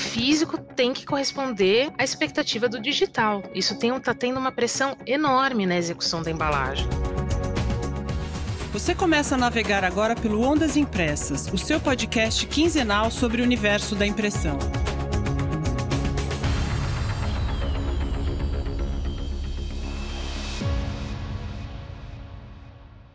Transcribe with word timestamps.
físico 0.00 0.58
tem 0.58 0.92
que 0.92 1.04
corresponder 1.04 1.92
à 1.98 2.02
expectativa 2.02 2.68
do 2.68 2.80
digital. 2.80 3.42
Isso 3.54 3.74
está 3.74 4.14
tendo 4.14 4.38
uma 4.38 4.50
pressão 4.50 4.96
enorme 5.06 5.66
na 5.66 5.76
execução 5.76 6.22
da 6.22 6.30
embalagem. 6.30 6.88
Você 8.72 8.94
começa 8.94 9.34
a 9.34 9.38
navegar 9.38 9.84
agora 9.84 10.14
pelo 10.14 10.42
Ondas 10.42 10.76
Impressas, 10.76 11.48
o 11.52 11.58
seu 11.58 11.80
podcast 11.80 12.46
quinzenal 12.46 13.10
sobre 13.10 13.42
o 13.42 13.44
universo 13.44 13.94
da 13.94 14.06
impressão. 14.06 14.58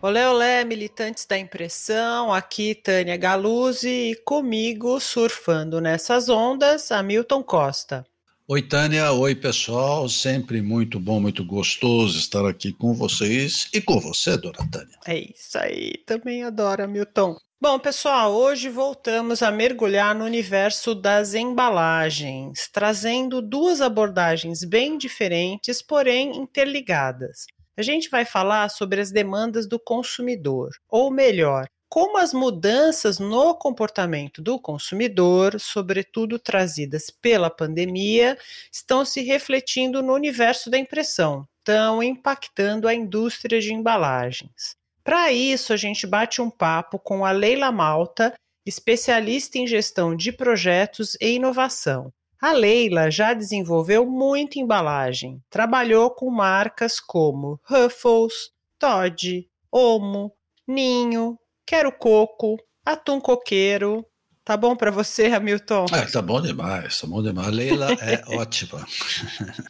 Olé, 0.08 0.30
olé, 0.30 0.64
militantes 0.64 1.26
da 1.26 1.36
impressão, 1.36 2.32
aqui 2.32 2.76
Tânia 2.76 3.18
Galuzzi 3.18 4.12
e 4.12 4.16
comigo, 4.16 5.00
surfando 5.00 5.82
nessas 5.82 6.30
ondas, 6.30 6.92
Hamilton 6.92 7.42
Costa. 7.42 8.06
Oi, 8.48 8.62
Tânia. 8.62 9.12
Oi, 9.14 9.34
pessoal. 9.34 10.08
Sempre 10.08 10.62
muito 10.62 11.00
bom, 11.00 11.20
muito 11.20 11.44
gostoso 11.44 12.20
estar 12.20 12.46
aqui 12.46 12.72
com 12.72 12.94
vocês 12.94 13.68
e 13.74 13.82
com 13.82 14.00
você, 14.00 14.38
dona 14.38 14.70
Tânia. 14.72 14.96
É 15.08 15.18
isso 15.18 15.58
aí. 15.58 15.94
Também 16.06 16.44
adoro, 16.44 16.84
Hamilton. 16.84 17.36
Bom, 17.60 17.80
pessoal, 17.80 18.32
hoje 18.32 18.70
voltamos 18.70 19.42
a 19.42 19.50
mergulhar 19.50 20.14
no 20.14 20.24
universo 20.24 20.94
das 20.94 21.34
embalagens, 21.34 22.70
trazendo 22.72 23.42
duas 23.42 23.82
abordagens 23.82 24.64
bem 24.64 25.00
diferentes, 25.00 25.82
porém 25.82 26.38
interligadas. 26.38 27.48
A 27.78 27.82
gente 27.82 28.10
vai 28.10 28.24
falar 28.24 28.70
sobre 28.70 29.02
as 29.02 29.12
demandas 29.12 29.68
do 29.68 29.78
consumidor, 29.80 30.72
ou 30.90 31.12
melhor, 31.12 31.68
como 31.90 32.18
as 32.18 32.34
mudanças 32.34 33.20
no 33.20 33.54
comportamento 33.56 34.42
do 34.42 34.60
consumidor, 34.60 35.60
sobretudo 35.60 36.40
trazidas 36.40 37.10
pela 37.10 37.50
pandemia, 37.50 38.38
estão 38.72 39.06
se 39.06 39.22
refletindo 39.22 40.02
no 40.02 40.14
universo 40.14 40.70
da 40.70 40.78
impressão, 40.78 41.48
estão 41.60 42.02
impactando 42.02 42.88
a 42.88 42.94
indústria 42.94 43.60
de 43.60 43.74
embalagens. 43.74 44.76
Para 45.04 45.32
isso, 45.32 45.72
a 45.72 45.78
gente 45.78 46.08
bate 46.08 46.42
um 46.42 46.50
papo 46.50 46.98
com 46.98 47.26
a 47.26 47.32
Leila 47.32 47.72
Malta, 47.72 48.34
especialista 48.66 49.58
em 49.58 49.68
gestão 49.68 50.16
de 50.16 50.32
projetos 50.32 51.16
e 51.22 51.36
inovação. 51.36 52.12
A 52.46 52.52
Leila 52.52 53.10
já 53.10 53.34
desenvolveu 53.34 54.06
muita 54.06 54.60
embalagem. 54.60 55.42
Trabalhou 55.50 56.12
com 56.12 56.30
marcas 56.30 57.00
como 57.00 57.60
Ruffles, 57.64 58.52
Todd, 58.78 59.50
Omo, 59.72 60.32
Ninho, 60.68 61.40
Quero 61.66 61.92
Coco, 61.92 62.56
Atum 62.86 63.20
Coqueiro, 63.20 64.06
Tá 64.46 64.56
bom 64.56 64.76
para 64.76 64.92
você, 64.92 65.26
Hamilton? 65.26 65.88
É, 65.92 66.06
tá 66.06 66.22
bom 66.22 66.40
demais, 66.40 67.02
tá 67.02 67.08
bom 67.08 67.24
demais. 67.24 67.48
A 67.48 67.50
Leila 67.50 67.92
é 67.94 68.22
ótima. 68.38 68.86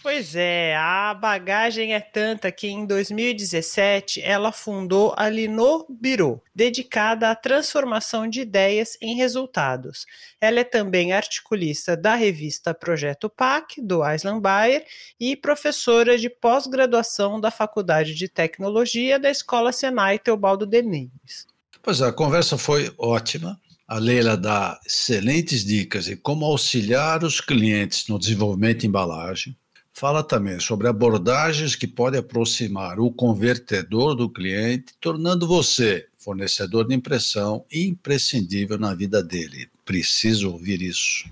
Pois 0.04 0.36
é, 0.36 0.76
a 0.76 1.14
bagagem 1.14 1.94
é 1.94 2.02
tanta 2.02 2.52
que 2.52 2.68
em 2.68 2.86
2017 2.86 4.22
ela 4.22 4.52
fundou 4.52 5.16
a 5.16 5.30
Lino 5.30 5.86
Biro, 5.90 6.44
dedicada 6.54 7.32
à 7.32 7.36
transformação 7.36 8.28
de 8.28 8.42
ideias 8.42 8.98
em 9.02 9.16
resultados. 9.16 10.06
Ela 10.42 10.60
é 10.60 10.66
também 10.66 11.14
articulista 11.14 11.96
da 11.96 12.16
revista 12.16 12.74
Projeto 12.74 13.30
PAC, 13.30 13.82
do 13.82 14.02
Island 14.06 14.42
Bayer, 14.42 14.86
e 15.18 15.38
professora 15.38 16.18
de 16.18 16.30
pós-graduação 16.30 17.40
da 17.40 17.50
Faculdade 17.50 18.14
de 18.14 18.28
Tecnologia 18.28 19.18
da 19.18 19.30
Escola 19.30 19.72
Senai 19.72 20.20
Teobaldo 20.20 20.66
Denives. 20.66 21.48
Pois 21.82 22.02
é, 22.02 22.08
a 22.08 22.12
conversa 22.12 22.58
foi 22.58 22.94
ótima. 22.98 23.58
A 23.88 24.00
Leila 24.00 24.36
dá 24.36 24.80
excelentes 24.84 25.64
dicas 25.64 26.06
de 26.06 26.16
como 26.16 26.44
auxiliar 26.44 27.24
os 27.24 27.40
clientes 27.40 28.08
no 28.08 28.18
desenvolvimento 28.18 28.80
de 28.80 28.88
embalagem. 28.88 29.56
Fala 29.94 30.24
também 30.24 30.60
sobre 30.60 30.88
abordagens 30.88 31.76
que 31.76 31.86
podem 31.86 32.20
aproximar 32.20 33.00
o 33.00 33.12
convertedor 33.12 34.16
do 34.16 34.28
cliente, 34.28 34.96
tornando 35.00 35.48
você, 35.48 36.08
fornecedor 36.18 36.88
de 36.88 36.96
impressão, 36.96 37.64
imprescindível 37.72 38.80
na 38.80 38.96
vida 38.96 39.24
dele. 39.24 39.70
Preciso 39.86 40.52
ouvir 40.52 40.82
isso. 40.82 41.30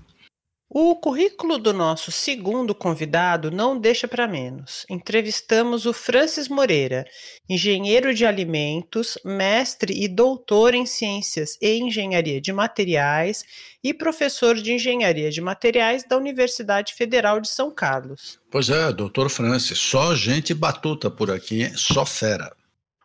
O 0.76 0.96
currículo 0.96 1.56
do 1.56 1.72
nosso 1.72 2.10
segundo 2.10 2.74
convidado 2.74 3.48
não 3.48 3.78
deixa 3.78 4.08
para 4.08 4.26
menos. 4.26 4.84
Entrevistamos 4.90 5.86
o 5.86 5.92
Francis 5.92 6.48
Moreira, 6.48 7.06
engenheiro 7.48 8.12
de 8.12 8.26
alimentos, 8.26 9.16
mestre 9.24 9.94
e 10.02 10.08
doutor 10.08 10.74
em 10.74 10.84
ciências 10.84 11.56
e 11.62 11.78
engenharia 11.78 12.40
de 12.40 12.52
materiais 12.52 13.44
e 13.84 13.94
professor 13.94 14.56
de 14.56 14.72
engenharia 14.72 15.30
de 15.30 15.40
materiais 15.40 16.02
da 16.02 16.16
Universidade 16.16 16.92
Federal 16.94 17.38
de 17.38 17.46
São 17.46 17.72
Carlos. 17.72 18.40
Pois 18.50 18.68
é, 18.68 18.92
doutor 18.92 19.30
Francis, 19.30 19.78
só 19.78 20.12
gente 20.16 20.52
batuta 20.52 21.08
por 21.08 21.30
aqui, 21.30 21.70
só 21.76 22.04
fera. 22.04 22.52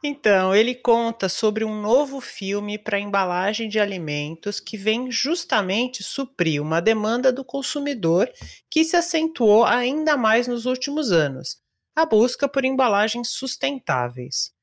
Então, 0.01 0.55
ele 0.55 0.73
conta 0.75 1.27
sobre 1.27 1.65
um 1.65 1.81
novo 1.81 2.21
filme 2.21 2.77
para 2.77 2.99
embalagem 2.99 3.67
de 3.67 3.79
alimentos 3.79 4.59
que 4.59 4.77
vem 4.77 5.11
justamente 5.11 6.03
suprir 6.03 6.61
uma 6.61 6.81
demanda 6.81 7.33
do 7.33 7.43
consumidor 7.43 8.31
que 8.69 8.85
se 8.85 8.95
acentuou 8.95 9.65
ainda 9.65 10.15
mais 10.15 10.47
nos 10.47 10.65
últimos 10.65 11.11
anos: 11.11 11.57
a 11.93 12.05
busca 12.05 12.47
por 12.47 12.63
embalagens 12.63 13.29
sustentáveis. 13.31 14.53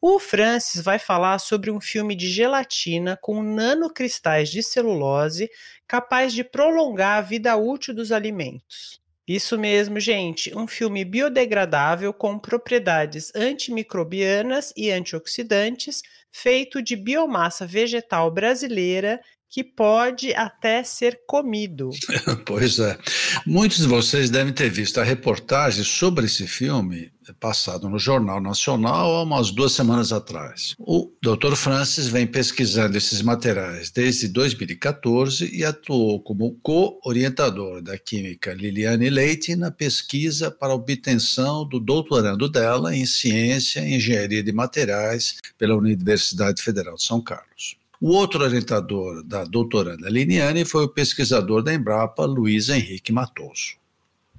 O 0.00 0.18
Francis 0.18 0.82
vai 0.82 0.98
falar 0.98 1.38
sobre 1.40 1.70
um 1.70 1.80
filme 1.80 2.14
de 2.14 2.30
gelatina 2.30 3.18
com 3.20 3.42
nanocristais 3.42 4.48
de 4.48 4.62
celulose 4.62 5.50
capaz 5.86 6.32
de 6.32 6.42
prolongar 6.42 7.18
a 7.18 7.22
vida 7.22 7.54
útil 7.56 7.94
dos 7.94 8.12
alimentos. 8.12 9.00
Isso 9.26 9.58
mesmo, 9.58 9.98
gente. 9.98 10.56
Um 10.56 10.66
filme 10.68 11.04
biodegradável 11.04 12.12
com 12.14 12.38
propriedades 12.38 13.32
antimicrobianas 13.34 14.72
e 14.76 14.90
antioxidantes, 14.90 16.02
feito 16.30 16.80
de 16.82 16.94
biomassa 16.94 17.66
vegetal 17.66 18.30
brasileira 18.30 19.20
que 19.48 19.64
pode 19.64 20.34
até 20.34 20.82
ser 20.82 21.20
comido. 21.26 21.90
pois 22.44 22.78
é. 22.78 22.98
Muitos 23.46 23.78
de 23.78 23.86
vocês 23.86 24.30
devem 24.30 24.52
ter 24.52 24.70
visto 24.70 25.00
a 25.00 25.04
reportagem 25.04 25.84
sobre 25.84 26.26
esse 26.26 26.46
filme 26.46 27.10
passado 27.34 27.88
no 27.88 27.98
Jornal 27.98 28.40
Nacional 28.40 29.16
há 29.16 29.22
umas 29.22 29.50
duas 29.50 29.72
semanas 29.72 30.12
atrás. 30.12 30.74
O 30.78 31.12
Dr. 31.22 31.54
Francis 31.54 32.06
vem 32.06 32.26
pesquisando 32.26 32.96
esses 32.96 33.22
materiais 33.22 33.90
desde 33.90 34.28
2014 34.28 35.54
e 35.54 35.64
atuou 35.64 36.20
como 36.20 36.58
co-orientador 36.62 37.82
da 37.82 37.98
química 37.98 38.52
Liliane 38.52 39.10
Leite 39.10 39.56
na 39.56 39.70
pesquisa 39.70 40.50
para 40.50 40.74
obtenção 40.74 41.66
do 41.66 41.80
doutorando 41.80 42.48
dela 42.48 42.94
em 42.94 43.06
Ciência 43.06 43.80
e 43.80 43.94
Engenharia 43.94 44.42
de 44.42 44.52
Materiais 44.52 45.36
pela 45.58 45.76
Universidade 45.76 46.62
Federal 46.62 46.94
de 46.94 47.02
São 47.02 47.20
Carlos. 47.20 47.76
O 48.00 48.10
outro 48.10 48.44
orientador 48.44 49.22
da 49.22 49.44
doutoranda 49.44 50.08
Liniane 50.08 50.64
foi 50.64 50.84
o 50.84 50.88
pesquisador 50.88 51.62
da 51.62 51.72
Embrapa, 51.72 52.24
Luiz 52.24 52.68
Henrique 52.68 53.12
Matoso. 53.12 53.76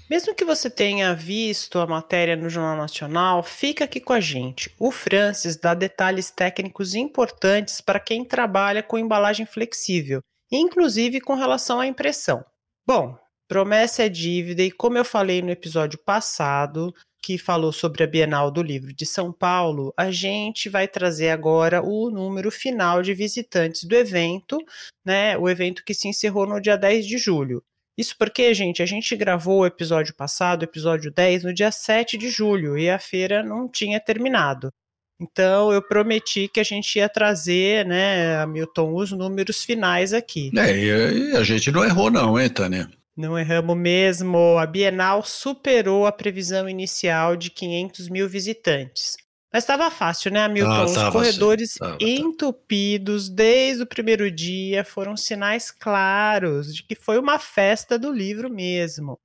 Mesmo 0.09 0.33
que 0.33 0.45
você 0.45 0.69
tenha 0.69 1.13
visto 1.13 1.79
a 1.79 1.87
matéria 1.87 2.35
no 2.35 2.49
Jornal 2.49 2.77
Nacional, 2.77 3.43
fica 3.43 3.83
aqui 3.83 3.99
com 3.99 4.13
a 4.13 4.21
gente. 4.21 4.73
O 4.79 4.89
Francis 4.89 5.57
dá 5.57 5.73
detalhes 5.73 6.31
técnicos 6.31 6.95
importantes 6.95 7.81
para 7.81 7.99
quem 7.99 8.23
trabalha 8.23 8.81
com 8.81 8.97
embalagem 8.97 9.45
flexível, 9.45 10.21
inclusive 10.49 11.19
com 11.19 11.33
relação 11.33 11.81
à 11.81 11.87
impressão. 11.87 12.45
Bom, 12.85 13.17
promessa 13.49 14.03
é 14.03 14.09
dívida 14.09 14.63
e 14.63 14.71
como 14.71 14.97
eu 14.97 15.03
falei 15.03 15.41
no 15.41 15.51
episódio 15.51 15.99
passado, 15.99 16.93
que 17.21 17.37
falou 17.37 17.71
sobre 17.71 18.03
a 18.03 18.07
Bienal 18.07 18.49
do 18.51 18.61
Livro 18.61 18.93
de 18.93 19.05
São 19.05 19.31
Paulo, 19.31 19.93
a 19.97 20.11
gente 20.11 20.69
vai 20.69 20.87
trazer 20.87 21.29
agora 21.29 21.81
o 21.81 22.09
número 22.09 22.51
final 22.51 23.01
de 23.01 23.13
visitantes 23.13 23.83
do 23.83 23.95
evento, 23.95 24.57
né? 25.05 25.37
O 25.37 25.49
evento 25.49 25.83
que 25.83 25.93
se 25.93 26.07
encerrou 26.07 26.47
no 26.47 26.59
dia 26.59 26.77
10 26.77 27.05
de 27.05 27.17
julho. 27.17 27.63
Isso 27.97 28.15
porque, 28.17 28.53
gente, 28.53 28.83
a 28.83 28.85
gente 28.85 29.15
gravou 29.15 29.61
o 29.61 29.65
episódio 29.65 30.13
passado, 30.13 30.63
episódio 30.63 31.11
10, 31.11 31.45
no 31.45 31.53
dia 31.53 31.71
7 31.71 32.17
de 32.17 32.29
julho 32.29 32.77
e 32.77 32.89
a 32.89 32.99
feira 32.99 33.41
não 33.41 33.67
tinha 33.67 33.99
terminado. 33.99 34.71
Então 35.19 35.73
eu 35.73 35.81
prometi 35.81 36.47
que 36.47 36.59
a 36.59 36.63
gente 36.63 36.97
ia 36.97 37.09
trazer, 37.09 37.85
né, 37.85 38.37
Hamilton, 38.37 38.93
os 38.93 39.11
números 39.11 39.63
finais 39.63 40.13
aqui. 40.13 40.51
É, 40.55 40.77
e 41.11 41.35
a 41.35 41.43
gente 41.43 41.71
não 41.71 41.83
errou 41.83 42.11
não, 42.11 42.39
hein, 42.39 42.49
Tânia? 42.49 42.87
Não 43.17 43.37
erramos 43.37 43.75
mesmo. 43.75 44.57
A 44.59 44.65
Bienal 44.67 45.23
superou 45.23 46.05
a 46.05 46.11
previsão 46.11 46.69
inicial 46.69 47.35
de 47.35 47.49
500 47.49 48.09
mil 48.09 48.29
visitantes. 48.29 49.17
Mas 49.51 49.63
estava 49.63 49.89
fácil, 49.89 50.31
né, 50.31 50.41
Hamilton? 50.41 50.71
Ah, 50.71 50.83
Os 50.85 51.13
corredores 51.13 51.71
assim. 51.71 51.79
tava, 51.79 51.97
entupidos 52.01 53.27
desde 53.27 53.81
o 53.81 53.87
primeiro 53.87 54.29
dia 54.29 54.83
foram 54.83 55.17
sinais 55.17 55.71
claros 55.71 56.75
de 56.75 56.83
que 56.83 56.93
foi 56.93 57.17
uma 57.17 57.39
festa 57.39 57.97
do 57.97 58.11
livro 58.11 58.51
mesmo. 58.51 59.17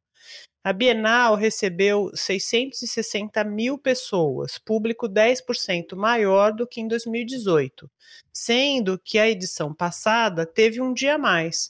A 0.64 0.72
Bienal 0.72 1.34
recebeu 1.34 2.10
660 2.14 3.42
mil 3.42 3.76
pessoas, 3.76 4.58
público 4.58 5.08
10% 5.08 5.96
maior 5.96 6.52
do 6.52 6.68
que 6.68 6.80
em 6.80 6.86
2018, 6.86 7.90
sendo 8.32 8.96
que 9.04 9.18
a 9.18 9.28
edição 9.28 9.74
passada 9.74 10.46
teve 10.46 10.80
um 10.80 10.94
dia 10.94 11.16
a 11.16 11.18
mais. 11.18 11.68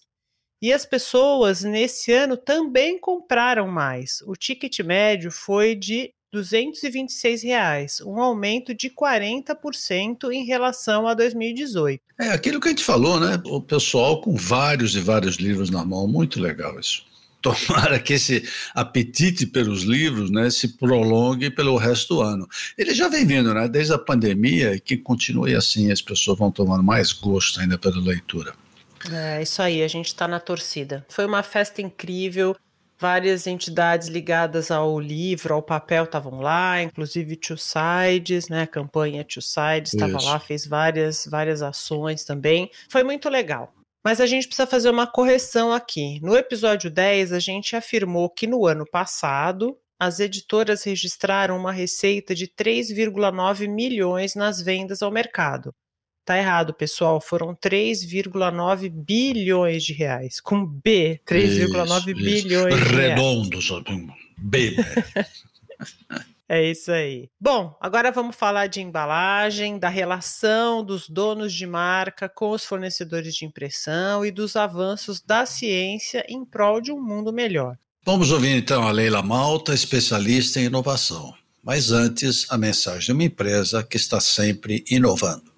E 0.62 0.72
as 0.72 0.86
pessoas 0.86 1.64
nesse 1.64 2.12
ano 2.12 2.36
também 2.36 2.96
compraram 2.96 3.66
mais. 3.66 4.22
O 4.24 4.36
ticket 4.36 4.78
médio 4.78 5.28
foi 5.32 5.74
de 5.74 6.12
226 6.32 7.42
reais, 7.42 8.00
um 8.00 8.20
aumento 8.20 8.72
de 8.72 8.88
40% 8.88 10.30
em 10.32 10.44
relação 10.44 11.08
a 11.08 11.14
2018. 11.14 12.00
É 12.18 12.28
aquilo 12.28 12.60
que 12.60 12.68
a 12.68 12.70
gente 12.70 12.84
falou, 12.84 13.18
né? 13.18 13.42
O 13.44 13.60
pessoal 13.60 14.20
com 14.20 14.36
vários 14.36 14.94
e 14.94 15.00
vários 15.00 15.34
livros 15.34 15.68
na 15.68 15.84
mão, 15.84 16.06
muito 16.06 16.40
legal 16.40 16.78
isso. 16.78 17.02
Tomara 17.42 17.98
que 17.98 18.12
esse 18.12 18.48
apetite 18.72 19.46
pelos 19.46 19.82
livros 19.82 20.30
né, 20.30 20.48
se 20.48 20.68
prolongue 20.68 21.50
pelo 21.50 21.76
resto 21.76 22.14
do 22.14 22.20
ano. 22.20 22.48
Ele 22.78 22.94
já 22.94 23.08
vem 23.08 23.26
vindo, 23.26 23.52
né? 23.52 23.66
Desde 23.66 23.92
a 23.92 23.98
pandemia, 23.98 24.78
que 24.78 24.96
continue 24.96 25.56
assim, 25.56 25.90
as 25.90 26.00
pessoas 26.00 26.38
vão 26.38 26.52
tomando 26.52 26.84
mais 26.84 27.12
gosto 27.12 27.58
ainda 27.58 27.76
pela 27.76 28.00
leitura. 28.00 28.54
É 29.10 29.42
isso 29.42 29.60
aí, 29.62 29.82
a 29.82 29.88
gente 29.88 30.06
está 30.06 30.28
na 30.28 30.38
torcida. 30.38 31.04
Foi 31.08 31.24
uma 31.24 31.42
festa 31.42 31.80
incrível. 31.82 32.56
Várias 32.98 33.48
entidades 33.48 34.06
ligadas 34.06 34.70
ao 34.70 35.00
livro, 35.00 35.54
ao 35.54 35.62
papel 35.62 36.04
estavam 36.04 36.40
lá, 36.40 36.80
inclusive 36.80 37.34
Two 37.34 37.56
Sides, 37.58 38.48
né? 38.48 38.62
A 38.62 38.66
campanha 38.66 39.24
Two 39.24 39.42
Sides 39.42 39.92
estava 39.92 40.22
lá, 40.22 40.38
fez 40.38 40.64
várias, 40.64 41.26
várias 41.28 41.62
ações 41.62 42.24
também. 42.24 42.70
Foi 42.88 43.02
muito 43.02 43.28
legal. 43.28 43.74
Mas 44.04 44.20
a 44.20 44.26
gente 44.26 44.46
precisa 44.46 44.66
fazer 44.66 44.90
uma 44.90 45.06
correção 45.06 45.72
aqui. 45.72 46.20
No 46.22 46.36
episódio 46.36 46.90
10, 46.90 47.32
a 47.32 47.40
gente 47.40 47.74
afirmou 47.74 48.30
que 48.30 48.46
no 48.46 48.66
ano 48.66 48.84
passado 48.88 49.76
as 50.00 50.18
editoras 50.18 50.82
registraram 50.82 51.56
uma 51.56 51.70
receita 51.70 52.34
de 52.34 52.48
3,9 52.48 53.68
milhões 53.68 54.34
nas 54.34 54.60
vendas 54.60 55.02
ao 55.02 55.12
mercado. 55.12 55.72
Tá 56.24 56.38
errado, 56.38 56.72
pessoal. 56.72 57.20
Foram 57.20 57.54
3,9 57.54 58.88
bilhões 58.88 59.82
de 59.82 59.92
reais. 59.92 60.40
Com 60.40 60.64
B, 60.64 61.20
3,9 61.26 62.14
bilhões 62.14 62.74
isso. 62.74 62.84
de 62.84 62.94
Redondo, 62.94 63.58
B. 64.38 64.76
É 66.48 66.70
isso 66.70 66.92
aí. 66.92 67.30
Bom, 67.40 67.74
agora 67.80 68.12
vamos 68.12 68.36
falar 68.36 68.66
de 68.66 68.82
embalagem, 68.82 69.78
da 69.78 69.88
relação 69.88 70.84
dos 70.84 71.08
donos 71.08 71.50
de 71.50 71.66
marca 71.66 72.28
com 72.28 72.50
os 72.50 72.62
fornecedores 72.62 73.34
de 73.34 73.46
impressão 73.46 74.22
e 74.22 74.30
dos 74.30 74.54
avanços 74.54 75.22
da 75.22 75.46
ciência 75.46 76.22
em 76.28 76.44
prol 76.44 76.78
de 76.78 76.92
um 76.92 77.02
mundo 77.02 77.32
melhor. 77.32 77.78
Vamos 78.04 78.30
ouvir 78.30 78.50
então 78.50 78.86
a 78.86 78.90
Leila 78.90 79.22
Malta, 79.22 79.72
especialista 79.72 80.60
em 80.60 80.64
inovação. 80.64 81.32
Mas 81.62 81.90
antes, 81.90 82.44
a 82.50 82.58
mensagem 82.58 83.06
de 83.06 83.12
uma 83.12 83.24
empresa 83.24 83.82
que 83.82 83.96
está 83.96 84.20
sempre 84.20 84.84
inovando. 84.90 85.51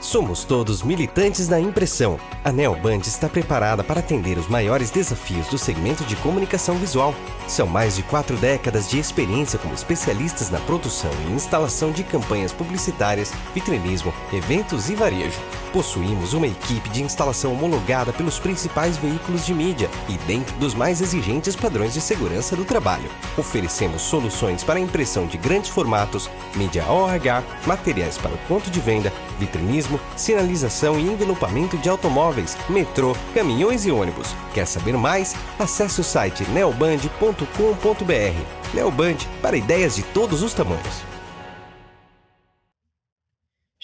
Somos 0.00 0.44
todos 0.44 0.82
militantes 0.82 1.48
da 1.48 1.58
impressão. 1.58 2.18
A 2.44 2.52
Neoband 2.52 3.00
está 3.06 3.28
preparada 3.28 3.82
para 3.82 4.00
atender 4.00 4.36
os 4.36 4.48
maiores 4.48 4.90
desafios 4.90 5.46
do 5.46 5.56
segmento 5.56 6.04
de 6.04 6.14
comunicação 6.16 6.76
visual. 6.76 7.14
São 7.48 7.66
mais 7.66 7.96
de 7.96 8.02
quatro 8.02 8.36
décadas 8.36 8.88
de 8.88 8.98
experiência 8.98 9.58
como 9.58 9.74
especialistas 9.74 10.50
na 10.50 10.58
produção 10.60 11.10
e 11.26 11.32
instalação 11.32 11.90
de 11.90 12.04
campanhas 12.04 12.52
publicitárias, 12.52 13.32
vitrinismo, 13.54 14.12
eventos 14.32 14.90
e 14.90 14.94
varejo. 14.94 15.40
Possuímos 15.72 16.34
uma 16.34 16.46
equipe 16.46 16.88
de 16.90 17.02
instalação 17.02 17.52
homologada 17.52 18.12
pelos 18.12 18.38
principais 18.38 18.96
veículos 18.96 19.44
de 19.44 19.52
mídia 19.52 19.90
e 20.08 20.16
dentro 20.18 20.54
dos 20.56 20.74
mais 20.74 21.00
exigentes 21.00 21.56
padrões 21.56 21.94
de 21.94 22.00
segurança 22.00 22.54
do 22.54 22.64
trabalho. 22.64 23.10
Oferecemos 23.36 24.02
soluções 24.02 24.62
para 24.62 24.78
impressão 24.78 25.26
de 25.26 25.36
grandes 25.36 25.70
formatos, 25.70 26.30
mídia 26.54 26.84
OH, 26.86 27.42
materiais 27.66 28.16
para 28.18 28.32
o 28.32 28.38
ponto 28.46 28.70
de 28.70 28.78
venda, 28.78 29.12
vitrinismo, 29.38 29.83
sinalização 30.16 30.98
e 30.98 31.02
envelopamento 31.02 31.78
de 31.78 31.88
automóveis, 31.88 32.56
metrô, 32.68 33.16
caminhões 33.32 33.86
e 33.86 33.90
ônibus. 33.90 34.34
Quer 34.52 34.66
saber 34.66 34.96
mais? 34.96 35.34
Acesse 35.58 36.00
o 36.00 36.04
site 36.04 36.44
neoband.com.br. 36.50 38.74
Neoband 38.74 39.18
para 39.40 39.56
ideias 39.56 39.96
de 39.96 40.02
todos 40.02 40.42
os 40.42 40.52
tamanhos. 40.52 41.14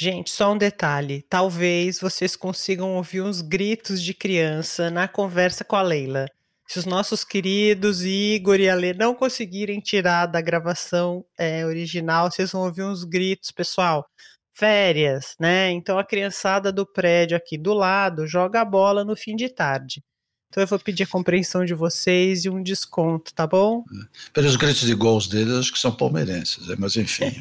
Gente, 0.03 0.31
só 0.31 0.55
um 0.55 0.57
detalhe. 0.57 1.27
Talvez 1.29 2.01
vocês 2.01 2.35
consigam 2.35 2.97
ouvir 2.97 3.21
uns 3.21 3.43
gritos 3.43 4.03
de 4.03 4.15
criança 4.15 4.91
na 4.91 5.07
conversa 5.07 5.63
com 5.63 5.77
a 5.77 5.83
Leila. 5.83 6.25
Se 6.67 6.79
os 6.79 6.87
nossos 6.87 7.23
queridos 7.23 8.03
Igor 8.03 8.59
e 8.61 8.67
Ale 8.67 8.95
não 8.95 9.15
conseguirem 9.15 9.79
tirar 9.79 10.25
da 10.25 10.41
gravação 10.41 11.23
é, 11.37 11.67
original, 11.67 12.31
vocês 12.31 12.53
vão 12.53 12.63
ouvir 12.63 12.85
uns 12.85 13.05
gritos, 13.05 13.51
pessoal. 13.51 14.09
Férias, 14.61 15.37
né? 15.41 15.71
Então 15.71 15.99
a 15.99 16.05
criançada 16.05 16.71
do 16.71 16.85
prédio 16.85 17.35
aqui 17.35 17.57
do 17.57 17.73
lado 17.73 18.27
joga 18.27 18.61
a 18.61 18.65
bola 18.65 19.03
no 19.07 19.17
fim 19.17 19.35
de 19.35 19.49
tarde. 19.49 20.05
Então 20.51 20.63
eu 20.63 20.67
vou 20.67 20.79
pedir 20.79 21.05
a 21.05 21.07
compreensão 21.07 21.65
de 21.65 21.73
vocês 21.73 22.45
e 22.45 22.51
um 22.51 22.63
desconto, 22.63 23.33
tá 23.33 23.47
bom? 23.47 23.83
Pelos 24.35 24.57
gritos 24.57 24.83
de 24.83 24.95
gols 24.95 25.29
deles, 25.29 25.55
acho 25.55 25.73
que 25.73 25.79
são 25.79 25.91
palmeirenses, 25.91 26.67
né? 26.67 26.77
mas 26.79 26.95
enfim. 26.95 27.33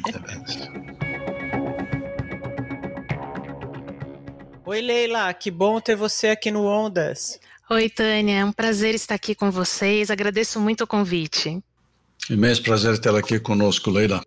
Oi, 4.64 4.80
Leila, 4.80 5.34
que 5.34 5.50
bom 5.50 5.78
ter 5.78 5.96
você 5.96 6.28
aqui 6.28 6.50
no 6.50 6.64
Ondas. 6.64 7.38
Oi, 7.68 7.90
Tânia, 7.90 8.38
é 8.38 8.44
um 8.46 8.52
prazer 8.52 8.94
estar 8.94 9.16
aqui 9.16 9.34
com 9.34 9.50
vocês. 9.50 10.10
Agradeço 10.10 10.58
muito 10.58 10.84
o 10.84 10.86
convite. 10.86 11.62
Imenso 12.30 12.62
prazer 12.62 12.98
tê-la 12.98 13.18
aqui 13.18 13.38
conosco, 13.38 13.90
Leila. 13.90 14.22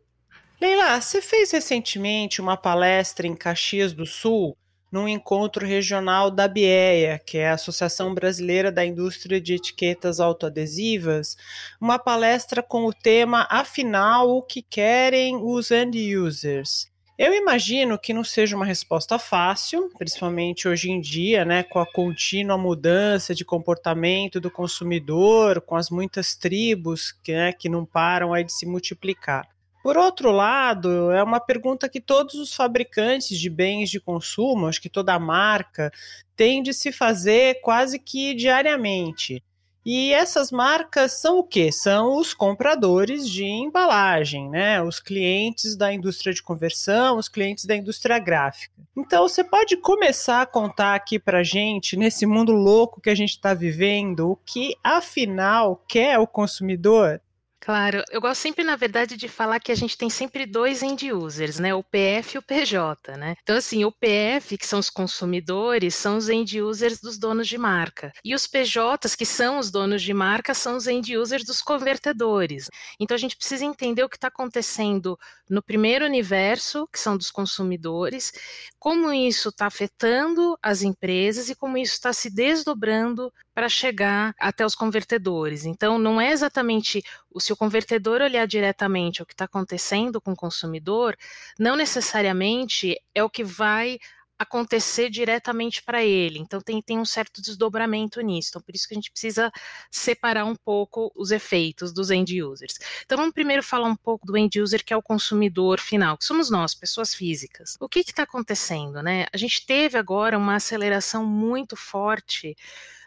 Leila, 0.64 1.02
você 1.02 1.22
fez 1.22 1.52
recentemente 1.52 2.40
uma 2.40 2.56
palestra 2.56 3.28
em 3.28 3.36
Caxias 3.36 3.92
do 3.92 4.06
Sul, 4.06 4.56
num 4.90 5.10
encontro 5.10 5.68
regional 5.68 6.32
da 6.32 6.48
BIEA, 6.48 7.20
que 7.20 7.38
é 7.38 7.50
a 7.50 7.56
Associação 7.56 8.14
Brasileira 8.14 8.72
da 8.72 8.86
Indústria 8.86 9.42
de 9.42 9.56
Etiquetas 9.56 10.22
Autoadesivas, 10.22 11.36
uma 11.82 12.00
palestra 12.00 12.64
com 12.64 12.86
o 12.86 12.94
tema 12.94 13.46
Afinal, 13.50 14.30
o 14.30 14.42
que 14.42 14.62
querem 14.62 15.36
os 15.36 15.70
end 15.70 16.16
users? 16.16 16.90
Eu 17.20 17.34
imagino 17.34 18.00
que 18.00 18.14
não 18.14 18.24
seja 18.24 18.56
uma 18.56 18.66
resposta 18.66 19.20
fácil, 19.20 19.90
principalmente 19.98 20.66
hoje 20.66 20.90
em 20.90 21.02
dia, 21.02 21.44
né, 21.44 21.64
com 21.64 21.80
a 21.80 21.86
contínua 21.86 22.58
mudança 22.58 23.36
de 23.36 23.44
comportamento 23.44 24.40
do 24.40 24.50
consumidor, 24.50 25.60
com 25.60 25.76
as 25.76 25.90
muitas 25.90 26.38
tribos 26.38 27.12
que, 27.22 27.34
né, 27.34 27.52
que 27.52 27.68
não 27.68 27.86
param 27.86 28.34
aí 28.34 28.46
de 28.46 28.54
se 28.54 28.66
multiplicar. 28.66 29.53
Por 29.84 29.98
outro 29.98 30.32
lado, 30.32 31.12
é 31.12 31.22
uma 31.22 31.42
pergunta 31.42 31.90
que 31.90 32.00
todos 32.00 32.36
os 32.36 32.56
fabricantes 32.56 33.38
de 33.38 33.50
bens 33.50 33.90
de 33.90 34.00
consumo, 34.00 34.68
acho 34.68 34.82
que 34.82 34.90
toda 34.90 35.20
marca, 35.20 35.92
tem 36.38 36.64
de 36.64 36.74
se 36.74 36.90
fazer 36.90 37.60
quase 37.62 38.00
que 38.00 38.34
diariamente. 38.34 39.44
E 39.86 40.14
essas 40.14 40.50
marcas 40.50 41.20
são 41.20 41.40
o 41.40 41.44
quê? 41.44 41.70
São 41.70 42.18
os 42.18 42.34
compradores 42.34 43.30
de 43.30 43.44
embalagem, 43.44 44.50
né? 44.50 44.82
Os 44.82 45.02
clientes 45.02 45.76
da 45.76 45.92
indústria 45.92 46.34
de 46.34 46.42
conversão, 46.42 47.18
os 47.18 47.28
clientes 47.28 47.66
da 47.66 47.76
indústria 47.76 48.18
gráfica. 48.18 48.74
Então, 48.96 49.28
você 49.28 49.44
pode 49.44 49.76
começar 49.76 50.44
a 50.44 50.46
contar 50.46 50.96
aqui 50.96 51.20
para 51.20 51.44
gente, 51.44 51.98
nesse 51.98 52.26
mundo 52.26 52.54
louco 52.54 53.02
que 53.02 53.10
a 53.10 53.16
gente 53.16 53.32
está 53.32 53.54
vivendo, 53.54 54.32
o 54.32 54.36
que 54.38 54.78
afinal 54.82 55.84
quer 55.86 56.18
o 56.18 56.26
consumidor? 56.26 57.20
Claro, 57.64 58.04
eu 58.12 58.20
gosto 58.20 58.42
sempre, 58.42 58.62
na 58.62 58.76
verdade, 58.76 59.16
de 59.16 59.30
falar 59.30 59.58
que 59.58 59.72
a 59.72 59.76
gente 59.76 59.98
tem 59.98 60.10
sempre 60.10 60.46
dois 60.46 60.84
end 60.84 61.14
users, 61.14 61.60
né? 61.60 61.74
O 61.74 61.82
PF 61.82 62.36
e 62.36 62.38
o 62.38 62.42
PJ, 62.42 63.16
né? 63.16 63.36
Então, 63.42 63.56
assim, 63.56 63.86
o 63.86 63.92
PF, 63.92 64.58
que 64.58 64.68
são 64.68 64.80
os 64.80 64.90
consumidores, 64.90 65.96
são 65.96 66.18
os 66.18 66.28
end 66.28 66.62
users 66.62 67.00
dos 67.00 67.18
donos 67.18 67.48
de 67.48 67.58
marca. 67.58 68.12
E 68.22 68.36
os 68.36 68.46
PJs, 68.48 69.16
que 69.16 69.26
são 69.26 69.60
os 69.60 69.72
donos 69.72 70.02
de 70.02 70.14
marca, 70.14 70.54
são 70.54 70.76
os 70.76 70.88
end 70.88 71.16
users 71.16 71.46
dos 71.46 71.62
convertedores. 71.62 72.70
Então, 73.00 73.16
a 73.16 73.18
gente 73.18 73.38
precisa 73.38 73.64
entender 73.64 74.04
o 74.04 74.10
que 74.10 74.18
está 74.18 74.28
acontecendo 74.28 75.18
no 75.50 75.64
primeiro 75.64 76.04
universo, 76.04 76.86
que 76.92 77.00
são 77.00 77.16
dos 77.16 77.32
consumidores, 77.32 78.34
como 78.78 79.14
isso 79.14 79.48
está 79.48 79.68
afetando 79.68 80.58
as 80.62 80.82
empresas 80.82 81.50
e 81.50 81.56
como 81.56 81.78
isso 81.78 81.94
está 81.94 82.12
se 82.12 82.30
desdobrando 82.30 83.32
para 83.54 83.70
chegar 83.70 84.34
até 84.40 84.66
os 84.66 84.76
convertedores. 84.76 85.66
Então, 85.66 85.98
não 85.98 86.20
é 86.20 86.32
exatamente 86.32 87.04
o 87.30 87.40
se 87.40 87.54
o 87.54 87.58
convertedor 87.58 88.22
olhar 88.22 88.46
diretamente 88.46 89.22
o 89.22 89.26
que 89.26 89.34
está 89.34 89.46
acontecendo 89.46 90.20
com 90.20 90.32
o 90.32 90.36
consumidor, 90.36 91.16
não 91.60 91.76
necessariamente 91.76 93.00
é 93.14 93.24
o 93.24 93.30
que 93.30 93.44
vai 93.44 94.00
acontecer 94.44 95.10
diretamente 95.10 95.82
para 95.82 96.04
ele. 96.04 96.40
Então 96.40 96.62
tem, 96.62 96.82
tem 96.82 97.00
um 97.00 97.06
certo 97.06 97.42
desdobramento 97.42 98.22
nisso. 98.22 98.50
Então 98.50 98.62
por 98.62 98.76
isso 98.76 98.88
que 98.88 98.94
a 98.94 98.98
gente 98.98 99.12
precisa 99.12 99.52
separar 99.90 100.46
um 100.46 100.56
pouco 100.56 101.12
os 101.16 101.32
efeitos 101.32 101.92
dos 101.94 102.12
end 102.12 102.42
users. 102.42 102.78
Então 103.06 103.18
vamos 103.18 103.34
primeiro 103.34 103.64
falar 103.64 103.88
um 103.88 103.96
pouco 103.96 104.26
do 104.26 104.38
end 104.38 104.60
user 104.60 104.84
que 104.84 104.94
é 104.94 104.98
o 104.98 105.02
consumidor 105.02 105.80
final, 105.80 106.18
que 106.18 106.26
somos 106.26 106.50
nós, 106.50 106.76
pessoas 106.76 107.14
físicas. 107.14 107.78
O 107.80 107.90
que 107.90 108.00
está 108.00 108.24
acontecendo, 108.24 109.02
né? 109.02 109.26
A 109.34 109.38
gente 109.38 109.66
teve 109.66 109.98
agora 109.98 110.38
uma 110.38 110.56
aceleração 110.56 111.26
muito 111.26 111.76
forte 111.76 112.56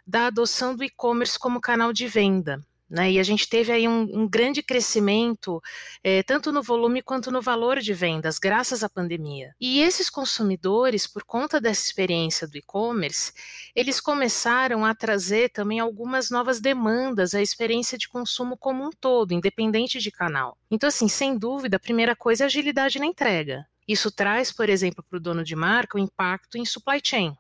da 0.07 0.27
adoção 0.27 0.75
do 0.77 0.85
e-commerce 0.85 1.39
como 1.39 1.61
canal 1.61 1.93
de 1.93 2.07
venda. 2.07 2.65
Né, 2.89 3.13
e 3.13 3.19
a 3.19 3.23
gente 3.25 3.49
teve 3.49 3.73
aí 3.73 3.89
um, 3.89 4.03
um 4.03 4.29
grande 4.29 4.63
crescimento, 4.63 5.61
é, 6.05 6.23
tanto 6.23 6.53
no 6.53 6.63
volume 6.63 7.03
quanto 7.03 7.33
no 7.33 7.43
valor 7.43 7.81
de 7.81 7.93
vendas, 7.93 8.39
graças 8.39 8.85
à 8.85 8.89
pandemia. 8.89 9.53
E 9.61 9.81
esses 9.81 10.09
consumidores, 10.09 11.05
por 11.05 11.25
conta 11.25 11.61
dessa 11.61 11.85
experiência 11.85 12.47
do 12.47 12.57
e-commerce, 12.57 13.33
eles 13.75 14.01
começaram 14.01 14.85
a 14.85 14.95
trazer 14.95 15.51
também 15.51 15.81
algumas 15.81 16.31
novas 16.31 16.61
demandas 16.61 17.35
à 17.35 17.43
experiência 17.43 17.99
de 17.99 18.09
consumo 18.09 18.57
como 18.57 18.85
um 18.85 18.91
todo, 18.91 19.35
independente 19.35 19.99
de 19.99 20.13
canal. 20.13 20.57
Então, 20.71 20.87
assim, 20.87 21.09
sem 21.09 21.37
dúvida, 21.37 21.79
a 21.79 21.81
primeira 21.81 22.15
coisa 22.15 22.45
é 22.45 22.47
agilidade 22.47 23.01
na 23.01 23.07
entrega. 23.07 23.67
Isso 23.89 24.13
traz, 24.13 24.53
por 24.53 24.69
exemplo, 24.69 25.03
para 25.03 25.17
o 25.17 25.21
dono 25.21 25.43
de 25.43 25.57
marca 25.57 25.99
o 25.99 26.01
impacto 26.01 26.57
em 26.57 26.65
supply 26.65 27.01
chain. 27.03 27.37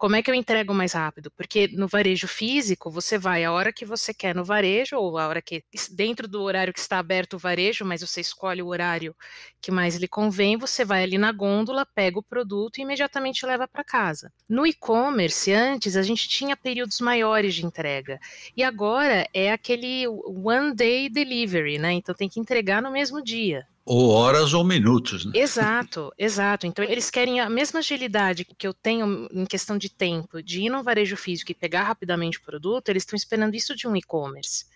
Como 0.00 0.16
é 0.16 0.22
que 0.22 0.30
eu 0.30 0.34
entrego 0.34 0.72
mais 0.72 0.94
rápido? 0.94 1.30
Porque 1.30 1.68
no 1.68 1.86
varejo 1.86 2.26
físico, 2.26 2.90
você 2.90 3.18
vai 3.18 3.44
a 3.44 3.52
hora 3.52 3.70
que 3.70 3.84
você 3.84 4.14
quer 4.14 4.34
no 4.34 4.42
varejo, 4.42 4.96
ou 4.96 5.18
a 5.18 5.28
hora 5.28 5.42
que, 5.42 5.62
dentro 5.90 6.26
do 6.26 6.40
horário 6.40 6.72
que 6.72 6.80
está 6.80 6.98
aberto 6.98 7.34
o 7.34 7.38
varejo, 7.38 7.84
mas 7.84 8.00
você 8.00 8.18
escolhe 8.22 8.62
o 8.62 8.68
horário 8.68 9.14
que 9.60 9.70
mais 9.70 9.96
lhe 9.96 10.08
convém, 10.08 10.56
você 10.56 10.86
vai 10.86 11.02
ali 11.02 11.18
na 11.18 11.30
gôndola, 11.32 11.84
pega 11.84 12.18
o 12.18 12.22
produto 12.22 12.78
e 12.78 12.80
imediatamente 12.80 13.44
leva 13.44 13.68
para 13.68 13.84
casa. 13.84 14.32
No 14.48 14.66
e-commerce, 14.66 15.52
antes, 15.52 15.94
a 15.96 16.02
gente 16.02 16.26
tinha 16.30 16.56
períodos 16.56 16.98
maiores 16.98 17.54
de 17.54 17.66
entrega. 17.66 18.18
E 18.56 18.62
agora 18.62 19.28
é 19.34 19.52
aquele 19.52 20.08
one 20.08 20.74
day 20.74 21.10
delivery, 21.10 21.76
né? 21.76 21.92
Então 21.92 22.14
tem 22.14 22.26
que 22.26 22.40
entregar 22.40 22.80
no 22.80 22.90
mesmo 22.90 23.22
dia. 23.22 23.66
Ou 23.84 24.10
horas 24.10 24.52
ou 24.52 24.62
minutos, 24.62 25.24
né? 25.24 25.32
Exato, 25.34 26.12
exato. 26.18 26.66
Então 26.66 26.84
eles 26.84 27.10
querem 27.10 27.40
a 27.40 27.48
mesma 27.48 27.80
agilidade 27.80 28.44
que 28.44 28.66
eu 28.66 28.74
tenho 28.74 29.28
em 29.32 29.46
questão 29.46 29.76
de 29.76 29.88
tempo, 29.88 30.42
de 30.42 30.62
ir 30.62 30.70
no 30.70 30.82
varejo 30.82 31.16
físico 31.16 31.50
e 31.50 31.54
pegar 31.54 31.84
rapidamente 31.84 32.38
o 32.38 32.42
produto, 32.42 32.88
eles 32.88 33.02
estão 33.02 33.16
esperando 33.16 33.54
isso 33.54 33.74
de 33.74 33.88
um 33.88 33.96
e-commerce. 33.96 34.66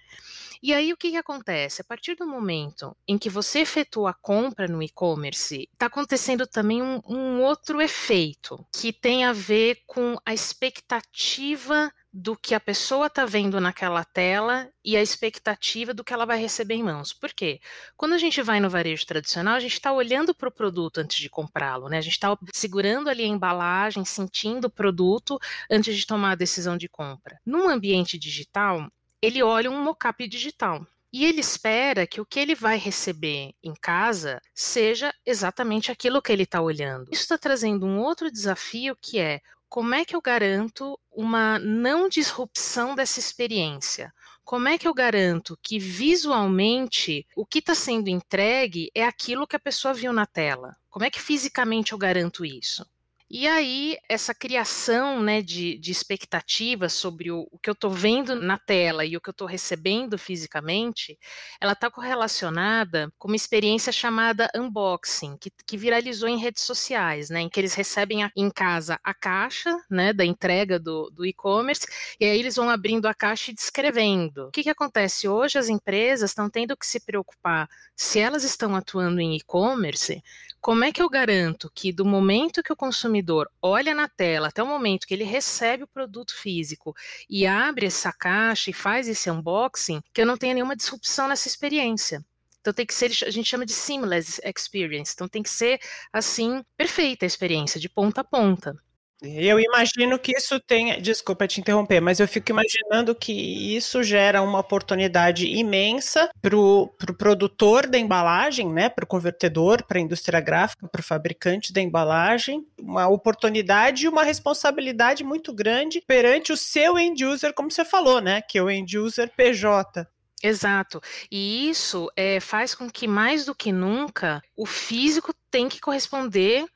E 0.62 0.73
aí 0.73 0.94
o 0.94 0.96
que, 0.96 1.11
que 1.11 1.16
acontece? 1.18 1.82
A 1.82 1.84
partir 1.84 2.14
do 2.14 2.26
momento 2.26 2.96
em 3.06 3.18
que 3.18 3.28
você 3.28 3.61
efetua 3.61 4.11
a 4.11 4.14
compra 4.14 4.66
no 4.66 4.82
e-commerce, 4.82 5.68
está 5.70 5.87
acontecendo 5.87 6.46
também 6.46 6.82
um, 6.82 7.02
um 7.06 7.42
outro 7.42 7.82
efeito 7.82 8.64
que 8.73 8.90
tem 8.90 9.25
a 9.26 9.32
ver 9.34 9.82
com 9.87 10.16
a 10.25 10.32
expectativa 10.32 11.92
do 12.16 12.37
que 12.37 12.54
a 12.54 12.61
pessoa 12.61 13.09
está 13.09 13.26
vendo 13.26 13.61
naquela 13.61 14.04
tela 14.04 14.71
e 14.85 14.97
a 14.97 15.02
expectativa 15.02 15.92
do 15.92 16.04
que 16.04 16.14
ela 16.14 16.25
vai 16.25 16.38
receber 16.38 16.75
em 16.75 16.83
mãos. 16.85 17.12
Por 17.12 17.33
quê? 17.33 17.61
Quando 17.97 18.12
a 18.12 18.18
gente 18.18 18.40
vai 18.40 18.61
no 18.61 18.71
varejo 18.71 19.04
tradicional, 19.04 19.56
a 19.56 19.61
gente 19.61 19.73
está 19.73 19.92
olhando 19.92 20.33
para 20.33 20.49
o 20.49 20.52
produto 20.52 20.99
antes 20.99 21.16
de 21.16 21.28
comprá-lo, 21.28 21.88
né? 21.88 21.99
A 21.99 22.00
gente 22.00 22.12
está 22.12 22.38
segurando 22.52 23.11
ali 23.11 23.25
a 23.25 23.26
embalagem, 23.26 24.04
sentindo 24.04 24.66
o 24.66 24.71
produto 24.71 25.40
antes 25.68 25.97
de 25.97 26.06
tomar 26.06 26.30
a 26.30 26.37
decisão 26.37 26.76
de 26.76 26.88
compra. 26.88 27.40
Num 27.44 27.68
ambiente 27.68 28.16
digital, 28.16 28.88
ele 29.21 29.42
olha 29.42 29.68
um 29.68 29.83
mockup 29.83 30.28
digital. 30.28 30.87
E 31.12 31.25
ele 31.25 31.40
espera 31.40 32.06
que 32.06 32.21
o 32.21 32.26
que 32.26 32.38
ele 32.38 32.54
vai 32.54 32.76
receber 32.76 33.54
em 33.62 33.75
casa 33.75 34.40
seja 34.54 35.12
exatamente 35.26 35.90
aquilo 35.90 36.23
que 36.23 36.30
ele 36.30 36.44
está 36.44 36.61
olhando. 36.61 37.09
Isso 37.11 37.23
está 37.23 37.38
trazendo 37.38 37.87
um 37.87 37.99
outro 37.99 38.30
desafio 38.30 38.97
que 39.00 39.18
é 39.18 39.40
como 39.75 39.93
é 39.93 40.04
que 40.04 40.14
eu 40.14 40.23
garanto 40.23 40.97
uma 41.11 41.59
não 41.59 42.09
disrupção 42.09 42.95
dessa 42.95 43.19
experiência? 43.19 44.14
Como 44.45 44.69
é 44.69 44.78
que 44.78 44.87
eu 44.87 44.95
garanto 44.95 45.59
que 45.61 45.81
visualmente 45.81 47.26
o 47.35 47.45
que 47.45 47.59
está 47.59 47.75
sendo 47.75 48.07
entregue 48.09 48.88
é 48.95 49.04
aquilo 49.04 49.49
que 49.49 49.57
a 49.57 49.59
pessoa 49.59 49.93
viu 49.93 50.12
na 50.12 50.26
tela? 50.26 50.76
Como 50.88 51.04
é 51.04 51.11
que 51.11 51.21
fisicamente 51.21 51.90
eu 51.90 51.99
garanto 51.99 52.45
isso? 52.45 52.87
E 53.36 53.48
aí, 53.48 53.98
essa 54.08 54.32
criação 54.32 55.20
né, 55.20 55.42
de, 55.42 55.76
de 55.76 55.90
expectativas 55.90 56.92
sobre 56.92 57.32
o, 57.32 57.48
o 57.50 57.58
que 57.58 57.68
eu 57.68 57.72
estou 57.72 57.90
vendo 57.90 58.36
na 58.36 58.56
tela 58.56 59.04
e 59.04 59.16
o 59.16 59.20
que 59.20 59.28
eu 59.28 59.32
estou 59.32 59.48
recebendo 59.48 60.16
fisicamente, 60.16 61.18
ela 61.60 61.72
está 61.72 61.90
correlacionada 61.90 63.12
com 63.18 63.26
uma 63.26 63.34
experiência 63.34 63.90
chamada 63.90 64.48
unboxing, 64.54 65.36
que, 65.36 65.50
que 65.66 65.76
viralizou 65.76 66.28
em 66.28 66.38
redes 66.38 66.62
sociais, 66.62 67.28
né, 67.28 67.40
em 67.40 67.48
que 67.48 67.58
eles 67.58 67.74
recebem 67.74 68.22
a, 68.22 68.30
em 68.36 68.48
casa 68.48 69.00
a 69.02 69.12
caixa 69.12 69.76
né, 69.90 70.12
da 70.12 70.24
entrega 70.24 70.78
do, 70.78 71.10
do 71.10 71.26
e-commerce, 71.26 71.88
e 72.20 72.24
aí 72.24 72.38
eles 72.38 72.54
vão 72.54 72.70
abrindo 72.70 73.06
a 73.06 73.14
caixa 73.14 73.50
e 73.50 73.54
descrevendo. 73.54 74.46
O 74.46 74.50
que, 74.52 74.62
que 74.62 74.70
acontece? 74.70 75.26
Hoje 75.26 75.58
as 75.58 75.68
empresas 75.68 76.30
estão 76.30 76.48
tendo 76.48 76.76
que 76.76 76.86
se 76.86 77.00
preocupar 77.00 77.68
se 77.96 78.20
elas 78.20 78.44
estão 78.44 78.76
atuando 78.76 79.20
em 79.20 79.34
e-commerce, 79.34 80.22
como 80.64 80.83
é 80.83 80.90
que 80.90 81.02
eu 81.02 81.11
garanto 81.11 81.71
que 81.75 81.92
do 81.92 82.06
momento 82.06 82.62
que 82.62 82.73
o 82.73 82.76
consumidor 82.76 83.50
olha 83.61 83.94
na 83.94 84.09
tela 84.09 84.49
até 84.49 84.62
o 84.62 84.66
momento 84.66 85.06
que 85.06 85.12
ele 85.12 85.23
recebe 85.23 85.83
o 85.83 85.87
produto 85.87 86.35
físico 86.35 86.97
e 87.28 87.47
abre 87.47 87.85
essa 87.85 88.11
caixa 88.11 88.71
e 88.71 88.73
faz 88.73 89.06
esse 89.06 89.30
unboxing, 89.30 90.00
que 90.11 90.23
eu 90.23 90.26
não 90.26 90.38
tenha 90.38 90.54
nenhuma 90.54 90.75
disrupção 90.75 91.28
nessa 91.28 91.49
experiência? 91.49 92.25
Então 92.62 92.73
tem 92.73 92.87
que 92.87 92.94
ser, 92.94 93.11
a 93.26 93.30
gente 93.30 93.47
chama 93.47 93.66
de 93.66 93.75
seamless 93.75 94.40
experience. 94.42 95.12
Então 95.14 95.28
tem 95.28 95.42
que 95.42 95.50
ser 95.50 95.78
assim 96.11 96.64
perfeita 96.78 97.26
a 97.26 97.28
experiência 97.28 97.78
de 97.78 97.90
ponta 97.90 98.23
a 98.23 98.25
ponta. 98.25 98.75
Eu 99.23 99.59
imagino 99.59 100.18
que 100.18 100.33
isso 100.37 100.61
tenha. 100.61 101.00
Desculpa 101.00 101.47
te 101.47 101.61
interromper, 101.61 102.00
mas 102.00 102.21
eu 102.21 102.28
fico 102.28 102.50
imaginando 102.50 103.14
que 103.14 103.33
isso 103.76 104.02
gera 104.02 104.42
uma 104.42 104.59
oportunidade 104.59 105.47
imensa 105.47 106.28
para 106.42 106.56
o 106.56 106.88
pro 106.88 107.14
produtor 107.14 107.87
da 107.87 107.99
embalagem, 107.99 108.68
né? 108.71 108.88
Para 108.88 109.04
o 109.04 109.09
convertedor, 109.09 109.85
para 109.85 109.99
a 109.99 110.02
indústria 110.02 110.40
gráfica, 110.40 110.88
para 110.88 111.00
o 111.00 111.04
fabricante 111.04 111.73
da 111.73 111.80
embalagem. 111.80 112.66
Uma 112.78 113.09
oportunidade 113.09 114.04
e 114.04 114.09
uma 114.09 114.25
responsabilidade 114.25 115.25
muito 115.25 115.54
grande 115.54 116.02
perante 116.06 116.52
o 116.52 116.56
seu 116.56 116.99
end 116.99 117.25
user, 117.25 117.54
como 117.54 117.71
você 117.71 117.85
falou, 117.85 118.21
né? 118.21 118.42
Que 118.42 118.59
é 118.59 118.62
o 118.62 118.71
end 118.71 118.99
user 118.99 119.30
PJ. 119.35 120.06
Exato. 120.42 121.00
E 121.30 121.71
isso 121.71 122.11
é, 122.14 122.38
faz 122.38 122.75
com 122.75 122.90
que, 122.90 123.09
mais 123.09 123.47
do 123.47 123.54
que 123.54 123.73
nunca, 123.73 124.42
o 124.54 124.66
físico 124.66 125.33
tem 125.50 125.71
que 125.71 125.80
corresponder 125.80 126.66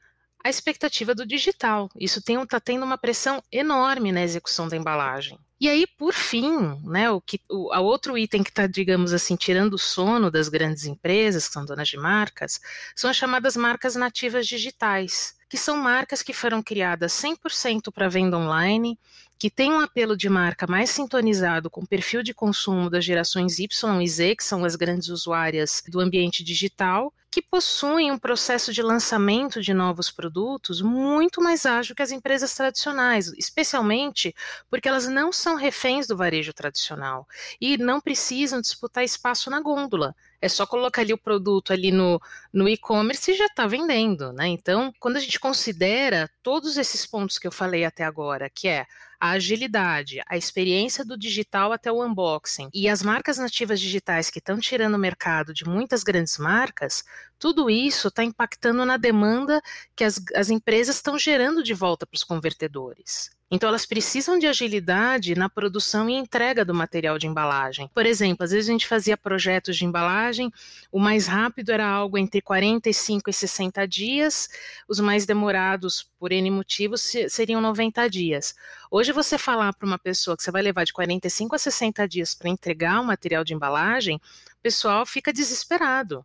a 0.45 0.49
expectativa 0.49 1.15
do 1.15 1.27
digital. 1.27 1.91
Isso 1.99 2.21
está 2.21 2.61
tendo 2.61 2.85
uma 2.85 2.99
pressão 2.99 3.43
enorme 3.51 4.13
na 4.13 4.23
execução 4.23 4.69
da 4.69 4.77
embalagem. 4.77 5.39
E 5.61 5.69
aí, 5.69 5.87
por 5.89 6.15
fim, 6.15 6.81
né, 6.85 7.11
o 7.11 7.21
que, 7.21 7.41
o 7.51 7.77
outro 7.81 8.17
item 8.17 8.45
que 8.45 8.51
está, 8.51 8.69
digamos 8.69 9.13
assim, 9.13 9.35
tirando 9.35 9.75
o 9.75 9.79
sono 9.79 10.31
das 10.31 10.49
grandes 10.49 10.85
empresas, 10.85 11.49
que 11.49 11.55
são 11.55 11.65
donas 11.65 11.89
de 11.89 11.97
marcas, 11.97 12.61
são 12.95 13.11
as 13.11 13.17
chamadas 13.17 13.57
marcas 13.57 13.97
nativas 13.97 14.47
digitais, 14.47 15.35
que 15.49 15.57
são 15.57 15.77
marcas 15.77 16.23
que 16.23 16.33
foram 16.33 16.63
criadas 16.63 17.13
100% 17.13 17.91
para 17.93 18.09
venda 18.09 18.39
online, 18.39 18.97
que 19.37 19.51
têm 19.51 19.73
um 19.73 19.81
apelo 19.81 20.17
de 20.17 20.29
marca 20.29 20.65
mais 20.65 20.91
sintonizado 20.91 21.69
com 21.69 21.81
o 21.81 21.87
perfil 21.87 22.23
de 22.23 22.33
consumo 22.33 22.89
das 22.89 23.05
gerações 23.05 23.59
Y 23.59 24.01
e 24.01 24.09
Z, 24.09 24.37
que 24.37 24.45
são 24.45 24.65
as 24.65 24.77
grandes 24.77 25.09
usuárias 25.09 25.83
do 25.89 25.99
ambiente 25.99 26.45
digital, 26.45 27.13
que 27.31 27.43
possuem 27.43 28.11
um 28.11 28.19
processo 28.19 28.73
de 28.73 28.83
lançamento 28.83 29.61
de 29.61 29.75
novos 29.75 30.11
produtos 30.11 30.81
muito 30.81 31.43
mais 31.43 31.67
ágil 31.67 31.95
que 31.95 32.03
as 32.03 32.11
empresas 32.11 32.55
tradicionais, 32.55 33.29
especialmente 33.37 34.35
porque 34.71 34.89
elas 34.89 35.07
não 35.09 35.31
são 35.33 35.57
reféns 35.57 36.07
do 36.07 36.17
varejo 36.17 36.53
tradicional 36.53 37.27
e 37.61 37.77
não 37.77 38.01
precisam 38.01 38.61
disputar 38.61 39.05
espaço 39.05 39.51
na 39.51 39.61
gôndola. 39.61 40.15
É 40.41 40.49
só 40.49 40.67
colocar 40.67 41.03
ali 41.03 41.13
o 41.13 41.19
produto 41.19 41.73
ali 41.73 41.91
no, 41.91 42.21
no 42.53 42.69
e-commerce 42.69 43.31
e 43.31 43.37
já 43.37 43.47
está 43.47 43.67
vendendo, 43.67 44.33
né? 44.33 44.47
Então, 44.49 44.93
quando 45.01 45.17
a 45.17 45.21
gente 45.21 45.41
considera 45.41 46.31
todos 46.43 46.77
esses 46.77 47.05
pontos 47.05 47.39
que 47.39 47.47
eu 47.47 47.53
falei 47.53 47.85
até 47.85 48.05
agora, 48.05 48.49
que 48.49 48.69
é 48.69 48.87
a 49.21 49.31
agilidade, 49.31 50.23
a 50.27 50.37
experiência 50.37 51.05
do 51.05 51.19
digital 51.19 51.73
até 51.73 51.91
o 51.91 52.05
unboxing 52.05 52.69
e 52.73 52.89
as 52.89 53.03
marcas 53.03 53.37
nativas 53.39 53.81
digitais 53.81 54.31
que 54.31 54.39
estão 54.39 54.59
tirando 54.61 54.95
o 54.95 54.99
mercado 54.99 55.53
de 55.53 55.65
muitas 55.65 56.05
grandes 56.05 56.39
marcas, 56.39 57.03
tudo 57.39 57.69
isso 57.69 58.09
está 58.09 58.23
impactando 58.23 58.85
na 58.85 58.97
demanda 58.97 59.61
que 59.97 60.05
as, 60.05 60.21
as 60.35 60.51
empresas 60.51 60.97
estão 60.97 61.19
gerando 61.19 61.63
de 61.63 61.75
volta 61.75 62.07
para 62.07 62.17
os 62.17 62.25
convertedores. 62.25 63.31
Então, 63.51 63.71
elas 63.71 63.87
precisam 63.87 64.39
de 64.39 64.47
agilidade 64.47 65.35
na 65.35 65.49
produção 65.49 66.09
e 66.09 66.13
entrega 66.13 66.67
do 66.67 66.75
material 66.75 67.19
de 67.19 67.27
embalagem. 67.27 67.89
Por 67.95 68.05
exemplo, 68.05 68.45
às 68.45 68.51
vezes 68.51 68.69
a 68.69 68.73
gente 68.73 68.87
fazia 68.87 69.17
projetos 69.17 69.79
de 69.79 69.87
embalagem, 69.87 70.53
o 70.93 70.99
mais 70.99 71.27
rápido 71.27 71.71
era 71.71 71.87
algo 71.87 72.19
entre 72.19 72.43
45 72.43 73.31
e 73.31 73.33
60 73.33 73.89
dias, 73.89 74.51
os 74.87 75.01
mais 75.01 75.25
demorados, 75.25 76.07
por 76.19 76.31
N 76.31 76.51
motivos, 76.51 77.01
seriam 77.29 77.61
90 77.61 78.09
dias. 78.11 78.55
Hoje, 78.91 79.13
você 79.13 79.39
falar 79.39 79.73
para 79.73 79.87
uma 79.87 79.99
pessoa 79.99 80.37
que 80.37 80.43
você 80.43 80.51
vai 80.51 80.61
levar 80.61 80.85
de 80.85 80.93
45 80.93 81.57
a 81.57 81.59
60 81.59 82.07
dias 82.07 82.35
para 82.35 82.51
entregar 82.51 83.01
o 83.01 83.05
material 83.05 83.45
de 83.45 83.55
embalagem, 83.55 84.17
o 84.17 84.63
pessoal 84.63 85.07
fica 85.07 85.33
desesperado, 85.33 86.25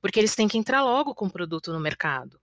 porque 0.00 0.18
eles 0.18 0.34
têm 0.34 0.48
que 0.48 0.58
entrar 0.58 0.82
logo 0.82 1.14
com 1.14 1.26
o 1.26 1.30
produto 1.30 1.72
no 1.72 1.78
mercado. 1.78 2.40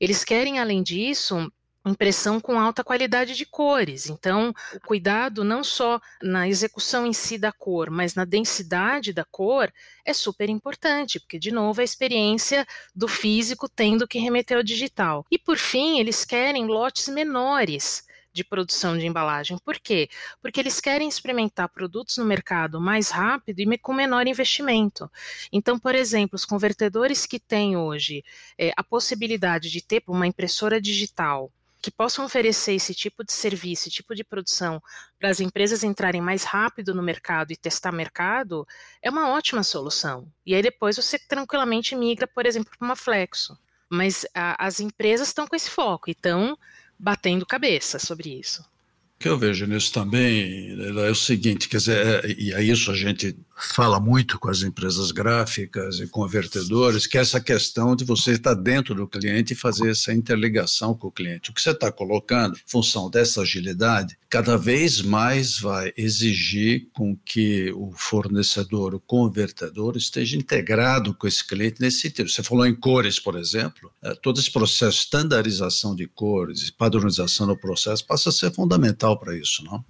Eles 0.00 0.24
querem, 0.24 0.58
além 0.58 0.82
disso, 0.82 1.52
impressão 1.90 2.40
com 2.40 2.58
alta 2.58 2.82
qualidade 2.82 3.34
de 3.34 3.44
cores. 3.44 4.08
Então, 4.08 4.54
cuidado 4.86 5.44
não 5.44 5.62
só 5.62 6.00
na 6.22 6.48
execução 6.48 7.06
em 7.06 7.12
si 7.12 7.36
da 7.36 7.52
cor, 7.52 7.90
mas 7.90 8.14
na 8.14 8.24
densidade 8.24 9.12
da 9.12 9.24
cor 9.24 9.72
é 10.04 10.12
super 10.12 10.48
importante, 10.48 11.20
porque 11.20 11.38
de 11.38 11.50
novo 11.50 11.80
a 11.80 11.84
experiência 11.84 12.66
do 12.94 13.08
físico 13.08 13.68
tendo 13.68 14.08
que 14.08 14.18
remeter 14.18 14.56
ao 14.56 14.62
digital. 14.62 15.26
E 15.30 15.38
por 15.38 15.58
fim, 15.58 15.98
eles 15.98 16.24
querem 16.24 16.66
lotes 16.66 17.08
menores 17.08 18.04
de 18.32 18.44
produção 18.44 18.96
de 18.96 19.06
embalagem. 19.06 19.58
Por 19.58 19.78
quê? 19.78 20.08
Porque 20.40 20.60
eles 20.60 20.80
querem 20.80 21.08
experimentar 21.08 21.68
produtos 21.68 22.16
no 22.16 22.24
mercado 22.24 22.80
mais 22.80 23.10
rápido 23.10 23.60
e 23.60 23.78
com 23.78 23.92
menor 23.92 24.26
investimento. 24.26 25.10
Então, 25.52 25.78
por 25.78 25.94
exemplo, 25.94 26.36
os 26.36 26.44
convertedores 26.44 27.26
que 27.26 27.38
têm 27.38 27.76
hoje 27.76 28.24
é, 28.56 28.72
a 28.76 28.84
possibilidade 28.84 29.70
de 29.70 29.82
ter 29.82 30.02
uma 30.06 30.26
impressora 30.26 30.80
digital 30.80 31.50
que 31.80 31.90
possam 31.90 32.24
oferecer 32.24 32.74
esse 32.74 32.94
tipo 32.94 33.24
de 33.24 33.32
serviço, 33.32 33.88
esse 33.88 33.96
tipo 33.96 34.14
de 34.14 34.22
produção 34.22 34.82
para 35.18 35.30
as 35.30 35.40
empresas 35.40 35.82
entrarem 35.82 36.20
mais 36.20 36.44
rápido 36.44 36.94
no 36.94 37.02
mercado 37.02 37.52
e 37.52 37.56
testar 37.56 37.92
mercado, 37.92 38.66
é 39.02 39.10
uma 39.10 39.30
ótima 39.30 39.62
solução. 39.62 40.28
E 40.44 40.54
aí 40.54 40.62
depois 40.62 40.96
você 40.96 41.18
tranquilamente 41.18 41.96
migra, 41.96 42.26
por 42.26 42.44
exemplo, 42.46 42.72
para 42.78 42.86
uma 42.86 42.96
Flexo. 42.96 43.58
Mas 43.88 44.26
a, 44.34 44.64
as 44.64 44.78
empresas 44.78 45.28
estão 45.28 45.46
com 45.46 45.56
esse 45.56 45.70
foco 45.70 46.08
e 46.08 46.12
estão 46.12 46.56
batendo 46.98 47.46
cabeça 47.46 47.98
sobre 47.98 48.38
isso. 48.38 48.62
O 49.16 49.22
que 49.22 49.28
eu 49.28 49.38
vejo 49.38 49.66
nisso 49.66 49.92
também 49.92 50.76
é 50.80 51.10
o 51.10 51.14
seguinte, 51.14 51.68
quer 51.68 51.78
dizer, 51.78 52.24
é, 52.24 52.30
e 52.30 52.52
é 52.52 52.62
isso 52.62 52.90
a 52.90 52.94
gente 52.94 53.36
fala 53.64 54.00
muito 54.00 54.38
com 54.38 54.48
as 54.48 54.62
empresas 54.62 55.10
gráficas 55.10 56.00
e 56.00 56.06
convertedores, 56.06 57.06
que 57.06 57.18
é 57.18 57.20
essa 57.20 57.40
questão 57.40 57.94
de 57.94 58.04
você 58.04 58.32
estar 58.32 58.54
dentro 58.54 58.94
do 58.94 59.06
cliente 59.06 59.52
e 59.52 59.56
fazer 59.56 59.90
essa 59.90 60.12
interligação 60.12 60.94
com 60.94 61.08
o 61.08 61.12
cliente. 61.12 61.50
O 61.50 61.54
que 61.54 61.60
você 61.60 61.70
está 61.70 61.90
colocando, 61.92 62.56
em 62.56 62.70
função 62.70 63.10
dessa 63.10 63.42
agilidade, 63.42 64.18
cada 64.28 64.56
vez 64.56 65.02
mais 65.02 65.58
vai 65.58 65.92
exigir 65.96 66.88
com 66.92 67.16
que 67.16 67.72
o 67.72 67.92
fornecedor, 67.96 68.94
o 68.94 69.00
convertedor, 69.00 69.96
esteja 69.96 70.36
integrado 70.36 71.14
com 71.14 71.26
esse 71.26 71.46
cliente 71.46 71.80
nesse 71.80 72.00
sentido. 72.00 72.30
Você 72.30 72.42
falou 72.42 72.66
em 72.66 72.74
cores, 72.74 73.18
por 73.18 73.36
exemplo, 73.36 73.92
é, 74.02 74.14
todo 74.14 74.40
esse 74.40 74.50
processo 74.50 74.98
de 74.98 75.04
estandarização 75.04 75.94
de 75.94 76.06
cores, 76.06 76.70
padronização 76.70 77.46
do 77.46 77.56
processo, 77.56 78.06
passa 78.06 78.30
a 78.30 78.32
ser 78.32 78.52
fundamental 78.52 79.18
para 79.18 79.36
isso, 79.36 79.64
não? 79.64 79.84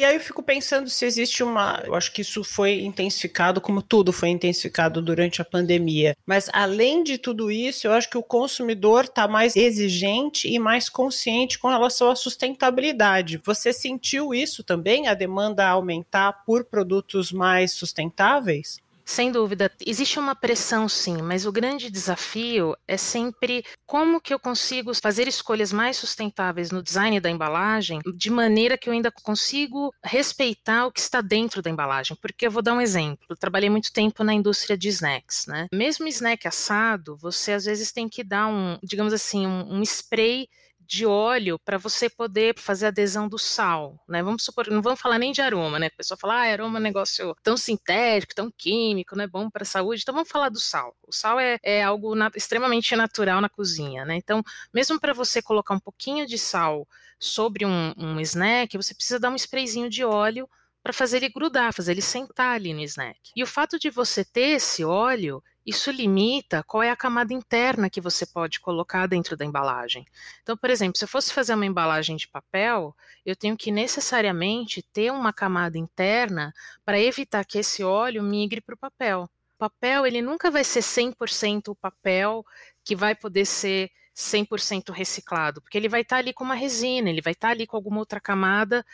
E 0.00 0.04
aí 0.06 0.14
eu 0.16 0.20
fico 0.20 0.42
pensando 0.42 0.88
se 0.88 1.04
existe 1.04 1.42
uma. 1.42 1.82
Eu 1.84 1.94
acho 1.94 2.10
que 2.10 2.22
isso 2.22 2.42
foi 2.42 2.80
intensificado, 2.80 3.60
como 3.60 3.82
tudo 3.82 4.14
foi 4.14 4.30
intensificado 4.30 5.02
durante 5.02 5.42
a 5.42 5.44
pandemia. 5.44 6.16
Mas 6.24 6.48
além 6.54 7.04
de 7.04 7.18
tudo 7.18 7.50
isso, 7.50 7.86
eu 7.86 7.92
acho 7.92 8.08
que 8.08 8.16
o 8.16 8.22
consumidor 8.22 9.04
está 9.04 9.28
mais 9.28 9.56
exigente 9.56 10.48
e 10.48 10.58
mais 10.58 10.88
consciente 10.88 11.58
com 11.58 11.68
relação 11.68 12.10
à 12.10 12.16
sustentabilidade. 12.16 13.42
Você 13.44 13.74
sentiu 13.74 14.32
isso 14.32 14.64
também? 14.64 15.06
A 15.06 15.12
demanda 15.12 15.68
aumentar 15.68 16.46
por 16.46 16.64
produtos 16.64 17.30
mais 17.30 17.72
sustentáveis? 17.72 18.80
Sem 19.10 19.32
dúvida, 19.32 19.72
existe 19.84 20.20
uma 20.20 20.36
pressão 20.36 20.88
sim, 20.88 21.20
mas 21.20 21.44
o 21.44 21.50
grande 21.50 21.90
desafio 21.90 22.76
é 22.86 22.96
sempre 22.96 23.64
como 23.84 24.20
que 24.20 24.32
eu 24.32 24.38
consigo 24.38 24.92
fazer 24.94 25.26
escolhas 25.26 25.72
mais 25.72 25.96
sustentáveis 25.96 26.70
no 26.70 26.80
design 26.80 27.18
da 27.18 27.28
embalagem, 27.28 27.98
de 28.14 28.30
maneira 28.30 28.78
que 28.78 28.88
eu 28.88 28.92
ainda 28.92 29.10
consigo 29.10 29.92
respeitar 30.04 30.86
o 30.86 30.92
que 30.92 31.00
está 31.00 31.20
dentro 31.20 31.60
da 31.60 31.68
embalagem. 31.68 32.16
Porque 32.22 32.46
eu 32.46 32.52
vou 32.52 32.62
dar 32.62 32.72
um 32.72 32.80
exemplo. 32.80 33.26
Eu 33.28 33.36
trabalhei 33.36 33.68
muito 33.68 33.92
tempo 33.92 34.22
na 34.22 34.32
indústria 34.32 34.78
de 34.78 34.88
snacks, 34.90 35.44
né? 35.48 35.66
Mesmo 35.74 36.06
snack 36.06 36.46
assado, 36.46 37.16
você 37.16 37.50
às 37.50 37.64
vezes 37.64 37.90
tem 37.90 38.08
que 38.08 38.22
dar 38.22 38.46
um, 38.46 38.78
digamos 38.80 39.12
assim, 39.12 39.44
um, 39.44 39.74
um 39.74 39.82
spray 39.82 40.46
de 40.90 41.06
óleo 41.06 41.56
para 41.56 41.78
você 41.78 42.10
poder 42.10 42.58
fazer 42.58 42.86
adesão 42.86 43.28
do 43.28 43.38
sal, 43.38 43.96
né? 44.08 44.24
Vamos 44.24 44.42
supor, 44.42 44.66
não 44.68 44.82
vamos 44.82 45.00
falar 45.00 45.20
nem 45.20 45.30
de 45.30 45.40
aroma, 45.40 45.78
né? 45.78 45.86
A 45.86 45.96
pessoa 45.96 46.18
fala, 46.18 46.34
ah, 46.34 46.52
aroma 46.52 46.78
é 46.78 46.80
um 46.80 46.82
negócio 46.82 47.32
tão 47.44 47.56
sintético, 47.56 48.34
tão 48.34 48.50
químico, 48.50 49.14
não 49.14 49.22
é 49.22 49.28
bom 49.28 49.48
para 49.48 49.62
a 49.62 49.66
saúde. 49.66 50.02
Então 50.02 50.12
vamos 50.12 50.28
falar 50.28 50.48
do 50.48 50.58
sal. 50.58 50.96
O 51.06 51.12
sal 51.12 51.38
é, 51.38 51.60
é 51.62 51.84
algo 51.84 52.16
na, 52.16 52.28
extremamente 52.34 52.96
natural 52.96 53.40
na 53.40 53.48
cozinha, 53.48 54.04
né? 54.04 54.16
Então, 54.16 54.42
mesmo 54.74 54.98
para 54.98 55.12
você 55.12 55.40
colocar 55.40 55.74
um 55.74 55.78
pouquinho 55.78 56.26
de 56.26 56.36
sal 56.36 56.88
sobre 57.20 57.64
um, 57.64 57.94
um 57.96 58.18
snack, 58.20 58.76
você 58.76 58.92
precisa 58.92 59.20
dar 59.20 59.30
um 59.30 59.36
sprayzinho 59.36 59.88
de 59.88 60.04
óleo 60.04 60.48
para 60.82 60.92
fazer 60.92 61.18
ele 61.18 61.28
grudar, 61.28 61.72
fazer 61.72 61.92
ele 61.92 62.02
sentar 62.02 62.56
ali 62.56 62.74
no 62.74 62.80
snack. 62.80 63.20
E 63.36 63.44
o 63.44 63.46
fato 63.46 63.78
de 63.78 63.90
você 63.90 64.24
ter 64.24 64.56
esse 64.56 64.84
óleo, 64.84 65.40
isso 65.70 65.90
limita 65.90 66.64
qual 66.64 66.82
é 66.82 66.90
a 66.90 66.96
camada 66.96 67.32
interna 67.32 67.88
que 67.88 68.00
você 68.00 68.26
pode 68.26 68.58
colocar 68.58 69.06
dentro 69.06 69.36
da 69.36 69.44
embalagem. 69.44 70.04
Então, 70.42 70.56
por 70.56 70.68
exemplo, 70.68 70.98
se 70.98 71.04
eu 71.04 71.08
fosse 71.08 71.32
fazer 71.32 71.54
uma 71.54 71.64
embalagem 71.64 72.16
de 72.16 72.26
papel, 72.26 72.94
eu 73.24 73.36
tenho 73.36 73.56
que 73.56 73.70
necessariamente 73.70 74.82
ter 74.82 75.12
uma 75.12 75.32
camada 75.32 75.78
interna 75.78 76.52
para 76.84 77.00
evitar 77.00 77.44
que 77.44 77.58
esse 77.58 77.84
óleo 77.84 78.22
migre 78.22 78.60
para 78.60 78.74
o 78.74 78.78
papel. 78.78 79.30
O 79.54 79.58
papel, 79.58 80.06
ele 80.06 80.20
nunca 80.20 80.50
vai 80.50 80.64
ser 80.64 80.80
100% 80.80 81.68
o 81.68 81.74
papel 81.74 82.44
que 82.84 82.96
vai 82.96 83.14
poder 83.14 83.44
ser 83.44 83.90
100% 84.16 84.92
reciclado, 84.92 85.60
porque 85.62 85.78
ele 85.78 85.88
vai 85.88 86.00
estar 86.00 86.16
tá 86.16 86.20
ali 86.20 86.32
com 86.32 86.42
uma 86.42 86.54
resina, 86.54 87.08
ele 87.08 87.22
vai 87.22 87.32
estar 87.32 87.48
tá 87.48 87.52
ali 87.52 87.66
com 87.66 87.76
alguma 87.76 87.98
outra 88.00 88.20
camada 88.20 88.84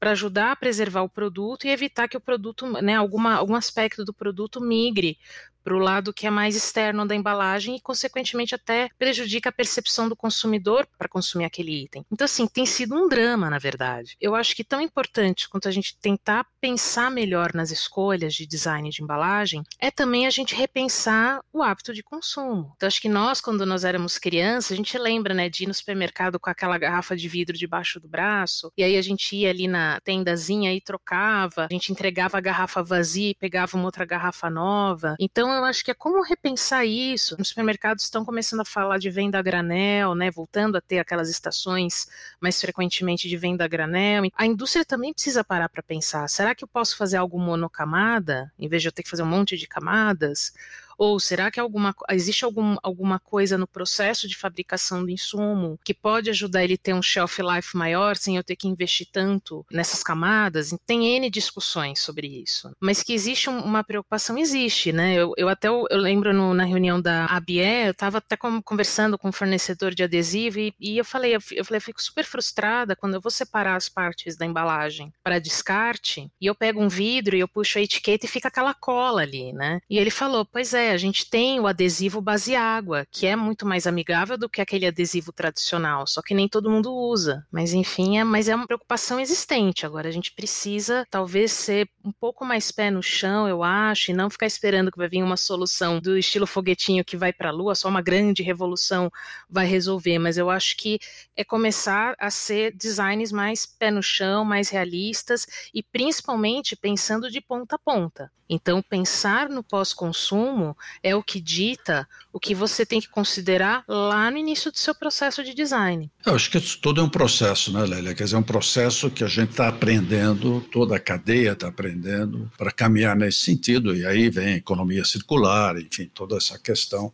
para 0.00 0.12
ajudar 0.12 0.52
a 0.52 0.56
preservar 0.56 1.02
o 1.02 1.08
produto 1.08 1.66
e 1.66 1.70
evitar 1.70 2.08
que 2.08 2.16
o 2.16 2.20
produto, 2.20 2.66
né, 2.82 2.94
alguma, 2.94 3.34
algum 3.34 3.54
aspecto 3.54 4.02
do 4.02 4.14
produto 4.14 4.58
migre 4.58 5.18
para 5.62 5.74
o 5.74 5.78
lado 5.78 6.12
que 6.12 6.26
é 6.26 6.30
mais 6.30 6.56
externo 6.56 7.06
da 7.06 7.14
embalagem 7.14 7.76
e, 7.76 7.80
consequentemente, 7.80 8.54
até 8.54 8.88
prejudica 8.98 9.48
a 9.48 9.52
percepção 9.52 10.08
do 10.08 10.16
consumidor 10.16 10.86
para 10.98 11.08
consumir 11.08 11.44
aquele 11.44 11.84
item. 11.84 12.04
Então, 12.10 12.24
assim, 12.24 12.46
tem 12.46 12.66
sido 12.66 12.94
um 12.94 13.08
drama, 13.08 13.50
na 13.50 13.58
verdade. 13.58 14.16
Eu 14.20 14.34
acho 14.34 14.54
que 14.54 14.64
tão 14.64 14.80
importante 14.80 15.48
quanto 15.48 15.68
a 15.68 15.70
gente 15.70 15.96
tentar 15.98 16.46
pensar 16.60 17.10
melhor 17.10 17.52
nas 17.54 17.70
escolhas 17.70 18.34
de 18.34 18.46
design 18.46 18.88
de 18.90 19.02
embalagem 19.02 19.62
é 19.78 19.90
também 19.90 20.26
a 20.26 20.30
gente 20.30 20.54
repensar 20.54 21.40
o 21.52 21.62
hábito 21.62 21.92
de 21.92 22.02
consumo. 22.02 22.72
Então, 22.76 22.86
acho 22.86 23.00
que 23.00 23.08
nós, 23.08 23.40
quando 23.40 23.66
nós 23.66 23.84
éramos 23.84 24.18
crianças, 24.18 24.72
a 24.72 24.76
gente 24.76 24.96
lembra, 24.98 25.34
né, 25.34 25.48
de 25.48 25.64
ir 25.64 25.66
no 25.66 25.74
supermercado 25.74 26.38
com 26.38 26.50
aquela 26.50 26.78
garrafa 26.78 27.16
de 27.16 27.28
vidro 27.28 27.56
debaixo 27.56 28.00
do 28.00 28.08
braço, 28.08 28.72
e 28.76 28.82
aí 28.82 28.96
a 28.96 29.02
gente 29.02 29.36
ia 29.36 29.50
ali 29.50 29.66
na 29.66 30.00
tendazinha 30.00 30.72
e 30.72 30.80
trocava, 30.80 31.66
a 31.70 31.72
gente 31.72 31.92
entregava 31.92 32.38
a 32.38 32.40
garrafa 32.40 32.82
vazia 32.82 33.30
e 33.30 33.34
pegava 33.34 33.76
uma 33.76 33.86
outra 33.86 34.04
garrafa 34.04 34.48
nova. 34.48 35.16
Então, 35.18 35.49
então, 35.50 35.58
eu 35.58 35.64
acho 35.64 35.84
que 35.84 35.90
é 35.90 35.94
como 35.94 36.22
repensar 36.22 36.86
isso. 36.86 37.34
Os 37.36 37.48
supermercados 37.48 38.04
estão 38.04 38.24
começando 38.24 38.60
a 38.60 38.64
falar 38.64 38.98
de 38.98 39.10
venda 39.10 39.36
a 39.36 39.42
granel, 39.42 40.14
né? 40.14 40.30
Voltando 40.30 40.76
a 40.76 40.80
ter 40.80 41.00
aquelas 41.00 41.28
estações 41.28 42.06
mais 42.40 42.60
frequentemente 42.60 43.28
de 43.28 43.36
venda 43.36 43.64
a 43.64 43.68
granel. 43.68 44.22
A 44.36 44.46
indústria 44.46 44.84
também 44.84 45.12
precisa 45.12 45.42
parar 45.42 45.68
para 45.68 45.82
pensar: 45.82 46.28
será 46.28 46.54
que 46.54 46.62
eu 46.62 46.68
posso 46.68 46.96
fazer 46.96 47.16
algo 47.16 47.36
monocamada, 47.36 48.52
em 48.56 48.68
vez 48.68 48.80
de 48.80 48.86
eu 48.86 48.92
ter 48.92 49.02
que 49.02 49.10
fazer 49.10 49.24
um 49.24 49.26
monte 49.26 49.56
de 49.56 49.66
camadas? 49.66 50.52
Ou 51.00 51.18
será 51.18 51.50
que 51.50 51.58
alguma, 51.58 51.94
existe 52.10 52.44
algum, 52.44 52.76
alguma 52.82 53.18
coisa 53.18 53.56
no 53.56 53.66
processo 53.66 54.28
de 54.28 54.36
fabricação 54.36 55.02
do 55.02 55.10
insumo 55.10 55.80
que 55.82 55.94
pode 55.94 56.28
ajudar 56.28 56.62
ele 56.62 56.74
a 56.74 56.76
ter 56.78 56.92
um 56.92 57.00
shelf 57.00 57.38
life 57.38 57.74
maior 57.74 58.16
sem 58.16 58.36
eu 58.36 58.44
ter 58.44 58.54
que 58.54 58.68
investir 58.68 59.08
tanto 59.10 59.64
nessas 59.70 60.02
camadas? 60.02 60.76
Tem 60.86 61.16
N 61.16 61.30
discussões 61.30 62.00
sobre 62.00 62.26
isso. 62.26 62.70
Mas 62.78 63.02
que 63.02 63.14
existe 63.14 63.48
uma 63.48 63.82
preocupação, 63.82 64.36
existe, 64.36 64.92
né? 64.92 65.14
Eu, 65.14 65.32
eu 65.38 65.48
até 65.48 65.68
eu 65.68 65.86
lembro 65.92 66.34
no, 66.34 66.52
na 66.52 66.64
reunião 66.64 67.00
da 67.00 67.24
ABE, 67.24 67.86
eu 67.86 67.92
estava 67.92 68.18
até 68.18 68.36
conversando 68.36 69.16
com 69.16 69.28
um 69.30 69.32
fornecedor 69.32 69.94
de 69.94 70.02
adesivo 70.02 70.58
e, 70.58 70.74
e 70.78 70.98
eu 70.98 71.04
falei, 71.04 71.34
eu, 71.34 71.40
eu 71.52 71.64
falei, 71.64 71.78
eu 71.78 71.82
fico 71.82 72.02
super 72.02 72.26
frustrada 72.26 72.94
quando 72.94 73.14
eu 73.14 73.22
vou 73.22 73.30
separar 73.30 73.76
as 73.76 73.88
partes 73.88 74.36
da 74.36 74.44
embalagem 74.44 75.10
para 75.24 75.38
descarte 75.38 76.30
e 76.38 76.44
eu 76.44 76.54
pego 76.54 76.82
um 76.82 76.88
vidro 76.88 77.34
e 77.34 77.40
eu 77.40 77.48
puxo 77.48 77.78
a 77.78 77.82
etiqueta 77.82 78.26
e 78.26 78.28
fica 78.28 78.48
aquela 78.48 78.74
cola 78.74 79.22
ali, 79.22 79.54
né? 79.54 79.80
E 79.88 79.96
ele 79.96 80.10
falou, 80.10 80.44
pois 80.44 80.74
é, 80.74 80.89
a 80.90 80.98
gente 80.98 81.28
tem 81.28 81.60
o 81.60 81.66
adesivo 81.66 82.20
base 82.20 82.54
água, 82.54 83.06
que 83.10 83.26
é 83.26 83.36
muito 83.36 83.66
mais 83.66 83.86
amigável 83.86 84.36
do 84.36 84.48
que 84.48 84.60
aquele 84.60 84.86
adesivo 84.86 85.32
tradicional, 85.32 86.06
só 86.06 86.20
que 86.22 86.34
nem 86.34 86.48
todo 86.48 86.70
mundo 86.70 86.94
usa. 86.94 87.46
Mas 87.50 87.72
enfim, 87.72 88.18
é, 88.18 88.24
mas 88.24 88.48
é 88.48 88.54
uma 88.54 88.66
preocupação 88.66 89.18
existente. 89.18 89.86
Agora 89.86 90.08
a 90.08 90.12
gente 90.12 90.32
precisa 90.32 91.06
talvez 91.10 91.52
ser 91.52 91.88
um 92.04 92.12
pouco 92.12 92.44
mais 92.44 92.70
pé 92.70 92.90
no 92.90 93.02
chão, 93.02 93.48
eu 93.48 93.62
acho, 93.62 94.10
e 94.10 94.14
não 94.14 94.30
ficar 94.30 94.46
esperando 94.46 94.90
que 94.90 94.98
vai 94.98 95.08
vir 95.08 95.22
uma 95.22 95.36
solução 95.36 96.00
do 96.00 96.16
estilo 96.18 96.46
foguetinho 96.46 97.04
que 97.04 97.16
vai 97.16 97.32
para 97.32 97.48
a 97.48 97.52
lua, 97.52 97.74
só 97.74 97.88
uma 97.88 98.02
grande 98.02 98.42
revolução 98.42 99.10
vai 99.48 99.66
resolver, 99.66 100.18
mas 100.18 100.36
eu 100.36 100.50
acho 100.50 100.76
que 100.76 100.98
é 101.36 101.44
começar 101.44 102.14
a 102.18 102.30
ser 102.30 102.74
designs 102.74 103.32
mais 103.32 103.66
pé 103.66 103.90
no 103.90 104.02
chão, 104.02 104.44
mais 104.44 104.68
realistas 104.68 105.46
e 105.74 105.82
principalmente 105.82 106.76
pensando 106.76 107.30
de 107.30 107.40
ponta 107.40 107.76
a 107.76 107.78
ponta. 107.78 108.30
Então, 108.52 108.82
pensar 108.82 109.48
no 109.48 109.62
pós-consumo 109.62 110.76
é 111.02 111.14
o 111.14 111.22
que 111.22 111.40
dita 111.40 112.06
o 112.32 112.38
que 112.38 112.54
você 112.54 112.86
tem 112.86 113.00
que 113.00 113.08
considerar 113.08 113.82
lá 113.88 114.30
no 114.30 114.36
início 114.36 114.70
do 114.70 114.78
seu 114.78 114.94
processo 114.94 115.42
de 115.42 115.52
design. 115.52 116.10
Eu 116.24 116.34
acho 116.34 116.50
que 116.50 116.58
isso 116.58 116.78
tudo 116.80 117.00
é 117.00 117.04
um 117.04 117.08
processo, 117.08 117.72
né, 117.72 117.84
Lélia? 117.84 118.14
Quer 118.14 118.24
dizer, 118.24 118.36
é 118.36 118.38
um 118.38 118.42
processo 118.42 119.10
que 119.10 119.24
a 119.24 119.26
gente 119.26 119.50
está 119.50 119.68
aprendendo, 119.68 120.60
toda 120.72 120.96
a 120.96 121.00
cadeia 121.00 121.52
está 121.52 121.68
aprendendo 121.68 122.50
para 122.56 122.70
caminhar 122.70 123.16
nesse 123.16 123.38
sentido, 123.38 123.96
e 123.96 124.06
aí 124.06 124.30
vem 124.30 124.54
a 124.54 124.56
economia 124.56 125.04
circular, 125.04 125.76
enfim, 125.80 126.08
toda 126.14 126.36
essa 126.36 126.58
questão 126.58 127.12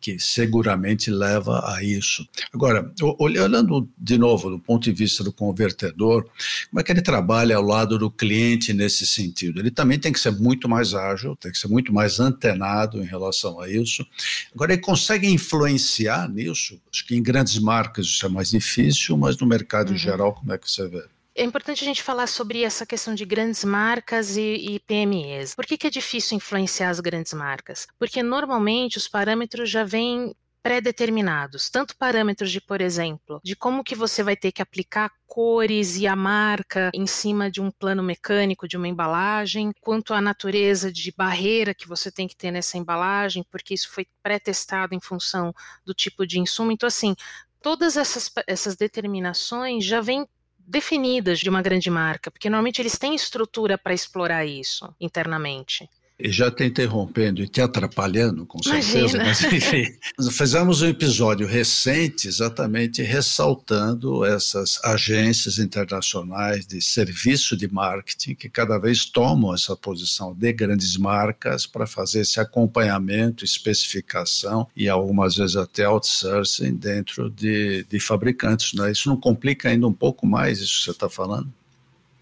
que 0.00 0.18
seguramente 0.18 1.10
leva 1.10 1.72
a 1.72 1.82
isso. 1.82 2.26
Agora, 2.52 2.92
olhando 3.18 3.88
de 3.96 4.18
novo 4.18 4.50
do 4.50 4.58
ponto 4.58 4.84
de 4.84 4.92
vista 4.92 5.22
do 5.22 5.32
convertedor, 5.32 6.24
como 6.70 6.80
é 6.80 6.82
que 6.82 6.92
ele 6.92 7.02
trabalha 7.02 7.56
ao 7.56 7.62
lado 7.62 7.98
do 7.98 8.10
cliente 8.10 8.72
nesse 8.72 9.06
sentido? 9.06 9.60
Ele 9.60 9.70
também 9.70 9.98
tem 9.98 10.12
que 10.12 10.20
ser 10.20 10.32
muito 10.32 10.68
mais 10.68 10.94
ágil, 10.94 11.36
tem 11.36 11.52
que 11.52 11.58
ser 11.58 11.68
muito 11.68 11.92
mais 11.92 12.18
antenado 12.18 12.95
em 13.02 13.06
relação 13.06 13.60
a 13.60 13.68
isso. 13.68 14.06
Agora, 14.54 14.72
ele 14.72 14.82
consegue 14.82 15.28
influenciar 15.28 16.28
nisso? 16.28 16.80
Acho 16.92 17.06
que 17.06 17.16
em 17.16 17.22
grandes 17.22 17.58
marcas 17.58 18.06
isso 18.06 18.26
é 18.26 18.28
mais 18.28 18.50
difícil, 18.50 19.16
mas 19.16 19.36
no 19.38 19.46
mercado 19.46 19.90
uhum. 19.90 19.98
geral, 19.98 20.34
como 20.34 20.52
é 20.52 20.58
que 20.58 20.70
você 20.70 20.88
vê? 20.88 21.04
É 21.38 21.44
importante 21.44 21.84
a 21.84 21.86
gente 21.86 22.02
falar 22.02 22.26
sobre 22.26 22.62
essa 22.62 22.86
questão 22.86 23.14
de 23.14 23.26
grandes 23.26 23.62
marcas 23.62 24.38
e, 24.38 24.40
e 24.40 24.80
PMEs. 24.80 25.54
Por 25.54 25.66
que, 25.66 25.76
que 25.76 25.86
é 25.86 25.90
difícil 25.90 26.34
influenciar 26.34 26.88
as 26.88 26.98
grandes 26.98 27.34
marcas? 27.34 27.86
Porque 27.98 28.22
normalmente 28.22 28.96
os 28.96 29.06
parâmetros 29.06 29.68
já 29.68 29.84
vêm 29.84 30.34
pré-determinados, 30.66 31.70
tanto 31.70 31.96
parâmetros 31.96 32.50
de, 32.50 32.60
por 32.60 32.80
exemplo, 32.80 33.40
de 33.44 33.54
como 33.54 33.84
que 33.84 33.94
você 33.94 34.20
vai 34.20 34.34
ter 34.34 34.50
que 34.50 34.60
aplicar 34.60 35.12
cores 35.24 35.96
e 35.96 36.08
a 36.08 36.16
marca 36.16 36.90
em 36.92 37.06
cima 37.06 37.48
de 37.48 37.60
um 37.60 37.70
plano 37.70 38.02
mecânico 38.02 38.66
de 38.66 38.76
uma 38.76 38.88
embalagem, 38.88 39.72
quanto 39.80 40.12
a 40.12 40.20
natureza 40.20 40.90
de 40.90 41.14
barreira 41.16 41.72
que 41.72 41.86
você 41.86 42.10
tem 42.10 42.26
que 42.26 42.34
ter 42.34 42.50
nessa 42.50 42.76
embalagem, 42.76 43.46
porque 43.48 43.74
isso 43.74 43.88
foi 43.92 44.08
pré-testado 44.20 44.92
em 44.92 44.98
função 44.98 45.54
do 45.84 45.94
tipo 45.94 46.26
de 46.26 46.40
insumo. 46.40 46.72
Então, 46.72 46.88
assim, 46.88 47.14
todas 47.62 47.96
essas, 47.96 48.28
essas 48.44 48.74
determinações 48.74 49.84
já 49.84 50.00
vêm 50.00 50.26
definidas 50.58 51.38
de 51.38 51.48
uma 51.48 51.62
grande 51.62 51.88
marca, 51.88 52.28
porque 52.28 52.50
normalmente 52.50 52.82
eles 52.82 52.98
têm 52.98 53.14
estrutura 53.14 53.78
para 53.78 53.94
explorar 53.94 54.44
isso 54.44 54.92
internamente. 55.00 55.88
E 56.18 56.32
já 56.32 56.50
te 56.50 56.64
interrompendo 56.64 57.42
e 57.42 57.48
te 57.48 57.60
atrapalhando, 57.60 58.46
com 58.46 58.62
certeza, 58.62 59.18
Imagina. 59.18 59.24
mas 59.24 59.44
enfim, 59.52 59.84
fizemos 60.32 60.80
um 60.80 60.86
episódio 60.86 61.46
recente 61.46 62.26
exatamente 62.26 63.02
ressaltando 63.02 64.24
essas 64.24 64.82
agências 64.82 65.58
internacionais 65.58 66.66
de 66.66 66.80
serviço 66.80 67.54
de 67.54 67.70
marketing 67.70 68.34
que 68.34 68.48
cada 68.48 68.78
vez 68.78 69.04
tomam 69.04 69.54
essa 69.54 69.76
posição 69.76 70.34
de 70.34 70.52
grandes 70.54 70.96
marcas 70.96 71.66
para 71.66 71.86
fazer 71.86 72.20
esse 72.20 72.40
acompanhamento, 72.40 73.44
especificação 73.44 74.66
e 74.74 74.88
algumas 74.88 75.36
vezes 75.36 75.56
até 75.56 75.84
outsourcing 75.84 76.76
dentro 76.76 77.28
de, 77.28 77.84
de 77.84 78.00
fabricantes. 78.00 78.72
Né? 78.72 78.90
Isso 78.90 79.10
não 79.10 79.18
complica 79.18 79.68
ainda 79.68 79.86
um 79.86 79.92
pouco 79.92 80.26
mais 80.26 80.60
isso 80.60 80.78
que 80.78 80.84
você 80.84 80.90
está 80.92 81.10
falando? 81.10 81.52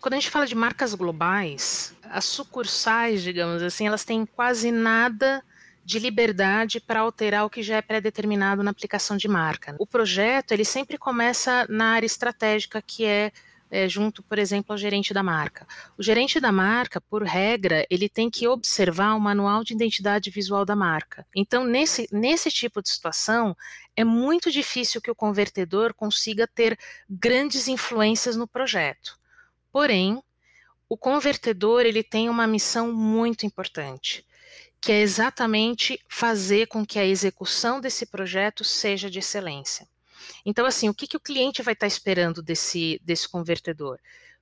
Quando 0.05 0.13
a 0.13 0.17
gente 0.19 0.29
fala 0.29 0.47
de 0.47 0.55
marcas 0.55 0.93
globais, 0.93 1.95
as 2.11 2.27
sucursais, 2.27 3.23
digamos 3.23 3.63
assim, 3.63 3.87
elas 3.87 4.05
têm 4.05 4.27
quase 4.27 4.71
nada 4.71 5.43
de 5.83 5.99
liberdade 5.99 6.79
para 6.79 7.01
alterar 7.01 7.47
o 7.47 7.49
que 7.49 7.63
já 7.63 7.77
é 7.77 7.81
pré-determinado 7.81 8.63
na 8.63 8.71
aplicação 8.71 9.17
de 9.17 9.27
marca. 9.27 9.75
O 9.79 9.87
projeto 9.87 10.53
ele 10.53 10.63
sempre 10.63 10.99
começa 10.99 11.67
na 11.71 11.95
área 11.95 12.05
estratégica 12.05 12.83
que 12.83 13.07
é, 13.07 13.33
é, 13.71 13.89
junto, 13.89 14.23
por 14.23 14.39
exemplo, 14.39 14.75
ao 14.75 14.77
gerente 14.77 15.15
da 15.15 15.23
marca. 15.23 15.67
O 15.97 16.03
gerente 16.03 16.39
da 16.39 16.53
marca, 16.53 17.01
por 17.01 17.23
regra, 17.23 17.87
ele 17.89 18.07
tem 18.07 18.29
que 18.29 18.47
observar 18.47 19.15
o 19.15 19.21
manual 19.21 19.65
de 19.65 19.73
identidade 19.73 20.29
visual 20.29 20.67
da 20.67 20.77
marca. 20.77 21.27
Então, 21.35 21.65
nesse, 21.65 22.07
nesse 22.13 22.51
tipo 22.51 22.83
de 22.83 22.91
situação, 22.91 23.57
é 23.97 24.05
muito 24.05 24.51
difícil 24.51 25.01
que 25.01 25.11
o 25.11 25.15
convertedor 25.15 25.95
consiga 25.95 26.47
ter 26.47 26.79
grandes 27.09 27.69
influências 27.69 28.37
no 28.37 28.47
projeto. 28.47 29.24
Porém, 29.75 30.23
o 30.89 30.97
convertedor 30.97 31.81
ele 31.81 32.05
tem 32.05 32.29
uma 32.29 32.47
missão 32.47 32.93
muito 32.93 33.45
importante, 33.45 34.25
que 34.81 34.93
é 34.93 35.01
exatamente 35.01 35.99
fazer 36.09 36.69
com 36.69 36.87
que 36.87 36.97
a 36.97 37.05
execução 37.05 37.81
desse 37.81 38.07
projeto 38.07 38.63
seja 38.63 39.11
de 39.11 39.19
excelência. 39.19 39.89
Então, 40.47 40.65
assim, 40.65 40.89
o 40.89 40.95
que, 40.95 41.09
que 41.09 41.17
o 41.17 41.21
cliente 41.21 41.61
vai 41.61 41.75
estar 41.75 41.89
esperando 41.89 42.41
desse, 42.41 43.01
desse 43.03 43.29
convertedor? 43.29 43.99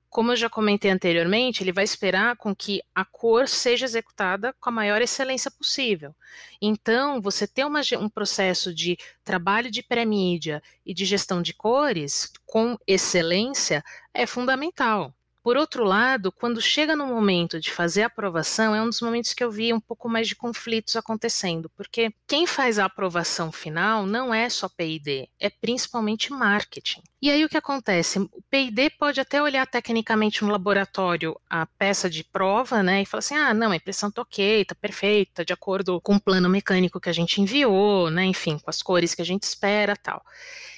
Como 0.07 0.31
eu 0.31 0.35
já 0.35 0.47
comentei 0.47 0.91
anteriormente, 0.91 1.63
ele 1.63 1.71
vai 1.71 1.83
esperar 1.83 2.37
com 2.37 2.55
que 2.55 2.83
a 2.93 3.03
cor 3.03 3.47
seja 3.47 3.87
executada 3.87 4.53
com 4.59 4.69
a 4.69 4.71
maior 4.71 5.01
excelência 5.01 5.49
possível. 5.49 6.15
Então, 6.61 7.19
você 7.19 7.47
ter 7.47 7.65
uma, 7.65 7.81
um 7.99 8.07
processo 8.07 8.71
de 8.71 8.99
trabalho 9.23 9.71
de 9.71 9.81
pré-mídia 9.81 10.61
e 10.85 10.93
de 10.93 11.05
gestão 11.05 11.41
de 11.41 11.55
cores 11.55 12.31
com 12.45 12.77
excelência 12.85 13.83
é 14.13 14.27
fundamental. 14.27 15.11
Por 15.43 15.57
outro 15.57 15.83
lado, 15.83 16.31
quando 16.31 16.61
chega 16.61 16.95
no 16.95 17.05
momento 17.05 17.59
de 17.59 17.69
fazer 17.69 18.03
a 18.03 18.05
aprovação, 18.05 18.73
é 18.73 18.81
um 18.81 18.87
dos 18.87 19.01
momentos 19.01 19.33
que 19.33 19.43
eu 19.43 19.51
vi 19.51 19.73
um 19.73 19.79
pouco 19.79 20.07
mais 20.07 20.25
de 20.25 20.35
conflitos 20.35 20.95
acontecendo, 20.95 21.69
porque 21.75 22.13
quem 22.25 22.47
faz 22.47 22.79
a 22.79 22.85
aprovação 22.85 23.51
final 23.51 24.05
não 24.05 24.33
é 24.33 24.49
só 24.49 24.69
P&D, 24.69 25.27
é 25.37 25.49
principalmente 25.49 26.31
marketing. 26.31 27.01
E 27.21 27.29
aí 27.29 27.43
o 27.43 27.49
que 27.49 27.57
acontece? 27.57 28.19
O 28.19 28.41
P&D 28.49 28.89
pode 28.91 29.19
até 29.19 29.41
olhar 29.41 29.67
tecnicamente 29.67 30.45
no 30.45 30.51
laboratório 30.51 31.37
a 31.49 31.65
peça 31.65 32.09
de 32.09 32.23
prova, 32.23 32.81
né, 32.81 33.01
e 33.01 33.05
falar 33.05 33.19
assim: 33.19 33.35
"Ah, 33.35 33.53
não, 33.53 33.71
a 33.71 33.75
impressão 33.75 34.09
tá 34.09 34.21
OK, 34.21 34.63
tá 34.63 34.75
perfeita, 34.75 35.43
de 35.43 35.51
acordo 35.51 35.99
com 35.99 36.15
o 36.15 36.21
plano 36.21 36.47
mecânico 36.49 37.01
que 37.01 37.09
a 37.09 37.13
gente 37.13 37.41
enviou, 37.41 38.09
né, 38.09 38.23
enfim, 38.23 38.57
com 38.57 38.69
as 38.69 38.81
cores 38.81 39.13
que 39.13 39.21
a 39.21 39.25
gente 39.25 39.43
espera, 39.43 39.95
tal". 39.97 40.23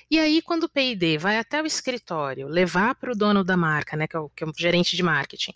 E 0.10 0.20
aí, 0.20 0.42
quando 0.42 0.64
o 0.66 0.70
PID 0.70 1.18
vai 1.18 1.38
até 1.38 1.62
o 1.62 1.66
escritório, 1.66 2.48
levar 2.48 2.96
para 2.96 3.12
o 3.12 3.16
dono 3.16 3.44
da 3.44 3.58
marca, 3.58 3.98
né, 3.98 4.08
que 4.08 4.16
é, 4.16 4.20
o, 4.20 4.30
que 4.30 4.44
é 4.44 4.48
o 4.48 4.54
gerente 4.56 4.96
de 4.96 5.02
marketing, 5.04 5.54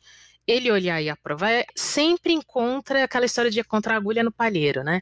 ele 0.48 0.72
olhar 0.72 1.02
e 1.02 1.10
aprovar, 1.10 1.52
é, 1.52 1.66
sempre 1.76 2.34
encontra 2.34 3.04
aquela 3.04 3.26
história 3.26 3.52
de 3.52 3.60
encontrar 3.60 3.96
agulha 3.96 4.24
no 4.24 4.32
palheiro, 4.32 4.84
né? 4.84 5.02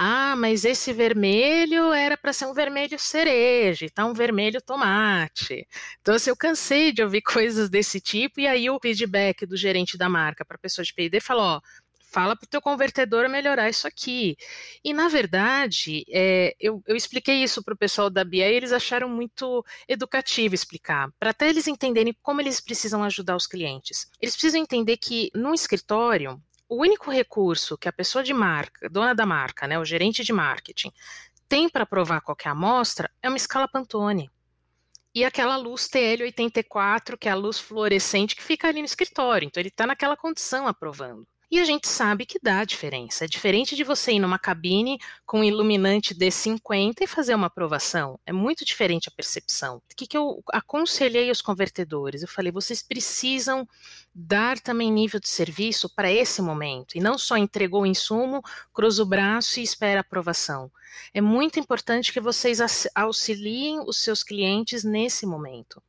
Ah, 0.00 0.36
mas 0.36 0.64
esse 0.64 0.92
vermelho 0.92 1.92
era 1.92 2.16
para 2.16 2.32
ser 2.32 2.46
um 2.46 2.54
vermelho 2.54 2.98
cereja, 2.98 3.86
tá 3.92 4.04
um 4.06 4.12
vermelho 4.14 4.62
tomate. 4.62 5.66
Então, 6.00 6.14
assim, 6.14 6.30
eu 6.30 6.36
cansei 6.36 6.92
de 6.92 7.02
ouvir 7.02 7.22
coisas 7.22 7.68
desse 7.68 8.00
tipo, 8.00 8.40
e 8.40 8.46
aí 8.46 8.70
o 8.70 8.78
feedback 8.80 9.44
do 9.46 9.56
gerente 9.56 9.98
da 9.98 10.08
marca 10.08 10.44
para 10.44 10.56
a 10.56 10.60
pessoa 10.60 10.84
de 10.84 10.94
P&D 10.94 11.20
falou, 11.20 11.44
ó, 11.44 11.60
fala 12.10 12.34
para 12.34 12.46
o 12.46 12.48
teu 12.48 12.60
convertedor 12.60 13.28
melhorar 13.28 13.68
isso 13.68 13.86
aqui. 13.86 14.36
E, 14.82 14.92
na 14.92 15.08
verdade, 15.08 16.04
é, 16.10 16.54
eu, 16.58 16.82
eu, 16.86 16.96
expliquei 16.96 17.42
isso 17.42 17.62
para 17.62 17.74
o 17.74 17.76
pessoal 17.76 18.08
da 18.08 18.24
BIA 18.24 18.50
e 18.50 18.54
eles 18.54 18.72
acharam 18.72 19.08
muito 19.08 19.64
educativo 19.86 20.54
explicar, 20.54 21.10
para 21.18 21.30
até 21.30 21.48
eles 21.48 21.68
entenderem 21.68 22.16
como 22.22 22.40
eles 22.40 22.60
precisam 22.60 23.04
ajudar 23.04 23.36
os 23.36 23.46
clientes. 23.46 24.10
Eles 24.20 24.34
precisam 24.34 24.60
entender 24.60 24.96
que, 24.96 25.30
no 25.34 25.54
escritório, 25.54 26.40
o 26.68 26.80
único 26.80 27.10
recurso 27.10 27.78
que 27.78 27.88
a 27.88 27.92
pessoa 27.92 28.24
de 28.24 28.32
marca, 28.32 28.88
dona 28.88 29.14
da 29.14 29.26
marca, 29.26 29.66
né, 29.66 29.78
o 29.78 29.84
gerente 29.84 30.24
de 30.24 30.32
marketing, 30.32 30.92
tem 31.48 31.68
para 31.68 31.86
provar 31.86 32.20
qualquer 32.20 32.50
amostra 32.50 33.10
é 33.22 33.28
uma 33.28 33.38
escala 33.38 33.68
Pantone 33.68 34.30
e 35.14 35.24
aquela 35.24 35.56
luz 35.56 35.88
TL84, 35.88 37.16
que 37.18 37.28
é 37.28 37.32
a 37.32 37.34
luz 37.34 37.58
fluorescente 37.58 38.36
que 38.36 38.42
fica 38.42 38.68
ali 38.68 38.80
no 38.80 38.84
escritório. 38.84 39.46
Então 39.46 39.60
ele 39.60 39.68
está 39.68 39.86
naquela 39.86 40.16
condição 40.16 40.66
aprovando. 40.66 41.26
E 41.50 41.58
a 41.58 41.64
gente 41.64 41.88
sabe 41.88 42.26
que 42.26 42.38
dá 42.42 42.62
diferença. 42.62 43.24
É 43.24 43.28
diferente 43.28 43.74
de 43.74 43.82
você 43.82 44.12
ir 44.12 44.18
numa 44.18 44.38
cabine 44.38 44.98
com 45.24 45.40
um 45.40 45.44
iluminante 45.44 46.14
D50 46.14 46.96
e 47.00 47.06
fazer 47.06 47.34
uma 47.34 47.46
aprovação. 47.46 48.20
É 48.26 48.32
muito 48.32 48.66
diferente 48.66 49.08
a 49.08 49.10
percepção. 49.12 49.76
O 49.76 49.96
que, 49.96 50.06
que 50.06 50.16
eu 50.16 50.42
aconselhei 50.52 51.30
aos 51.30 51.40
convertedores? 51.40 52.20
Eu 52.20 52.28
falei, 52.28 52.52
vocês 52.52 52.82
precisam 52.82 53.66
dar 54.14 54.60
também 54.60 54.92
nível 54.92 55.18
de 55.18 55.28
serviço 55.28 55.88
para 55.94 56.12
esse 56.12 56.42
momento. 56.42 56.98
E 56.98 57.00
não 57.00 57.16
só 57.16 57.34
entregou 57.38 57.82
o 57.82 57.86
insumo, 57.86 58.42
cruza 58.70 59.02
o 59.02 59.06
braço 59.06 59.58
e 59.58 59.62
espera 59.62 60.00
a 60.00 60.02
aprovação. 60.02 60.70
É 61.14 61.22
muito 61.22 61.58
importante 61.58 62.12
que 62.12 62.20
vocês 62.20 62.60
auxiliem 62.94 63.80
os 63.80 64.02
seus 64.02 64.22
clientes 64.22 64.84
nesse 64.84 65.24
momento 65.24 65.82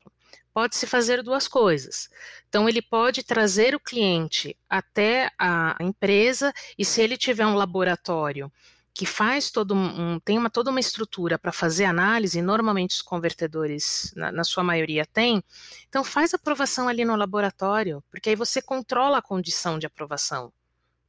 pode-se 0.53 0.87
fazer 0.87 1.23
duas 1.23 1.47
coisas. 1.47 2.09
Então, 2.47 2.67
ele 2.67 2.81
pode 2.81 3.23
trazer 3.23 3.75
o 3.75 3.79
cliente 3.79 4.57
até 4.69 5.31
a 5.37 5.77
empresa 5.79 6.53
e 6.77 6.85
se 6.85 7.01
ele 7.01 7.17
tiver 7.17 7.45
um 7.45 7.55
laboratório 7.55 8.51
que 8.99 9.05
faz 9.05 9.49
todo 9.49 9.73
um, 9.73 10.19
tem 10.19 10.37
uma, 10.37 10.49
toda 10.49 10.71
uma 10.71 10.79
estrutura 10.79 11.39
para 11.39 11.53
fazer 11.53 11.85
análise, 11.85 12.41
normalmente 12.41 12.95
os 12.95 13.01
convertedores, 13.01 14.11
na, 14.13 14.29
na, 14.29 14.43
sua 14.43 14.61
maioria, 14.61 15.05
têm, 15.05 15.41
então 15.87 16.03
faz 16.03 16.33
aprovação 16.33 16.87
ali 16.89 17.05
no 17.05 17.15
laboratório, 17.15 18.03
porque 18.11 18.29
aí 18.29 18.35
você 18.35 18.61
controla 18.61 19.19
a 19.19 19.21
condição 19.21 19.79
de 19.79 19.85
aprovação. 19.85 20.51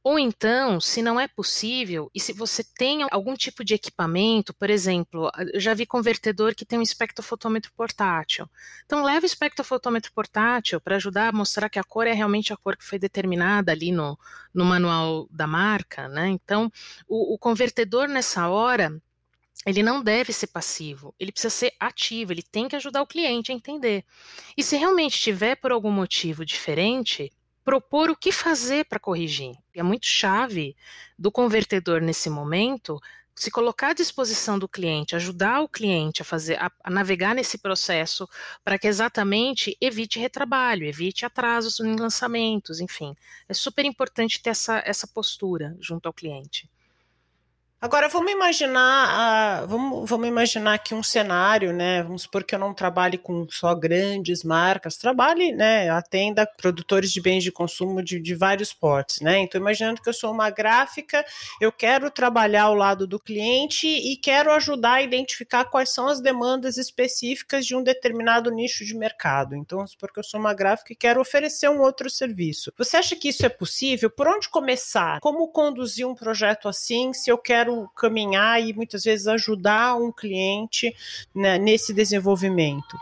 Ou 0.03 0.17
então, 0.17 0.81
se 0.81 0.99
não 0.99 1.19
é 1.19 1.27
possível, 1.27 2.09
e 2.13 2.19
se 2.19 2.33
você 2.33 2.63
tem 2.63 3.05
algum 3.11 3.35
tipo 3.35 3.63
de 3.63 3.75
equipamento, 3.75 4.51
por 4.51 4.67
exemplo, 4.67 5.29
eu 5.53 5.59
já 5.59 5.75
vi 5.75 5.85
convertedor 5.85 6.55
que 6.55 6.65
tem 6.65 6.79
um 6.79 6.81
espectrofotômetro 6.81 7.71
portátil. 7.73 8.49
Então, 8.83 9.03
leve 9.03 9.25
o 9.25 9.27
espectrofotômetro 9.27 10.11
portátil 10.11 10.81
para 10.81 10.95
ajudar 10.95 11.29
a 11.29 11.31
mostrar 11.31 11.69
que 11.69 11.77
a 11.77 11.83
cor 11.83 12.07
é 12.07 12.13
realmente 12.13 12.51
a 12.51 12.57
cor 12.57 12.75
que 12.75 12.83
foi 12.83 12.97
determinada 12.97 13.71
ali 13.71 13.91
no, 13.91 14.17
no 14.51 14.65
manual 14.65 15.27
da 15.29 15.45
marca, 15.45 16.07
né? 16.07 16.29
Então, 16.29 16.71
o, 17.07 17.35
o 17.35 17.37
convertedor 17.37 18.07
nessa 18.07 18.49
hora, 18.49 18.99
ele 19.67 19.83
não 19.83 20.01
deve 20.01 20.33
ser 20.33 20.47
passivo, 20.47 21.13
ele 21.19 21.31
precisa 21.31 21.51
ser 21.51 21.73
ativo, 21.79 22.31
ele 22.31 22.41
tem 22.41 22.67
que 22.67 22.75
ajudar 22.75 23.03
o 23.03 23.07
cliente 23.07 23.51
a 23.51 23.55
entender. 23.55 24.03
E 24.57 24.63
se 24.63 24.77
realmente 24.77 25.19
tiver 25.19 25.57
por 25.57 25.71
algum 25.71 25.91
motivo 25.91 26.43
diferente, 26.43 27.31
propor 27.63 28.09
o 28.09 28.15
que 28.15 28.31
fazer 28.31 28.85
para 28.85 28.99
corrigir. 28.99 29.55
É 29.73 29.83
muito 29.83 30.05
chave 30.05 30.75
do 31.17 31.31
convertedor 31.31 32.01
nesse 32.01 32.29
momento 32.29 32.99
se 33.35 33.49
colocar 33.49 33.89
à 33.89 33.93
disposição 33.93 34.59
do 34.59 34.67
cliente, 34.67 35.15
ajudar 35.15 35.61
o 35.61 35.69
cliente 35.69 36.21
a 36.21 36.25
fazer, 36.25 36.61
a, 36.61 36.71
a 36.83 36.89
navegar 36.89 37.33
nesse 37.33 37.57
processo 37.57 38.27
para 38.63 38.77
que 38.77 38.87
exatamente 38.87 39.75
evite 39.81 40.19
retrabalho, 40.19 40.85
evite 40.85 41.25
atrasos 41.25 41.79
em 41.79 41.95
lançamentos, 41.95 42.79
enfim. 42.79 43.15
É 43.47 43.53
super 43.53 43.85
importante 43.85 44.41
ter 44.41 44.51
essa, 44.51 44.83
essa 44.85 45.07
postura 45.07 45.75
junto 45.79 46.07
ao 46.07 46.13
cliente. 46.13 46.69
Agora 47.83 48.07
vamos 48.07 48.31
imaginar, 48.31 49.65
vamos, 49.65 50.07
vamos 50.07 50.27
imaginar 50.27 50.75
aqui 50.75 50.93
um 50.93 51.01
cenário, 51.01 51.73
né? 51.73 52.03
Vamos 52.03 52.21
supor 52.21 52.43
que 52.43 52.53
eu 52.53 52.59
não 52.59 52.75
trabalhe 52.75 53.17
com 53.17 53.47
só 53.49 53.73
grandes 53.73 54.43
marcas, 54.43 54.97
trabalhe, 54.97 55.51
né? 55.51 55.89
Atenda 55.89 56.45
produtores 56.45 57.11
de 57.11 57.19
bens 57.19 57.43
de 57.43 57.51
consumo 57.51 58.03
de, 58.03 58.19
de 58.19 58.35
vários 58.35 58.71
portes, 58.71 59.19
né? 59.19 59.39
Então, 59.39 59.59
imaginando 59.59 59.99
que 59.99 60.07
eu 60.07 60.13
sou 60.13 60.31
uma 60.31 60.51
gráfica, 60.51 61.25
eu 61.59 61.71
quero 61.71 62.11
trabalhar 62.11 62.65
ao 62.65 62.75
lado 62.75 63.07
do 63.07 63.19
cliente 63.19 63.87
e 63.87 64.15
quero 64.15 64.51
ajudar 64.51 64.93
a 64.93 65.01
identificar 65.01 65.65
quais 65.65 65.91
são 65.91 66.07
as 66.07 66.21
demandas 66.21 66.77
específicas 66.77 67.65
de 67.65 67.75
um 67.75 67.81
determinado 67.81 68.51
nicho 68.51 68.85
de 68.85 68.95
mercado. 68.95 69.55
Então, 69.55 69.79
vamos 69.79 69.93
supor 69.93 70.13
que 70.13 70.19
eu 70.19 70.23
sou 70.23 70.39
uma 70.39 70.53
gráfica 70.53 70.93
e 70.93 70.95
quero 70.95 71.19
oferecer 71.19 71.67
um 71.67 71.81
outro 71.81 72.11
serviço. 72.11 72.71
Você 72.77 72.97
acha 72.97 73.15
que 73.15 73.29
isso 73.29 73.43
é 73.43 73.49
possível? 73.49 74.07
Por 74.07 74.27
onde 74.27 74.49
começar? 74.49 75.19
Como 75.19 75.47
conduzir 75.47 76.07
um 76.07 76.13
projeto 76.13 76.69
assim 76.69 77.11
se 77.11 77.31
eu 77.31 77.39
quero 77.39 77.70
caminhar 77.95 78.61
e 78.61 78.73
muitas 78.73 79.03
vezes 79.03 79.27
ajudar 79.27 79.95
um 79.95 80.11
cliente 80.11 80.95
né, 81.33 81.57
nesse 81.57 81.93
desenvolvimento? 81.93 82.97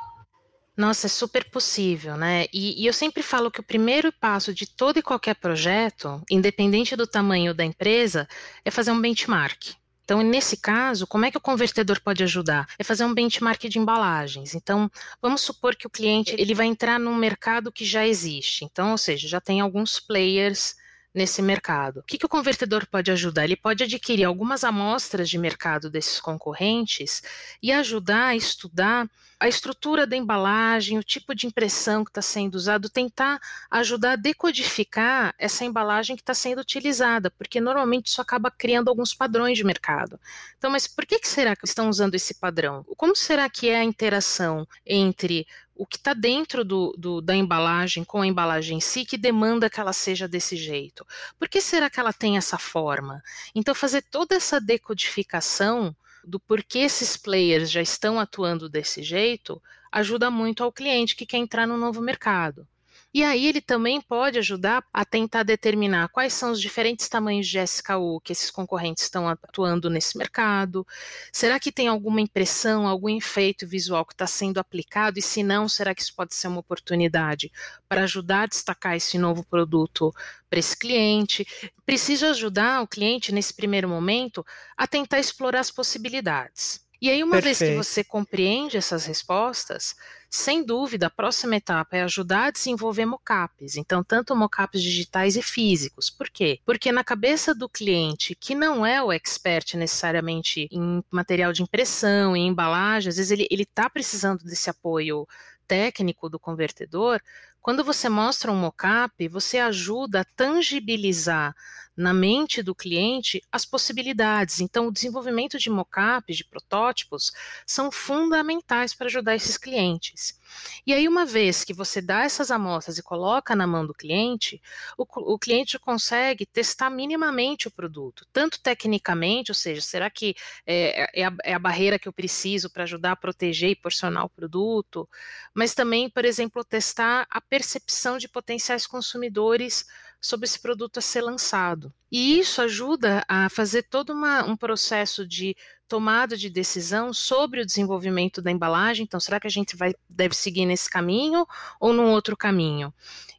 Nossa, 0.80 1.08
é 1.08 1.10
super 1.10 1.44
possível, 1.50 2.16
né? 2.16 2.46
E, 2.54 2.82
e, 2.82 2.88
eu 2.88 2.94
sempre 2.94 3.22
falo 3.22 3.52
que 3.52 3.60
o 3.60 3.64
primeiro 3.64 4.14
passo 4.14 4.54
de 4.54 4.66
todo 4.66 4.98
e 4.98 5.02
qualquer 5.02 5.36
projeto, 5.36 6.22
independente 6.32 6.96
do 6.96 7.06
tamanho 7.06 7.54
da 7.54 7.66
empresa, 7.66 8.26
é 8.64 8.72
fazer 8.72 8.92
um 8.92 9.02
benchmark. 9.02 9.74
Então, 10.06 10.22
nesse 10.24 10.56
caso, 10.56 11.06
como 11.06 11.26
é 11.26 11.30
que 11.30 11.38
o 11.38 11.42
convertedor 11.42 12.02
pode 12.02 12.24
ajudar? 12.24 12.66
É 12.80 12.84
fazer 12.84 13.04
um 13.04 13.14
benchmark 13.14 13.62
de 13.66 13.78
embalagens. 13.78 14.56
Então, 14.56 14.90
vamos 15.22 15.42
supor 15.42 15.76
que 15.76 15.86
o 15.86 15.90
cliente 15.90 16.34
ele 16.36 16.56
vai 16.56 16.66
entrar 16.66 16.98
num 16.98 17.14
mercado 17.14 17.72
que 17.72 17.84
já 17.84 18.08
existe. 18.08 18.64
Então, 18.64 18.92
ou 18.92 18.98
seja, 18.98 19.28
já 19.28 19.42
tem 19.42 19.60
alguns 19.60 20.00
players 20.00 20.76
nesse 21.14 21.42
mercado. 21.42 22.02
O 22.02 22.04
que, 22.04 22.18
que 22.18 22.26
o 22.26 22.30
convertedor 22.30 22.86
pode 22.88 23.12
ajudar? 23.12 23.44
Ele 23.44 23.56
pode 23.56 23.84
adquirir 23.84 24.26
algumas 24.26 24.64
amostras 24.64 25.30
de 25.30 25.38
mercado 25.38 25.90
desses 25.90 26.20
concorrentes 26.20 27.24
e 27.62 27.72
ajudar 27.72 28.28
a 28.28 28.36
estudar 28.36 29.10
a 29.40 29.48
estrutura 29.48 30.06
da 30.06 30.18
embalagem, 30.18 30.98
o 30.98 31.04
tipo 31.04 31.34
de 31.34 31.48
impressão 31.48 32.04
que 32.04 32.12
está 32.12 32.22
sendo 32.22 32.56
usado, 32.56 32.90
tentar 32.90 33.40
ajudar 33.72 34.12
a 34.12 34.16
decodificar 34.18 35.34
essa 35.40 35.64
embalagem 35.64 36.18
que 36.18 36.22
está 36.22 36.34
sendo 36.34 36.60
utilizada, 36.60 37.32
porque 37.32 37.62
normalmente 37.62 38.08
isso 38.08 38.22
acaba 38.22 38.52
criando 38.52 38.90
alguns 38.90 39.14
padrões 39.14 39.58
de 39.58 39.64
mercado. 39.64 40.20
Então, 40.58 40.70
mas 40.70 40.88
por 40.88 41.06
que, 41.06 41.20
que 41.20 41.28
será 41.28 41.56
que 41.56 41.66
estão 41.66 41.88
usando 41.88 42.16
esse 42.16 42.34
padrão? 42.34 42.86
Como 42.98 43.16
será 43.16 43.50
que 43.50 43.70
é 43.70 43.80
a 43.80 43.84
interação 43.84 44.68
entre 44.86 45.48
o 45.80 45.86
que 45.86 45.96
está 45.96 46.14
dentro 46.14 46.66
do, 46.66 46.94
do, 46.98 47.22
da 47.22 47.34
embalagem 47.34 48.04
com 48.04 48.20
a 48.22 48.28
embalagem 48.28 48.78
em 48.78 48.82
si 48.82 49.06
que 49.06 49.18
demanda 49.18 49.70
que 49.70 49.80
ela 49.80 49.94
seja 49.94 50.28
desse 50.28 50.58
jeito? 50.58 51.08
Por 51.40 51.48
que 51.48 51.62
será 51.62 51.90
que 51.90 51.98
ela 51.98 52.12
tem 52.12 52.36
essa 52.36 52.58
forma? 52.58 53.24
Então, 53.56 53.74
fazer 53.74 54.02
toda 54.02 54.36
essa 54.36 54.60
decodificação 54.60 55.96
do 56.22 56.38
porquê 56.38 56.80
esses 56.80 57.16
players 57.16 57.72
já 57.72 57.82
estão 57.82 58.20
atuando 58.20 58.68
desse 58.68 59.02
jeito 59.02 59.62
ajuda 59.90 60.30
muito 60.30 60.66
ao 60.66 60.72
cliente 60.72 61.16
que 61.16 61.26
quer 61.26 61.38
entrar 61.38 61.66
no 61.66 61.78
novo 61.78 62.02
mercado. 62.02 62.68
E 63.12 63.24
aí 63.24 63.48
ele 63.48 63.60
também 63.60 64.00
pode 64.00 64.38
ajudar 64.38 64.84
a 64.94 65.04
tentar 65.04 65.42
determinar 65.42 66.10
quais 66.10 66.32
são 66.32 66.52
os 66.52 66.62
diferentes 66.62 67.10
tamanhos 67.10 67.48
de 67.48 67.58
SKU 67.58 68.22
que 68.24 68.32
esses 68.32 68.52
concorrentes 68.52 69.04
estão 69.04 69.28
atuando 69.28 69.90
nesse 69.90 70.16
mercado. 70.16 70.86
Será 71.34 71.60
que 71.60 71.72
tem 71.72 71.88
alguma 71.88 72.22
impressão, 72.22 72.88
algum 72.88 73.10
efeito 73.10 73.68
visual 73.68 74.06
que 74.06 74.14
está 74.14 74.28
sendo 74.28 74.60
aplicado? 74.60 75.18
E 75.18 75.24
se 75.24 75.42
não, 75.42 75.68
será 75.68 75.96
que 75.96 76.04
isso 76.04 76.14
pode 76.16 76.36
ser 76.36 76.50
uma 76.50 76.60
oportunidade 76.60 77.52
para 77.88 78.04
ajudar 78.04 78.44
a 78.44 78.48
destacar 78.48 78.96
esse 78.96 79.18
novo 79.18 79.44
produto 79.44 80.14
para 80.48 80.60
esse 80.60 80.78
cliente? 80.78 81.48
Precisa 81.88 82.30
ajudar 82.30 82.84
o 82.84 82.88
cliente 82.88 83.32
nesse 83.32 83.56
primeiro 83.56 83.90
momento 83.90 84.46
a 84.78 84.86
tentar 84.86 85.20
explorar 85.20 85.62
as 85.62 85.72
possibilidades. 85.72 86.88
E 87.02 87.10
aí, 87.10 87.24
uma 87.24 87.42
Perfeito. 87.42 87.60
vez 87.60 87.72
que 87.72 87.76
você 87.76 88.04
compreende 88.04 88.76
essas 88.76 89.06
respostas, 89.06 89.96
sem 90.30 90.64
dúvida, 90.64 91.08
a 91.08 91.10
próxima 91.10 91.56
etapa 91.56 91.98
é 91.98 92.04
ajudar 92.04 92.46
a 92.46 92.52
desenvolver 92.52 93.06
mockups. 93.06 93.76
Então, 93.76 94.04
tanto 94.04 94.36
mockups 94.36 94.82
digitais 94.82 95.36
e 95.36 95.42
físicos. 95.42 96.10
Por 96.10 96.30
quê? 96.30 96.60
Porque 96.66 96.92
na 96.92 97.04
cabeça 97.04 97.56
do 97.56 97.68
cliente, 97.68 98.36
que 98.36 98.54
não 98.54 98.86
é 98.86 99.02
o 99.02 99.12
expert 99.12 99.76
necessariamente 99.76 100.68
em 100.72 101.04
material 101.10 101.52
de 101.52 101.64
impressão, 101.64 102.36
em 102.36 102.48
embalagem, 102.48 103.10
às 103.10 103.18
vezes 103.18 103.32
ele 103.32 103.64
está 103.64 103.90
precisando 103.90 104.44
desse 104.44 104.70
apoio 104.70 105.28
técnico 105.68 106.28
do 106.28 106.40
convertedor, 106.40 107.22
quando 107.62 107.84
você 107.84 108.08
mostra 108.08 108.52
um 108.52 108.56
mockup, 108.56 109.28
você 109.28 109.60
ajuda 109.60 110.22
a 110.22 110.26
tangibilizar 110.36 111.56
na 111.96 112.14
mente 112.14 112.64
do 112.64 112.74
cliente 112.74 113.42
as 113.52 113.66
possibilidades. 113.66 114.62
Então, 114.62 114.88
o 114.88 114.92
desenvolvimento 114.92 115.60
de 115.60 115.70
mockups, 115.70 116.38
de 116.38 116.46
protótipos, 116.46 117.34
são 117.68 117.92
fundamentais 117.92 118.94
para 118.94 119.08
ajudar 119.08 119.36
esses 119.36 119.58
clientes. 119.58 120.39
E 120.86 120.94
aí, 120.94 121.08
uma 121.08 121.26
vez 121.26 121.64
que 121.64 121.74
você 121.74 122.02
dá 122.02 122.24
essas 122.24 122.52
amostras 122.52 122.98
e 122.98 123.04
coloca 123.04 123.56
na 123.56 123.68
mão 123.68 123.86
do 123.86 123.94
cliente, 123.94 124.62
o, 124.98 125.06
o 125.34 125.40
cliente 125.40 125.78
consegue 125.80 126.46
testar 126.46 126.90
minimamente 126.90 127.68
o 127.68 127.72
produto, 127.72 128.26
tanto 128.32 128.60
tecnicamente, 128.62 129.52
ou 129.52 129.56
seja, 129.56 129.82
será 129.82 130.10
que 130.10 130.36
é, 130.66 131.22
é, 131.22 131.26
a, 131.26 131.34
é 131.44 131.54
a 131.54 131.60
barreira 131.60 132.00
que 132.00 132.08
eu 132.08 132.14
preciso 132.14 132.70
para 132.70 132.84
ajudar 132.84 133.12
a 133.14 133.16
proteger 133.16 133.70
e 133.72 133.76
porcionar 133.76 134.26
o 134.26 134.30
produto, 134.30 135.08
mas 135.54 135.74
também, 135.74 136.10
por 136.10 136.26
exemplo, 136.26 136.64
testar 136.64 137.28
a 137.30 137.42
percepção 137.42 138.18
de 138.18 138.28
potenciais 138.28 138.86
consumidores 138.88 139.86
sobre 140.22 140.46
esse 140.46 140.60
produto 140.60 140.98
a 140.98 141.02
ser 141.02 141.22
lançado. 141.22 141.94
E 142.12 142.40
isso 142.40 142.62
ajuda 142.62 143.24
a 143.28 143.50
fazer 143.50 143.84
todo 143.84 144.12
uma, 144.12 144.44
um 144.44 144.58
processo 144.58 145.28
de 145.28 145.56
tomada 145.88 146.38
de 146.38 146.50
decisão 146.50 147.14
sobre 147.14 147.62
o 147.62 147.66
desenvolvimento 147.66 148.42
da 148.42 148.52
embalagem. 148.52 149.04
Então, 149.04 149.20
será 149.20 149.40
que 149.40 149.48
a 149.48 149.52
gente 149.52 149.76
vai, 149.76 149.94
deve 150.10 150.36
seguir 150.36 150.66
nesse 150.66 150.90
caminho 150.90 151.48
ou 151.80 151.94
num 151.94 152.12
outro 152.12 152.36
caminho? 152.36 152.94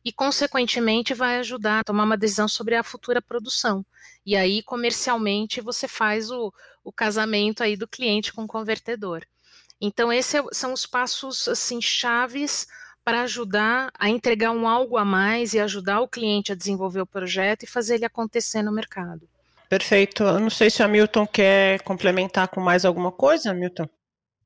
E, 0.04 0.12
consequentemente, 0.12 1.14
vai 1.14 1.38
ajudar 1.38 1.80
a 1.80 1.84
tomar 1.84 2.04
uma 2.04 2.16
decisão 2.16 2.48
sobre 2.48 2.74
a 2.74 2.82
futura 2.82 3.20
produção. 3.20 3.84
E 4.24 4.34
aí, 4.36 4.62
comercialmente, 4.62 5.60
você 5.60 5.86
faz 5.86 6.30
o, 6.30 6.52
o 6.82 6.92
casamento 6.92 7.62
aí 7.62 7.76
do 7.76 7.86
cliente 7.86 8.32
com 8.32 8.44
o 8.44 8.48
convertedor. 8.48 9.24
Então, 9.80 10.12
esses 10.12 10.34
é 10.34 10.42
são 10.52 10.72
os 10.72 10.86
passos 10.86 11.48
assim 11.48 11.80
chaves 11.80 12.66
para 13.10 13.22
ajudar 13.22 13.90
a 13.98 14.08
entregar 14.08 14.52
um 14.52 14.68
algo 14.68 14.96
a 14.96 15.04
mais 15.04 15.52
e 15.52 15.58
ajudar 15.58 16.00
o 16.00 16.06
cliente 16.06 16.52
a 16.52 16.54
desenvolver 16.54 17.00
o 17.00 17.06
projeto 17.06 17.64
e 17.64 17.66
fazer 17.66 17.96
ele 17.96 18.04
acontecer 18.04 18.62
no 18.62 18.70
mercado. 18.70 19.22
Perfeito. 19.68 20.22
Eu 20.22 20.38
não 20.38 20.48
sei 20.48 20.70
se 20.70 20.80
o 20.80 20.84
Hamilton 20.84 21.26
quer 21.26 21.82
complementar 21.82 22.46
com 22.46 22.60
mais 22.60 22.84
alguma 22.84 23.10
coisa, 23.10 23.50
Hamilton. 23.50 23.88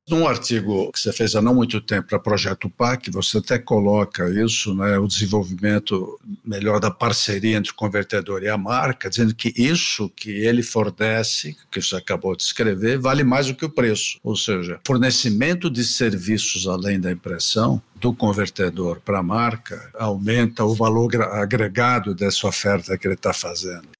Num 0.07 0.29
artigo 0.29 0.93
que 0.93 1.01
você 1.01 1.11
fez 1.14 1.35
há 1.35 1.40
não 1.40 1.55
muito 1.55 1.81
tempo 1.81 2.09
para 2.09 2.19
Projeto 2.19 2.69
PAC, 2.69 3.11
você 3.11 3.38
até 3.38 3.59
coloca 3.59 4.29
isso, 4.29 4.75
né, 4.75 4.99
o 4.99 5.07
desenvolvimento 5.07 6.21
melhor 6.45 6.79
da 6.79 6.90
parceria 6.90 7.57
entre 7.57 7.73
o 7.73 7.75
convertedor 7.75 8.43
e 8.43 8.49
a 8.51 8.59
marca, 8.59 9.09
dizendo 9.09 9.35
que 9.35 9.55
isso 9.57 10.11
que 10.11 10.31
ele 10.31 10.62
fornece, 10.62 11.57
que 11.71 11.81
você 11.81 11.97
acabou 11.97 12.37
de 12.37 12.43
escrever, 12.43 12.99
vale 12.99 13.25
mais 13.25 13.47
do 13.47 13.55
que 13.55 13.64
o 13.64 13.71
preço. 13.71 14.19
Ou 14.23 14.37
seja, 14.37 14.79
fornecimento 14.87 15.71
de 15.71 15.83
serviços 15.83 16.67
além 16.67 17.01
da 17.01 17.11
impressão 17.11 17.81
do 17.97 18.12
convertedor 18.12 19.01
para 19.01 19.21
a 19.21 19.23
marca 19.23 19.90
aumenta 19.95 20.64
o 20.64 20.75
valor 20.75 21.17
agregado 21.17 22.14
dessa 22.14 22.47
oferta 22.47 22.99
que 22.99 23.07
ele 23.07 23.14
está 23.14 23.33
fazendo. 23.33 23.93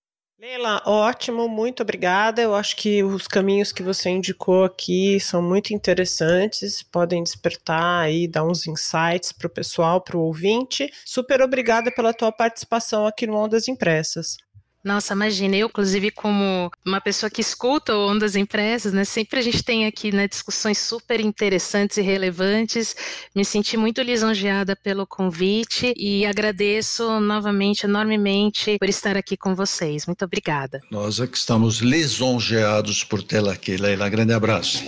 Leila, 0.45 0.83
ótimo, 0.85 1.49
muito 1.49 1.83
obrigada. 1.83 2.43
Eu 2.43 2.55
acho 2.55 2.77
que 2.77 3.03
os 3.03 3.27
caminhos 3.27 3.73
que 3.73 3.83
você 3.83 4.11
indicou 4.11 4.63
aqui 4.65 5.19
são 5.19 5.41
muito 5.41 5.73
interessantes, 5.73 6.83
podem 6.83 7.23
despertar 7.23 8.03
aí, 8.03 8.29
dar 8.29 8.45
uns 8.45 8.67
insights 8.67 9.33
para 9.33 9.47
o 9.47 9.51
pessoal, 9.51 10.03
para 10.03 10.19
o 10.19 10.21
ouvinte. 10.21 10.93
Super 11.03 11.41
obrigada 11.41 11.91
pela 11.91 12.13
tua 12.13 12.31
participação 12.31 13.07
aqui 13.07 13.27
no 13.27 13.39
Ondas 13.39 13.69
Impressas. 13.69 14.37
Nossa, 14.85 15.15
imagina, 15.15 15.57
eu, 15.57 15.69
inclusive, 15.69 16.11
como 16.11 16.71
uma 16.85 17.01
pessoa 17.01 17.31
que 17.31 17.41
escuta 17.41 17.97
ondas 17.97 18.37
impressas, 18.37 18.93
né? 18.93 19.05
Sempre 19.05 19.41
a 19.41 19.43
gente 19.43 19.63
tem 19.63 19.87
aqui 19.87 20.13
né, 20.13 20.29
discussões 20.29 20.77
super 20.77 21.21
interessantes 21.21 21.97
e 21.97 22.03
relevantes. 22.03 22.95
Me 23.35 23.47
senti 23.47 23.79
muito 23.79 24.03
lisonjeada 24.03 24.77
pelo 24.77 25.07
convite 25.07 25.95
e 25.97 26.27
agradeço 26.27 27.19
novamente, 27.19 27.87
enormemente, 27.87 28.77
por 28.79 28.89
estar 28.89 29.17
aqui 29.17 29.39
com 29.39 29.55
vocês. 29.55 30.05
Muito 30.05 30.23
obrigada. 30.25 30.83
Nós 30.91 31.19
é 31.19 31.27
que 31.27 31.39
estamos 31.39 31.79
lisonjeados 31.79 33.03
por 33.05 33.23
tê-la 33.23 33.53
aqui, 33.55 33.79
Leila. 33.79 34.09
Grande 34.11 34.35
abraço. 34.35 34.85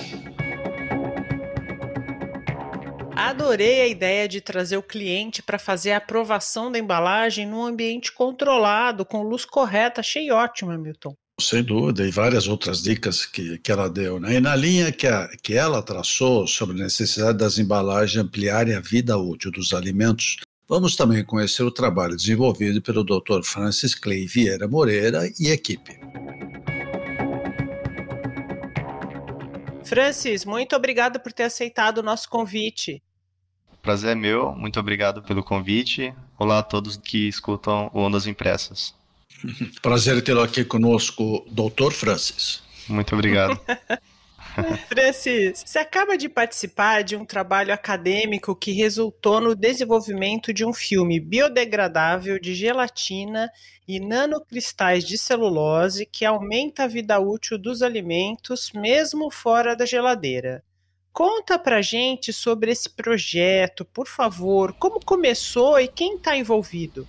Adorei 3.17 3.81
a 3.81 3.89
ideia 3.89 4.29
de 4.29 4.43
trazer 4.43 4.77
o 4.77 4.83
cliente 4.83 5.43
para 5.43 5.59
fazer 5.59 5.93
a 5.93 5.97
aprovação 5.97 6.71
da 6.71 6.79
embalagem 6.79 7.47
num 7.47 7.65
ambiente 7.65 8.13
controlado, 8.13 9.07
com 9.07 9.23
luz 9.23 9.47
correta. 9.47 10.03
Achei 10.03 10.31
ótimo, 10.31 10.77
Milton. 10.77 11.17
Sem 11.41 11.63
dúvida, 11.63 12.07
e 12.07 12.11
várias 12.11 12.47
outras 12.47 12.83
dicas 12.83 13.25
que, 13.25 13.59
que 13.59 13.73
ela 13.73 13.89
deu. 13.89 14.21
Né? 14.21 14.35
E 14.35 14.41
na 14.41 14.55
linha 14.55 14.93
que, 14.93 15.07
a, 15.07 15.29
que 15.43 15.55
ela 15.55 15.83
traçou 15.83 16.47
sobre 16.47 16.79
a 16.79 16.85
necessidade 16.85 17.39
das 17.39 17.59
embalagens 17.59 18.23
ampliarem 18.23 18.75
a 18.75 18.81
vida 18.81 19.17
útil 19.17 19.51
dos 19.51 19.73
alimentos, 19.73 20.37
vamos 20.69 20.95
também 20.95 21.25
conhecer 21.25 21.63
o 21.63 21.71
trabalho 21.71 22.17
desenvolvido 22.17 22.83
pelo 22.83 23.03
Dr. 23.03 23.43
Francis 23.45 23.95
Clay 23.95 24.27
Vieira 24.27 24.69
Moreira 24.69 25.23
e 25.41 25.49
equipe. 25.49 25.99
Francis, 29.87 30.45
muito 30.45 30.77
obrigado 30.77 31.19
por 31.21 31.33
ter 31.33 31.45
aceitado 31.45 31.99
o 31.99 32.03
nosso 32.03 32.29
convite. 32.29 33.03
Prazer 33.87 34.11
é 34.11 34.15
meu, 34.17 34.51
muito 34.51 34.81
obrigado 34.81 35.23
pelo 35.23 35.45
convite. 35.45 36.13
Olá 36.37 36.59
a 36.59 36.63
todos 36.65 36.97
que 36.97 37.29
escutam 37.29 37.89
o 37.95 38.01
Ondas 38.01 38.27
Impressas. 38.27 38.93
Prazer 39.81 40.21
tê-lo 40.25 40.43
aqui 40.43 40.65
conosco, 40.65 41.47
doutor 41.49 41.93
Francis. 41.93 42.65
Muito 42.89 43.15
obrigado. 43.15 43.57
Francis, 44.89 45.63
você 45.65 45.79
acaba 45.79 46.19
de 46.19 46.29
participar 46.29 47.05
de 47.05 47.15
um 47.15 47.25
trabalho 47.25 47.73
acadêmico 47.73 48.57
que 48.57 48.73
resultou 48.73 49.41
no 49.41 49.55
desenvolvimento 49.55 50.53
de 50.53 50.65
um 50.65 50.73
filme 50.73 51.21
biodegradável 51.21 52.41
de 52.41 52.57
gelatina 52.57 53.49
e 53.87 54.01
nanocristais 54.01 55.05
de 55.05 55.17
celulose 55.17 56.07
que 56.07 56.25
aumenta 56.25 56.83
a 56.83 56.89
vida 56.89 57.21
útil 57.21 57.57
dos 57.57 57.83
alimentos 57.83 58.73
mesmo 58.75 59.31
fora 59.31 59.77
da 59.77 59.87
geladeira. 59.87 60.65
Conta 61.17 61.59
pra 61.59 61.81
gente 61.81 62.31
sobre 62.31 62.71
esse 62.71 62.91
projeto, 62.91 63.87
por 63.87 64.07
favor, 64.07 64.75
como 64.75 65.03
começou 65.03 65.81
e 65.81 65.89
quem 65.89 66.17
está 66.17 66.37
envolvido. 66.37 67.09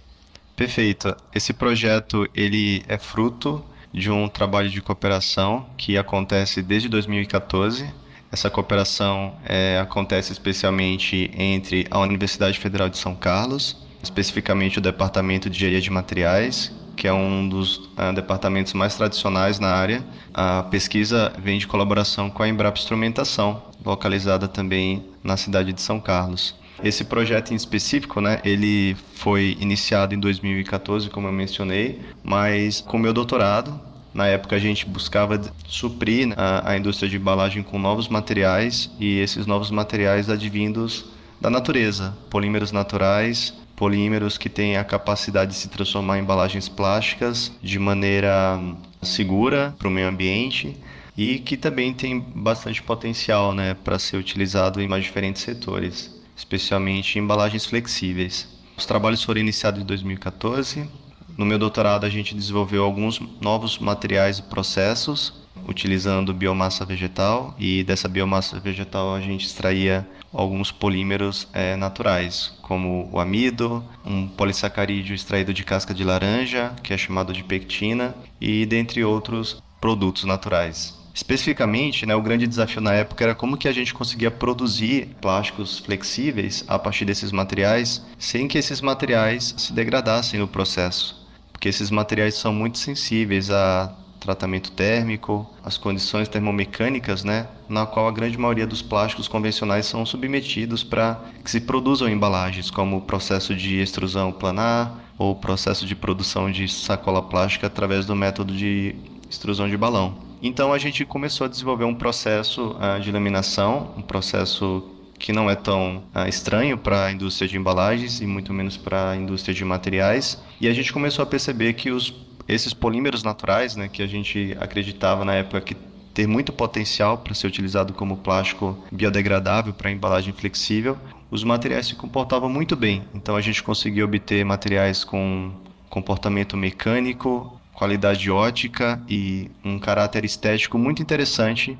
Perfeito. 0.55 1.13
Esse 1.35 1.51
projeto 1.51 2.25
ele 2.33 2.85
é 2.87 2.97
fruto 2.97 3.61
de 3.91 4.09
um 4.09 4.29
trabalho 4.29 4.69
de 4.69 4.81
cooperação 4.81 5.69
que 5.77 5.97
acontece 5.97 6.61
desde 6.61 6.87
2014. 6.87 7.93
Essa 8.31 8.49
cooperação 8.49 9.35
é, 9.43 9.77
acontece 9.77 10.31
especialmente 10.31 11.29
entre 11.37 11.85
a 11.91 11.99
Universidade 11.99 12.57
Federal 12.57 12.87
de 12.87 12.97
São 12.97 13.13
Carlos, 13.13 13.75
especificamente 14.01 14.77
o 14.77 14.81
Departamento 14.81 15.49
de 15.49 15.57
Engenharia 15.57 15.81
de 15.81 15.89
Materiais, 15.89 16.71
que 16.97 17.07
é 17.07 17.13
um 17.13 17.47
dos 17.47 17.77
uh, 17.77 18.13
departamentos 18.13 18.73
mais 18.73 18.95
tradicionais 18.95 19.59
na 19.59 19.69
área. 19.69 20.03
A 20.33 20.63
pesquisa 20.63 21.31
vem 21.37 21.59
de 21.59 21.67
colaboração 21.67 22.29
com 22.29 22.43
a 22.43 22.49
Embrapa 22.49 22.77
Instrumentação, 22.77 23.61
localizada 23.85 24.47
também 24.47 25.05
na 25.23 25.37
cidade 25.37 25.71
de 25.71 25.81
São 25.81 25.99
Carlos. 25.99 26.55
Esse 26.83 27.05
projeto 27.05 27.51
em 27.51 27.55
específico, 27.55 28.19
né, 28.19 28.39
ele 28.43 28.95
foi 29.15 29.55
iniciado 29.59 30.13
em 30.13 30.19
2014, 30.19 31.09
como 31.09 31.27
eu 31.27 31.31
mencionei, 31.31 32.01
mas 32.23 32.81
com 32.81 32.97
meu 32.97 33.13
doutorado, 33.13 33.79
na 34.13 34.27
época 34.27 34.55
a 34.55 34.59
gente 34.59 34.85
buscava 34.85 35.39
suprir 35.67 36.27
né, 36.27 36.35
a, 36.37 36.71
a 36.71 36.77
indústria 36.77 37.09
de 37.09 37.17
embalagem 37.17 37.63
com 37.63 37.79
novos 37.79 38.07
materiais 38.07 38.91
e 38.99 39.19
esses 39.19 39.45
novos 39.45 39.71
materiais 39.71 40.29
advindos 40.29 41.05
da 41.39 41.49
natureza, 41.49 42.15
polímeros 42.29 42.71
naturais, 42.71 43.53
polímeros 43.77 44.37
que 44.37 44.49
têm 44.49 44.75
a 44.75 44.83
capacidade 44.83 45.51
de 45.51 45.57
se 45.57 45.69
transformar 45.69 46.17
em 46.17 46.21
embalagens 46.21 46.67
plásticas 46.67 47.53
de 47.63 47.79
maneira 47.79 48.59
segura 49.01 49.73
para 49.79 49.87
o 49.87 49.91
meio 49.91 50.09
ambiente 50.09 50.75
e 51.15 51.39
que 51.39 51.55
também 51.55 51.93
tem 51.93 52.19
bastante 52.19 52.83
potencial 52.83 53.53
né, 53.53 53.73
para 53.73 53.97
ser 53.97 54.17
utilizado 54.17 54.81
em 54.81 54.87
mais 54.87 55.05
diferentes 55.05 55.41
setores 55.41 56.17
especialmente 56.37 57.17
embalagens 57.17 57.65
flexíveis. 57.65 58.47
Os 58.77 58.85
trabalhos 58.85 59.23
foram 59.23 59.41
iniciados 59.41 59.81
em 59.81 59.85
2014. 59.85 60.87
No 61.35 61.45
meu 61.45 61.57
doutorado, 61.57 62.05
a 62.05 62.09
gente 62.09 62.35
desenvolveu 62.35 62.83
alguns 62.83 63.19
novos 63.41 63.79
materiais 63.79 64.37
e 64.37 64.43
processos 64.43 65.33
utilizando 65.67 66.33
biomassa 66.33 66.85
vegetal 66.85 67.55
e 67.59 67.83
dessa 67.83 68.07
biomassa 68.07 68.59
vegetal 68.59 69.13
a 69.13 69.19
gente 69.19 69.45
extraía 69.45 70.07
alguns 70.33 70.71
polímeros 70.71 71.47
é, 71.53 71.75
naturais, 71.75 72.53
como 72.61 73.09
o 73.11 73.19
amido, 73.19 73.83
um 74.05 74.27
polissacarídeo 74.27 75.15
extraído 75.15 75.53
de 75.53 75.63
casca 75.63 75.93
de 75.93 76.03
laranja, 76.03 76.73
que 76.83 76.93
é 76.93 76.97
chamado 76.97 77.33
de 77.33 77.43
pectina, 77.43 78.15
e 78.39 78.65
dentre 78.65 79.03
outros 79.03 79.61
produtos 79.79 80.23
naturais. 80.23 80.97
Especificamente, 81.13 82.05
né, 82.05 82.15
o 82.15 82.21
grande 82.21 82.45
desafio 82.45 82.79
na 82.79 82.93
época 82.93 83.23
era 83.23 83.33
como 83.33 83.57
que 83.57 83.67
a 83.67 83.71
gente 83.71 83.91
conseguia 83.91 84.29
produzir 84.29 85.15
plásticos 85.19 85.79
flexíveis 85.79 86.63
a 86.67 86.77
partir 86.77 87.05
desses 87.05 87.31
materiais 87.31 88.05
sem 88.19 88.47
que 88.47 88.57
esses 88.57 88.81
materiais 88.81 89.55
se 89.57 89.73
degradassem 89.73 90.39
no 90.39 90.47
processo, 90.47 91.27
porque 91.51 91.69
esses 91.69 91.89
materiais 91.89 92.35
são 92.35 92.53
muito 92.53 92.77
sensíveis 92.77 93.49
a 93.49 93.95
tratamento 94.19 94.71
térmico, 94.71 95.49
as 95.63 95.77
condições 95.77 96.27
termomecânicas, 96.27 97.23
né, 97.23 97.47
na 97.69 97.85
qual 97.85 98.07
a 98.07 98.11
grande 98.11 98.37
maioria 98.37 98.67
dos 98.67 98.81
plásticos 98.81 99.27
convencionais 99.27 99.85
são 99.85 100.05
submetidos 100.05 100.83
para 100.83 101.19
que 101.43 101.51
se 101.51 101.61
produzam 101.61 102.09
embalagens, 102.09 102.69
como 102.69 102.97
o 102.97 103.01
processo 103.01 103.55
de 103.55 103.81
extrusão 103.81 104.31
planar 104.31 104.93
ou 105.17 105.31
o 105.31 105.35
processo 105.35 105.85
de 105.85 105.95
produção 105.95 106.51
de 106.51 106.67
sacola 106.67 107.21
plástica 107.21 107.67
através 107.67 108.05
do 108.05 108.15
método 108.15 108.53
de 108.53 108.95
extrusão 109.29 109.69
de 109.69 109.77
balão. 109.77 110.15
Então 110.41 110.71
a 110.71 110.77
gente 110.77 111.03
começou 111.03 111.45
a 111.45 111.47
desenvolver 111.49 111.85
um 111.85 111.95
processo 111.95 112.75
uh, 112.75 112.99
de 113.01 113.11
laminação, 113.11 113.91
um 113.97 114.01
processo 114.01 114.83
que 115.17 115.33
não 115.33 115.49
é 115.49 115.55
tão 115.55 116.03
uh, 116.15 116.27
estranho 116.27 116.77
para 116.77 117.05
a 117.05 117.11
indústria 117.11 117.47
de 117.47 117.57
embalagens 117.57 118.21
e 118.21 118.27
muito 118.27 118.53
menos 118.53 118.77
para 118.77 119.11
a 119.11 119.15
indústria 119.15 119.53
de 119.53 119.65
materiais. 119.65 120.39
E 120.61 120.67
a 120.67 120.73
gente 120.73 120.93
começou 120.93 121.23
a 121.23 121.25
perceber 121.25 121.73
que 121.73 121.89
os, 121.89 122.13
esses 122.47 122.73
polímeros 122.73 123.23
naturais, 123.23 123.75
né, 123.75 123.87
que 123.87 124.01
a 124.01 124.07
gente 124.07 124.55
acreditava 124.59 125.25
na 125.25 125.33
época 125.35 125.61
que 125.61 125.75
ter 126.13 126.25
muito 126.25 126.51
potencial 126.51 127.17
para 127.19 127.33
ser 127.33 127.45
utilizado 127.45 127.93
como 127.93 128.17
plástico 128.17 128.83
biodegradável 128.91 129.73
para 129.73 129.91
embalagem 129.91 130.33
flexível, 130.33 130.97
os 131.29 131.43
materiais 131.43 131.87
se 131.87 131.95
comportavam 131.95 132.49
muito 132.49 132.75
bem. 132.75 133.03
Então 133.13 133.35
a 133.35 133.41
gente 133.41 133.61
conseguiu 133.61 134.05
obter 134.05 134.43
materiais 134.43 135.03
com 135.03 135.51
comportamento 135.89 136.57
mecânico, 136.57 137.59
qualidade 137.73 138.31
ótica 138.31 138.99
e 139.07 139.51
um 139.63 139.77
caráter 139.77 140.25
estético 140.25 140.77
muito 140.77 141.01
interessante 141.01 141.77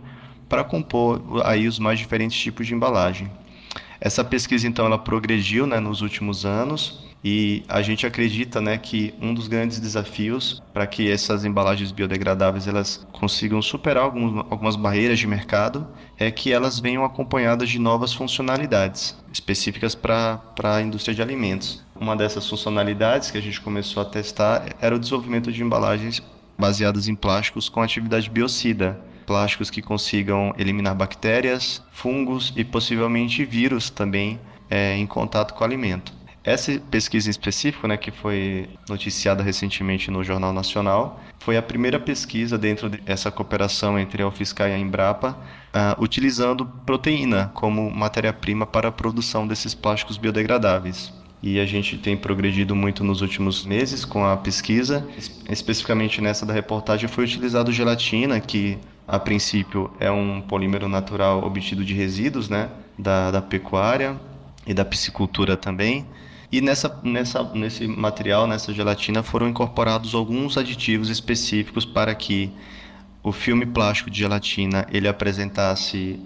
para 0.48 0.64
compor 0.64 1.42
aí 1.44 1.68
os 1.68 1.80
mais 1.80 1.98
diferentes 1.98 2.38
tipos 2.38 2.68
de 2.68 2.76
embalagem. 2.76 3.32
Essa 4.00 4.24
pesquisa 4.24 4.68
então 4.68 4.86
ela 4.86 5.00
progrediu 5.00 5.66
né, 5.66 5.80
nos 5.80 6.02
últimos 6.02 6.46
anos 6.46 7.07
e 7.30 7.62
a 7.68 7.82
gente 7.82 8.08
acredita 8.08 8.62
né, 8.62 8.78
que 8.78 9.14
um 9.22 9.34
dos 9.34 9.50
grandes 9.50 9.82
desafios 9.82 10.64
para 10.74 10.88
que 10.88 11.12
essas 11.12 11.44
embalagens 11.44 11.92
biodegradáveis 11.92 12.70
elas 12.70 13.06
consigam 13.12 13.62
superar 13.62 14.06
algumas 14.06 14.78
barreiras 14.78 15.20
de 15.20 15.28
mercado 15.28 15.86
é 16.18 16.32
que 16.32 16.54
elas 16.54 16.80
venham 16.80 17.04
acompanhadas 17.04 17.68
de 17.68 17.80
novas 17.80 18.14
funcionalidades 18.14 19.14
específicas 19.34 19.94
para 19.94 20.42
a 20.64 20.82
indústria 20.82 21.14
de 21.14 21.22
alimentos. 21.22 21.84
Uma 22.00 22.16
dessas 22.16 22.48
funcionalidades 22.48 23.30
que 23.30 23.38
a 23.38 23.42
gente 23.42 23.60
começou 23.60 24.02
a 24.02 24.06
testar 24.06 24.78
era 24.80 24.96
o 24.96 25.00
desenvolvimento 25.00 25.52
de 25.52 25.62
embalagens 25.62 26.24
baseadas 26.58 27.10
em 27.10 27.16
plásticos 27.16 27.68
com 27.68 27.82
atividade 27.82 28.30
biocida, 28.30 29.02
plásticos 29.26 29.70
que 29.70 29.82
consigam 29.82 30.56
eliminar 30.58 30.96
bactérias, 30.96 31.84
fungos 31.92 32.54
e 32.56 32.64
possivelmente 32.64 33.44
vírus 33.44 33.90
também 33.90 34.40
é, 34.70 34.96
em 34.96 35.06
contato 35.06 35.54
com 35.54 35.62
o 35.62 35.66
alimento. 35.66 36.17
Essa 36.48 36.80
pesquisa 36.80 37.28
em 37.28 37.32
específico, 37.32 37.90
né, 37.90 37.98
que 37.98 38.10
foi 38.10 38.70
noticiada 38.88 39.44
recentemente 39.44 40.10
no 40.10 40.24
Jornal 40.24 40.54
Nacional, 40.54 41.22
foi 41.40 41.58
a 41.58 41.62
primeira 41.62 42.00
pesquisa 42.00 42.58
dentro 42.58 42.88
dessa 42.88 43.30
cooperação 43.30 44.00
entre 44.00 44.24
a 44.24 44.28
UFSCar 44.30 44.70
e 44.70 44.74
a 44.74 44.78
Embrapa, 44.78 45.32
uh, 45.32 46.02
utilizando 46.02 46.66
proteína 46.86 47.52
como 47.54 47.92
matéria-prima 47.92 48.66
para 48.66 48.88
a 48.88 48.92
produção 48.94 49.46
desses 49.46 49.76
plásticos 49.76 50.16
biodegradáveis. 50.16 51.12
E 51.44 51.60
a 51.60 51.66
gente 51.66 51.98
tem 51.98 52.16
progredido 52.16 52.74
muito 52.74 53.04
nos 53.04 53.20
últimos 53.20 53.66
meses 53.66 54.06
com 54.06 54.26
a 54.26 54.38
pesquisa. 54.38 55.06
Especificamente 55.50 56.22
nessa 56.22 56.46
da 56.46 56.54
reportagem 56.54 57.10
foi 57.10 57.26
utilizado 57.26 57.74
gelatina, 57.74 58.40
que 58.40 58.78
a 59.06 59.20
princípio 59.20 59.92
é 60.00 60.10
um 60.10 60.40
polímero 60.40 60.88
natural 60.88 61.44
obtido 61.44 61.84
de 61.84 61.94
resíduos 61.94 62.48
né, 62.48 62.70
da, 62.98 63.32
da 63.32 63.42
pecuária 63.42 64.16
e 64.66 64.74
da 64.74 64.86
piscicultura 64.86 65.58
também. 65.58 66.06
E 66.52 66.62
nessa, 66.62 67.00
nessa, 67.04 67.44
nesse 67.44 67.88
material, 67.88 68.48
nessa 68.48 68.74
gelatina, 68.74 69.22
foram 69.22 69.50
incorporados 69.50 70.16
alguns 70.16 70.58
aditivos 70.58 71.10
específicos 71.10 71.84
para 71.84 72.16
que 72.16 72.52
o 73.22 73.34
filme 73.34 73.66
plástico 73.66 74.10
de 74.10 74.20
gelatina 74.20 74.88
ele 74.90 75.08
apresentasse, 75.08 76.20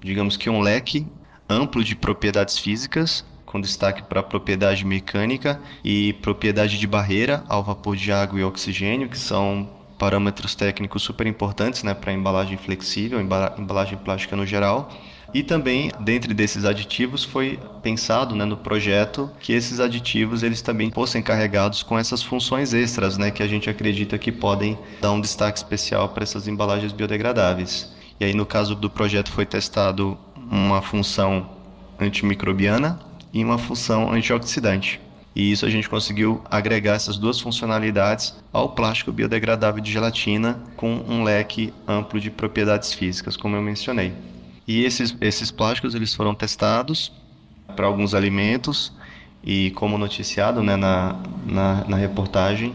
digamos 0.00 0.36
que 0.36 0.50
um 0.50 0.60
leque 0.60 1.06
amplo 1.48 1.84
de 1.84 1.94
propriedades 1.94 2.58
físicas, 2.58 3.24
com 3.46 3.60
destaque 3.60 4.02
para 4.02 4.22
propriedade 4.22 4.84
mecânica 4.84 5.60
e 5.82 6.12
propriedade 6.14 6.78
de 6.78 6.86
barreira 6.86 7.44
ao 7.48 7.62
vapor 7.62 7.96
de 7.96 8.12
água 8.12 8.40
e 8.40 8.44
oxigênio, 8.44 9.08
que 9.08 9.18
são 9.18 9.70
parâmetros 9.96 10.54
técnicos 10.54 11.02
super 11.02 11.26
importantes 11.26 11.82
né, 11.82 11.94
para 11.94 12.12
embalagem 12.12 12.58
flexível, 12.58 13.20
embalagem 13.20 13.96
plástica 13.98 14.36
no 14.36 14.44
geral. 14.44 14.90
E 15.32 15.42
também, 15.42 15.90
dentre 16.00 16.32
desses 16.32 16.64
aditivos, 16.64 17.22
foi 17.22 17.58
pensado 17.82 18.34
né, 18.34 18.46
no 18.46 18.56
projeto 18.56 19.30
que 19.40 19.52
esses 19.52 19.78
aditivos 19.78 20.42
eles 20.42 20.62
também 20.62 20.90
fossem 20.90 21.22
carregados 21.22 21.82
com 21.82 21.98
essas 21.98 22.22
funções 22.22 22.72
extras, 22.72 23.18
né, 23.18 23.30
que 23.30 23.42
a 23.42 23.46
gente 23.46 23.68
acredita 23.68 24.16
que 24.16 24.32
podem 24.32 24.78
dar 25.00 25.12
um 25.12 25.20
destaque 25.20 25.58
especial 25.58 26.08
para 26.08 26.22
essas 26.22 26.48
embalagens 26.48 26.92
biodegradáveis. 26.92 27.94
E 28.18 28.24
aí, 28.24 28.34
no 28.34 28.46
caso 28.46 28.74
do 28.74 28.88
projeto, 28.88 29.30
foi 29.30 29.44
testado 29.44 30.16
uma 30.50 30.80
função 30.80 31.50
antimicrobiana 32.00 32.98
e 33.32 33.44
uma 33.44 33.58
função 33.58 34.10
antioxidante. 34.10 34.98
E 35.36 35.52
isso 35.52 35.66
a 35.66 35.70
gente 35.70 35.88
conseguiu 35.88 36.42
agregar 36.50 36.94
essas 36.94 37.18
duas 37.18 37.38
funcionalidades 37.38 38.34
ao 38.52 38.70
plástico 38.70 39.12
biodegradável 39.12 39.80
de 39.80 39.92
gelatina 39.92 40.60
com 40.74 41.04
um 41.08 41.22
leque 41.22 41.72
amplo 41.86 42.18
de 42.18 42.30
propriedades 42.30 42.92
físicas, 42.92 43.36
como 43.36 43.54
eu 43.54 43.62
mencionei. 43.62 44.12
E 44.68 44.84
esses, 44.84 45.16
esses 45.22 45.50
plásticos 45.50 45.94
eles 45.94 46.14
foram 46.14 46.34
testados 46.34 47.10
para 47.74 47.86
alguns 47.86 48.12
alimentos 48.12 48.92
e 49.42 49.70
como 49.70 49.96
noticiado 49.96 50.62
né, 50.62 50.76
na, 50.76 51.16
na, 51.46 51.84
na 51.88 51.96
reportagem, 51.96 52.74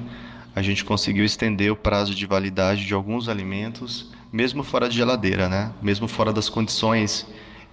a 0.56 0.62
gente 0.64 0.84
conseguiu 0.84 1.24
estender 1.24 1.72
o 1.72 1.76
prazo 1.76 2.16
de 2.16 2.26
validade 2.26 2.84
de 2.84 2.96
alguns 2.96 3.30
alimentos, 3.30 4.12
mesmo 4.32 4.64
fora 4.64 4.90
de 4.90 4.96
geladeira, 4.96 5.48
né? 5.48 5.72
mesmo 5.84 6.08
fora 6.08 6.34
das 6.34 6.50
condições 6.50 7.28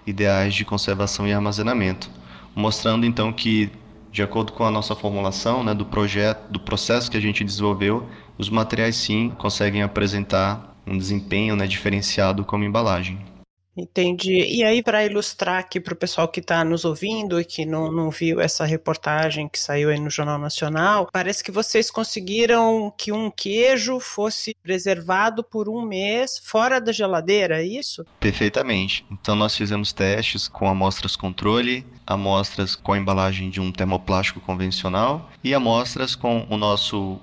ideais 0.07 0.55
de 0.55 0.67
conservação 0.67 1.27
e 1.27 1.33
armazenamento, 1.33 2.11
mostrando 2.55 3.07
então 3.07 3.33
que, 3.33 3.71
de 4.13 4.23
acordo 4.23 4.53
com 4.53 4.65
a 4.65 4.71
nossa 4.71 4.95
formulação 4.95 5.65
né, 5.65 5.73
do 5.73 5.87
projeto, 5.87 6.51
do 6.51 6.61
processo 6.61 7.11
que 7.11 7.17
a 7.17 7.21
gente 7.21 7.43
desenvolveu, 7.43 8.07
os 8.37 8.51
materiais 8.51 8.97
sim 8.97 9.33
conseguem 9.39 9.83
apresentar 9.83 10.77
um 10.87 10.99
desempenho 10.99 11.57
né, 11.57 11.67
diferenciado 11.67 12.45
como 12.45 12.65
embalagem. 12.65 13.30
Entendi. 13.77 14.45
E 14.45 14.65
aí, 14.65 14.83
para 14.83 15.05
ilustrar 15.05 15.59
aqui 15.59 15.81
para 15.81 15.95
o 15.95 15.97
pessoal 15.97 16.29
que 16.29 16.41
está 16.41 16.65
nos 16.65 16.85
ouvindo 16.85 17.41
e 17.41 17.45
que 17.45 17.65
não, 17.65 17.91
não 17.91 18.11
viu 18.11 18.41
essa 18.41 18.65
reportagem 18.65 19.49
que 19.49 19.59
saiu 19.59 19.91
aí 19.91 19.99
no 19.99 20.11
Jornal 20.11 20.39
Nacional, 20.39 21.09
parece 21.13 21.43
que 21.43 21.53
vocês 21.53 21.91
conseguiram 21.91 22.93
que 22.97 23.13
um 23.13 23.31
queijo 23.31 24.01
fosse 24.01 24.55
preservado 24.63 25.45
por 25.45 25.69
um 25.69 25.83
mês 25.83 26.39
fora 26.43 26.81
da 26.81 26.93
geladeira, 26.93 27.63
é 27.63 27.67
isso? 27.67 28.05
Perfeitamente. 28.19 29.05
Então, 29.11 29.37
nós 29.37 29.57
fizemos 29.57 29.93
testes 29.93 30.49
com 30.49 30.69
amostras 30.69 31.15
controle, 31.15 31.87
amostras 32.07 32.75
com 32.75 32.93
a 32.93 32.99
embalagem 32.99 33.51
de 33.51 33.61
um 33.61 33.71
termoplástico 33.71 34.41
convencional 34.41 35.31
e 35.45 35.55
amostras 35.55 36.17
com 36.17 36.47
o 36.51 36.57
nosso 36.57 37.21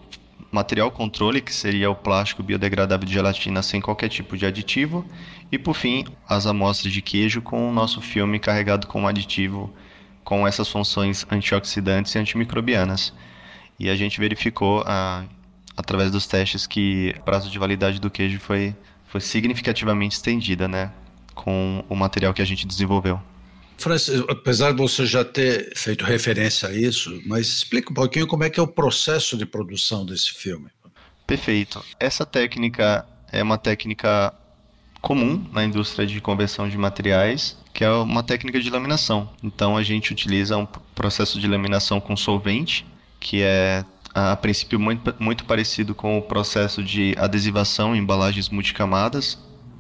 material 0.51 0.89
controle, 0.91 1.41
que 1.41 1.53
seria 1.53 1.89
o 1.89 1.95
plástico 1.95 2.41
biodegradável 2.41 3.05
de 3.05 3.13
gelatina 3.13 3.61
sem 3.61 3.81
qualquer 3.81 4.09
tipo 4.09 4.37
de 4.37 4.45
aditivo, 4.45 5.05
e 5.51 5.57
por 5.57 5.73
fim, 5.73 6.05
as 6.27 6.45
amostras 6.45 6.91
de 6.91 7.01
queijo 7.01 7.41
com 7.41 7.69
o 7.69 7.73
nosso 7.73 8.01
filme 8.01 8.39
carregado 8.39 8.87
com 8.87 9.01
um 9.01 9.07
aditivo 9.07 9.73
com 10.23 10.45
essas 10.45 10.67
funções 10.67 11.25
antioxidantes 11.31 12.13
e 12.13 12.19
antimicrobianas. 12.19 13.13
E 13.79 13.89
a 13.89 13.95
gente 13.95 14.19
verificou, 14.19 14.83
a, 14.85 15.23
através 15.75 16.11
dos 16.11 16.27
testes, 16.27 16.67
que 16.67 17.15
o 17.17 17.21
prazo 17.21 17.49
de 17.49 17.57
validade 17.57 17.99
do 17.99 18.09
queijo 18.09 18.39
foi, 18.39 18.75
foi 19.05 19.21
significativamente 19.21 20.15
estendida, 20.15 20.67
né, 20.67 20.91
com 21.33 21.83
o 21.87 21.95
material 21.95 22.33
que 22.33 22.41
a 22.41 22.45
gente 22.45 22.67
desenvolveu. 22.67 23.21
Francis, 23.77 24.23
apesar 24.27 24.71
de 24.71 24.77
você 24.77 25.05
já 25.05 25.23
ter 25.23 25.71
feito 25.75 26.03
referência 26.03 26.69
a 26.69 26.73
isso, 26.73 27.21
mas 27.25 27.47
explica 27.47 27.91
um 27.91 27.93
pouquinho 27.93 28.27
como 28.27 28.43
é 28.43 28.49
que 28.49 28.59
é 28.59 28.63
o 28.63 28.67
processo 28.67 29.37
de 29.37 29.45
produção 29.45 30.05
desse 30.05 30.33
filme. 30.33 30.69
Perfeito. 31.25 31.83
Essa 31.99 32.25
técnica 32.25 33.05
é 33.31 33.43
uma 33.43 33.57
técnica 33.57 34.33
comum 35.01 35.45
na 35.51 35.63
indústria 35.63 36.07
de 36.07 36.19
conversão 36.19 36.67
de 36.67 36.77
materiais, 36.77 37.57
que 37.73 37.83
é 37.83 37.89
uma 37.91 38.23
técnica 38.23 38.59
de 38.59 38.69
laminação. 38.69 39.29
Então 39.43 39.77
a 39.77 39.83
gente 39.83 40.11
utiliza 40.11 40.57
um 40.57 40.65
processo 40.95 41.39
de 41.39 41.47
laminação 41.47 41.99
com 41.99 42.15
solvente, 42.17 42.85
que 43.19 43.41
é 43.41 43.85
a 44.13 44.35
princípio 44.35 44.79
muito, 44.79 45.13
muito 45.19 45.45
parecido 45.45 45.93
com 45.93 46.17
o 46.17 46.21
processo 46.21 46.83
de 46.83 47.13
adesivação 47.17 47.95
em 47.95 47.99
embalagens 47.99 48.49
multicamadas, 48.49 49.37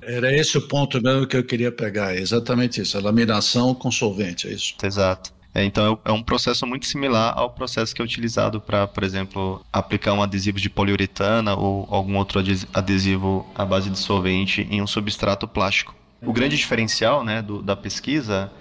era 0.07 0.33
esse 0.33 0.57
o 0.57 0.61
ponto 0.61 1.01
mesmo 1.01 1.27
que 1.27 1.35
eu 1.35 1.43
queria 1.43 1.71
pegar, 1.71 2.15
é 2.15 2.19
exatamente 2.19 2.81
isso, 2.81 2.97
a 2.97 3.01
laminação 3.01 3.75
com 3.75 3.91
solvente, 3.91 4.47
é 4.47 4.51
isso? 4.51 4.73
Exato. 4.81 5.31
É, 5.53 5.63
então 5.63 5.99
é 6.05 6.11
um 6.11 6.21
processo 6.21 6.67
muito 6.67 6.85
similar 6.85 7.33
ao 7.35 7.49
processo 7.49 7.93
que 7.93 8.01
é 8.01 8.05
utilizado 8.05 8.61
para, 8.61 8.85
por 8.85 9.03
exemplo, 9.03 9.65
aplicar 9.73 10.13
um 10.13 10.21
adesivo 10.21 10.59
de 10.59 10.69
poliuretana 10.69 11.55
ou 11.55 11.87
algum 11.89 12.15
outro 12.15 12.39
adesivo 12.73 13.45
à 13.55 13.65
base 13.65 13.89
de 13.89 13.97
solvente 13.97 14.67
em 14.69 14.81
um 14.81 14.87
substrato 14.87 15.47
plástico. 15.47 15.95
O 16.21 16.31
grande 16.31 16.55
diferencial 16.55 17.23
né, 17.23 17.41
do, 17.41 17.61
da 17.61 17.75
pesquisa 17.75 18.51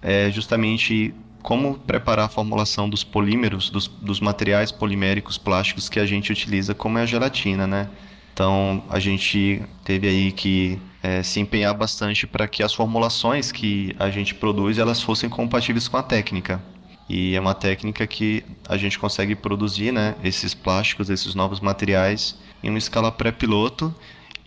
é 0.00 0.30
justamente 0.30 1.14
como 1.42 1.78
preparar 1.78 2.26
a 2.26 2.28
formulação 2.28 2.88
dos 2.88 3.04
polímeros, 3.04 3.68
dos, 3.68 3.86
dos 3.88 4.20
materiais 4.20 4.72
poliméricos 4.72 5.36
plásticos 5.36 5.88
que 5.88 5.98
a 5.98 6.06
gente 6.06 6.32
utiliza, 6.32 6.74
como 6.74 6.98
é 6.98 7.02
a 7.02 7.06
gelatina, 7.06 7.66
né? 7.66 7.90
Então 8.32 8.82
a 8.88 8.98
gente 8.98 9.62
teve 9.84 10.08
aí 10.08 10.32
que 10.32 10.80
é, 11.04 11.22
se 11.22 11.38
empenhar 11.38 11.74
bastante 11.74 12.26
para 12.26 12.48
que 12.48 12.62
as 12.62 12.72
formulações 12.72 13.52
que 13.52 13.94
a 13.98 14.08
gente 14.08 14.34
produz 14.34 14.78
elas 14.78 15.02
fossem 15.02 15.28
compatíveis 15.28 15.86
com 15.86 15.98
a 15.98 16.02
técnica. 16.02 16.62
E 17.06 17.36
é 17.36 17.40
uma 17.40 17.52
técnica 17.52 18.06
que 18.06 18.42
a 18.66 18.78
gente 18.78 18.98
consegue 18.98 19.34
produzir 19.34 19.92
né, 19.92 20.14
esses 20.24 20.54
plásticos, 20.54 21.10
esses 21.10 21.34
novos 21.34 21.60
materiais 21.60 22.38
em 22.62 22.70
uma 22.70 22.78
escala 22.78 23.12
pré-piloto 23.12 23.94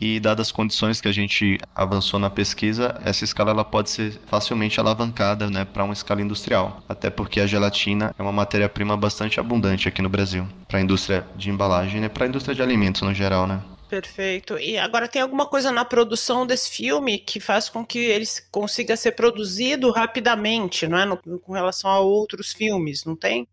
e 0.01 0.19
dadas 0.19 0.47
as 0.47 0.51
condições 0.51 0.99
que 0.99 1.07
a 1.07 1.11
gente 1.11 1.59
avançou 1.75 2.19
na 2.19 2.29
pesquisa, 2.29 2.99
essa 3.05 3.23
escala 3.23 3.51
ela 3.51 3.63
pode 3.63 3.91
ser 3.91 4.19
facilmente 4.25 4.79
alavancada 4.79 5.51
né, 5.51 5.63
para 5.63 5.83
uma 5.83 5.93
escala 5.93 6.23
industrial, 6.23 6.83
até 6.89 7.11
porque 7.11 7.39
a 7.39 7.45
gelatina 7.45 8.15
é 8.17 8.21
uma 8.21 8.31
matéria-prima 8.31 8.97
bastante 8.97 9.39
abundante 9.39 9.87
aqui 9.87 10.01
no 10.01 10.09
Brasil, 10.09 10.47
para 10.67 10.79
a 10.79 10.81
indústria 10.81 11.23
de 11.35 11.51
embalagem 11.51 11.97
e 11.97 12.01
né, 12.01 12.09
para 12.09 12.25
a 12.25 12.27
indústria 12.27 12.55
de 12.55 12.63
alimentos 12.63 13.03
no 13.03 13.13
geral. 13.13 13.45
Né? 13.45 13.61
Perfeito. 13.89 14.57
E 14.57 14.77
agora 14.77 15.07
tem 15.07 15.21
alguma 15.21 15.45
coisa 15.45 15.71
na 15.71 15.85
produção 15.85 16.45
desse 16.45 16.69
filme 16.69 17.17
que 17.17 17.39
faz 17.39 17.69
com 17.69 17.85
que 17.85 17.99
ele 17.99 18.25
consiga 18.51 18.97
ser 18.97 19.13
produzido 19.13 19.91
rapidamente, 19.91 20.87
não 20.87 20.97
é? 20.97 21.05
No, 21.05 21.17
com 21.17 21.53
relação 21.53 21.89
a 21.89 21.99
outros 21.99 22.51
filmes, 22.51 23.05
não 23.05 23.15
tem? 23.15 23.47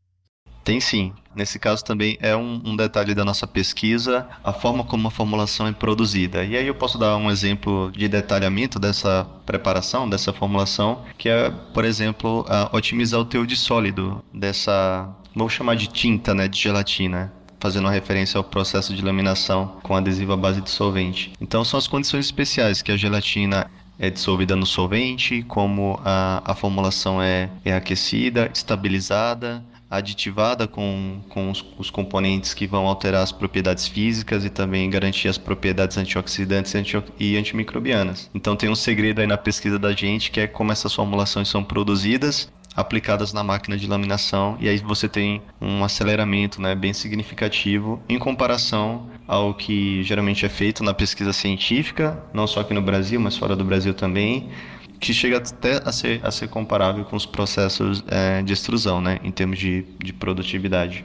Tem 0.64 0.80
sim. 0.80 1.12
Nesse 1.36 1.58
caso 1.58 1.84
também 1.84 2.16
é 2.20 2.34
um, 2.34 2.60
um, 2.64 2.74
detalhe 2.76 3.14
da 3.14 3.24
nossa 3.24 3.46
pesquisa, 3.46 4.26
a 4.42 4.52
forma 4.52 4.82
como 4.82 5.06
a 5.06 5.10
formulação 5.10 5.66
é 5.66 5.72
produzida. 5.72 6.42
E 6.42 6.56
aí 6.56 6.66
eu 6.66 6.74
posso 6.74 6.96
dar 6.96 7.16
um 7.16 7.30
exemplo 7.30 7.92
de 7.92 8.08
detalhamento 8.08 8.78
dessa 8.78 9.24
preparação, 9.44 10.08
dessa 10.08 10.32
formulação, 10.32 11.04
que 11.18 11.28
é, 11.28 11.50
por 11.50 11.84
exemplo, 11.84 12.46
otimizar 12.72 13.20
o 13.20 13.24
teor 13.24 13.46
de 13.46 13.56
sólido 13.56 14.24
dessa, 14.32 15.14
vamos 15.34 15.52
chamar 15.52 15.76
de 15.76 15.86
tinta, 15.86 16.32
né, 16.34 16.48
de 16.48 16.58
gelatina 16.58 17.32
fazendo 17.64 17.86
uma 17.86 17.92
referência 17.92 18.36
ao 18.36 18.44
processo 18.44 18.94
de 18.94 19.00
laminação 19.02 19.78
com 19.82 19.96
adesivo 19.96 20.34
à 20.34 20.36
base 20.36 20.60
de 20.60 20.68
solvente. 20.68 21.32
Então 21.40 21.64
são 21.64 21.78
as 21.78 21.88
condições 21.88 22.26
especiais 22.26 22.82
que 22.82 22.92
a 22.92 22.96
gelatina 22.96 23.70
é 23.98 24.10
dissolvida 24.10 24.54
no 24.54 24.66
solvente, 24.66 25.42
como 25.44 25.98
a, 26.04 26.42
a 26.44 26.54
formulação 26.54 27.22
é, 27.22 27.48
é 27.64 27.74
aquecida, 27.74 28.50
estabilizada, 28.52 29.64
aditivada 29.90 30.68
com, 30.68 31.20
com 31.30 31.50
os, 31.50 31.64
os, 31.78 31.88
componentes 31.88 32.52
que 32.52 32.66
vão 32.66 32.86
alterar 32.86 33.22
as 33.22 33.32
propriedades 33.32 33.88
físicas 33.88 34.44
e 34.44 34.50
também 34.50 34.90
garantir 34.90 35.28
as 35.28 35.38
propriedades 35.38 35.96
antioxidantes 35.96 36.74
e, 36.74 36.78
anti, 36.78 37.02
e 37.18 37.36
antimicrobianas. 37.38 38.28
Então 38.34 38.56
tem 38.56 38.68
um 38.68 38.74
segredo 38.74 39.22
aí 39.22 39.26
na 39.26 39.38
pesquisa 39.38 39.78
da 39.78 39.92
gente 39.92 40.30
que 40.30 40.40
é 40.40 40.46
como 40.46 40.70
essas 40.70 40.92
formulações 40.92 41.48
são 41.48 41.64
produzidas 41.64 42.52
aplicadas 42.74 43.32
na 43.32 43.42
máquina 43.42 43.76
de 43.76 43.86
laminação 43.86 44.56
e 44.60 44.68
aí 44.68 44.78
você 44.78 45.08
tem 45.08 45.42
um 45.60 45.84
aceleramento 45.84 46.60
né, 46.60 46.74
bem 46.74 46.92
significativo 46.92 48.02
em 48.08 48.18
comparação 48.18 49.08
ao 49.26 49.54
que 49.54 50.02
geralmente 50.02 50.44
é 50.44 50.48
feito 50.48 50.82
na 50.82 50.92
pesquisa 50.92 51.32
científica, 51.32 52.22
não 52.32 52.46
só 52.46 52.60
aqui 52.60 52.74
no 52.74 52.82
Brasil, 52.82 53.20
mas 53.20 53.36
fora 53.36 53.56
do 53.56 53.64
Brasil 53.64 53.94
também, 53.94 54.50
que 55.00 55.12
chega 55.12 55.38
até 55.38 55.82
a 55.84 55.92
ser, 55.92 56.20
a 56.24 56.30
ser 56.30 56.48
comparável 56.48 57.04
com 57.04 57.16
os 57.16 57.26
processos 57.26 58.04
é, 58.08 58.42
de 58.42 58.52
extrusão, 58.52 59.00
né, 59.00 59.18
em 59.22 59.30
termos 59.30 59.58
de, 59.58 59.84
de 60.02 60.12
produtividade. 60.12 61.04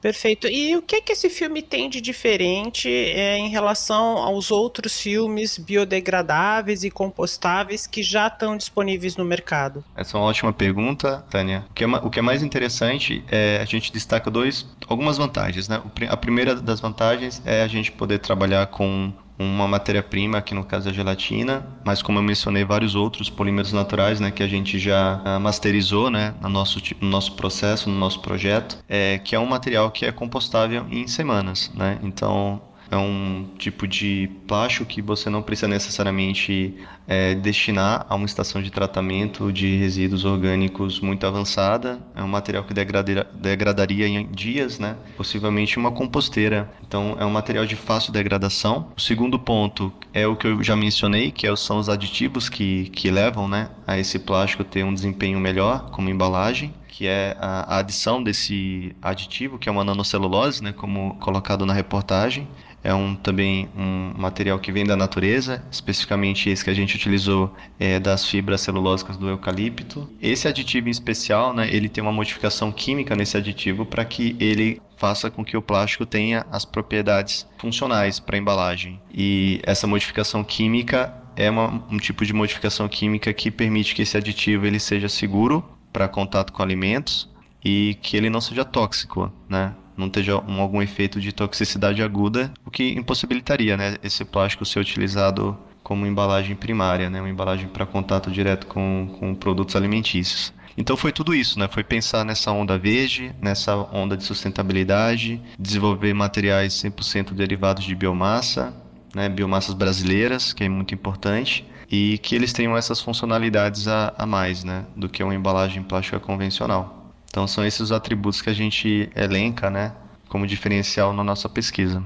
Perfeito. 0.00 0.46
E 0.46 0.76
o 0.76 0.82
que 0.82 1.00
que 1.00 1.12
esse 1.12 1.28
filme 1.28 1.62
tem 1.62 1.88
de 1.88 2.00
diferente 2.00 2.88
é, 2.88 3.36
em 3.36 3.48
relação 3.48 4.18
aos 4.18 4.50
outros 4.50 5.00
filmes 5.00 5.58
biodegradáveis 5.58 6.84
e 6.84 6.90
compostáveis 6.90 7.86
que 7.86 8.02
já 8.02 8.26
estão 8.26 8.56
disponíveis 8.56 9.16
no 9.16 9.24
mercado? 9.24 9.84
Essa 9.96 10.16
é 10.16 10.20
uma 10.20 10.26
ótima 10.26 10.52
pergunta, 10.52 11.24
Tânia. 11.30 11.64
O 11.70 11.74
que 11.74 11.84
é, 11.84 11.86
o 11.86 12.10
que 12.10 12.18
é 12.18 12.22
mais 12.22 12.42
interessante 12.42 13.24
é 13.28 13.58
a 13.60 13.64
gente 13.64 13.92
destaca 13.92 14.30
dois, 14.30 14.66
algumas 14.86 15.18
vantagens, 15.18 15.68
né? 15.68 15.82
A 16.08 16.16
primeira 16.16 16.54
das 16.54 16.80
vantagens 16.80 17.42
é 17.44 17.62
a 17.62 17.68
gente 17.68 17.92
poder 17.92 18.18
trabalhar 18.18 18.66
com 18.66 19.12
uma 19.38 19.68
matéria-prima, 19.68 20.42
que 20.42 20.54
no 20.54 20.64
caso 20.64 20.88
é 20.88 20.90
a 20.90 20.94
gelatina, 20.94 21.66
mas 21.84 22.02
como 22.02 22.18
eu 22.18 22.22
mencionei, 22.22 22.64
vários 22.64 22.94
outros 22.94 23.30
polímeros 23.30 23.72
naturais, 23.72 24.18
né, 24.18 24.30
que 24.30 24.42
a 24.42 24.48
gente 24.48 24.78
já 24.78 25.22
uh, 25.24 25.40
masterizou, 25.40 26.10
né, 26.10 26.34
no 26.40 26.48
nosso, 26.48 26.80
no 27.00 27.08
nosso 27.08 27.34
processo, 27.36 27.88
no 27.88 27.96
nosso 27.96 28.20
projeto, 28.20 28.78
é, 28.88 29.18
que 29.18 29.36
é 29.36 29.38
um 29.38 29.46
material 29.46 29.90
que 29.90 30.04
é 30.04 30.12
compostável 30.12 30.86
em 30.90 31.06
semanas, 31.06 31.70
né, 31.74 31.98
então 32.02 32.60
é 32.90 32.96
um 32.96 33.46
tipo 33.58 33.86
de 33.86 34.30
plástico 34.46 34.86
que 34.86 35.02
você 35.02 35.28
não 35.28 35.42
precisa 35.42 35.68
necessariamente 35.68 36.74
é, 37.06 37.34
destinar 37.34 38.06
a 38.08 38.14
uma 38.14 38.26
estação 38.26 38.62
de 38.62 38.70
tratamento 38.70 39.52
de 39.52 39.76
resíduos 39.76 40.24
orgânicos 40.24 41.00
muito 41.00 41.26
avançada. 41.26 42.00
É 42.14 42.22
um 42.22 42.28
material 42.28 42.64
que 42.64 42.74
degradaria 42.74 44.06
em 44.06 44.26
dias, 44.30 44.78
né? 44.78 44.96
possivelmente 45.16 45.78
uma 45.78 45.90
composteira. 45.90 46.70
Então, 46.86 47.16
é 47.18 47.24
um 47.24 47.30
material 47.30 47.66
de 47.66 47.76
fácil 47.76 48.12
degradação. 48.12 48.92
O 48.96 49.00
segundo 49.00 49.38
ponto 49.38 49.92
é 50.12 50.26
o 50.26 50.36
que 50.36 50.46
eu 50.46 50.62
já 50.62 50.74
mencionei, 50.74 51.30
que 51.30 51.46
é 51.46 51.56
são 51.56 51.78
os 51.78 51.88
aditivos 51.88 52.48
que, 52.48 52.88
que 52.90 53.10
levam 53.10 53.48
né, 53.48 53.70
a 53.86 53.98
esse 53.98 54.18
plástico 54.18 54.62
ter 54.62 54.84
um 54.84 54.94
desempenho 54.94 55.40
melhor 55.40 55.90
como 55.90 56.08
embalagem 56.08 56.72
que 56.98 57.06
é 57.06 57.36
a, 57.38 57.78
adição 57.78 58.20
desse 58.20 58.92
aditivo, 59.00 59.56
que 59.56 59.68
é 59.68 59.72
uma 59.72 59.84
nanocelulose, 59.84 60.60
né, 60.60 60.72
como 60.72 61.14
colocado 61.20 61.64
na 61.64 61.72
reportagem, 61.72 62.48
é 62.82 62.94
um 62.94 63.14
também 63.14 63.68
um 63.76 64.12
material 64.16 64.58
que 64.58 64.70
vem 64.70 64.84
da 64.84 64.96
natureza, 64.96 65.62
especificamente 65.70 66.48
esse 66.48 66.64
que 66.64 66.70
a 66.70 66.74
gente 66.74 66.96
utilizou 66.96 67.54
é, 67.78 67.98
das 67.98 68.24
fibras 68.24 68.60
celulósicas 68.60 69.16
do 69.16 69.28
eucalipto. 69.28 70.08
Esse 70.20 70.46
aditivo 70.48 70.88
em 70.88 70.90
especial, 70.90 71.52
né, 71.52 71.68
ele 71.70 71.88
tem 71.88 72.02
uma 72.02 72.12
modificação 72.12 72.70
química 72.70 73.14
nesse 73.16 73.36
aditivo 73.36 73.84
para 73.84 74.04
que 74.04 74.36
ele 74.38 74.80
faça 74.96 75.30
com 75.30 75.44
que 75.44 75.56
o 75.56 75.62
plástico 75.62 76.04
tenha 76.04 76.44
as 76.50 76.64
propriedades 76.64 77.46
funcionais 77.58 78.18
para 78.18 78.36
a 78.36 78.38
embalagem. 78.38 79.00
E 79.12 79.60
essa 79.64 79.86
modificação 79.86 80.42
química 80.42 81.14
é 81.36 81.48
uma, 81.48 81.84
um 81.90 81.98
tipo 81.98 82.26
de 82.26 82.32
modificação 82.32 82.88
química 82.88 83.32
que 83.32 83.50
permite 83.50 83.94
que 83.94 84.02
esse 84.02 84.16
aditivo 84.16 84.66
ele 84.66 84.80
seja 84.80 85.08
seguro 85.08 85.64
para 85.92 86.08
contato 86.08 86.52
com 86.52 86.62
alimentos 86.62 87.28
e 87.64 87.96
que 88.02 88.16
ele 88.16 88.28
não 88.28 88.40
seja 88.40 88.64
tóxico, 88.64 89.32
né? 89.48 89.74
Não 89.98 90.08
tenha 90.08 90.38
um, 90.38 90.60
algum 90.60 90.80
efeito 90.80 91.20
de 91.20 91.32
toxicidade 91.32 92.02
aguda, 92.02 92.52
o 92.64 92.70
que 92.70 92.92
impossibilitaria, 92.92 93.76
né, 93.76 93.96
esse 94.02 94.24
plástico 94.24 94.64
ser 94.64 94.78
utilizado 94.78 95.58
como 95.82 96.06
embalagem 96.06 96.54
primária, 96.54 97.10
né, 97.10 97.20
uma 97.20 97.28
embalagem 97.28 97.66
para 97.68 97.84
contato 97.84 98.30
direto 98.30 98.66
com, 98.68 99.16
com 99.18 99.34
produtos 99.34 99.74
alimentícios. 99.74 100.52
Então 100.76 100.96
foi 100.96 101.10
tudo 101.10 101.34
isso, 101.34 101.58
né? 101.58 101.66
Foi 101.66 101.82
pensar 101.82 102.24
nessa 102.24 102.52
onda 102.52 102.78
verde, 102.78 103.34
nessa 103.42 103.74
onda 103.92 104.16
de 104.16 104.22
sustentabilidade, 104.22 105.42
desenvolver 105.58 106.14
materiais 106.14 106.72
100% 106.74 107.32
derivados 107.32 107.82
de 107.82 107.96
biomassa, 107.96 108.72
né? 109.12 109.28
biomassas 109.28 109.74
brasileiras, 109.74 110.52
que 110.52 110.62
é 110.62 110.68
muito 110.68 110.94
importante, 110.94 111.66
e 111.90 112.18
que 112.18 112.36
eles 112.36 112.52
tenham 112.52 112.76
essas 112.76 113.00
funcionalidades 113.00 113.88
a, 113.88 114.14
a 114.16 114.24
mais, 114.24 114.62
né? 114.62 114.84
Do 114.94 115.08
que 115.08 115.20
uma 115.24 115.34
embalagem 115.34 115.82
plástica 115.82 116.20
convencional. 116.20 116.97
Então 117.28 117.46
são 117.46 117.64
esses 117.64 117.80
os 117.80 117.92
atributos 117.92 118.42
que 118.42 118.50
a 118.50 118.54
gente 118.54 119.10
elenca, 119.14 119.70
né? 119.70 119.94
Como 120.28 120.46
diferencial 120.46 121.12
na 121.12 121.22
nossa 121.22 121.48
pesquisa. 121.48 122.04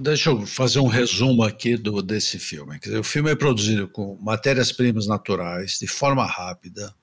Deixa 0.00 0.30
eu 0.30 0.46
fazer 0.46 0.78
um 0.78 0.86
resumo 0.86 1.42
aqui 1.42 1.76
do, 1.76 2.00
desse 2.00 2.38
filme. 2.38 2.78
Dizer, 2.78 2.98
o 2.98 3.04
filme 3.04 3.30
é 3.30 3.34
produzido 3.34 3.88
com 3.88 4.16
matérias-primas 4.20 5.06
naturais, 5.06 5.78
de 5.80 5.86
forma 5.88 6.24
rápida, 6.24 6.94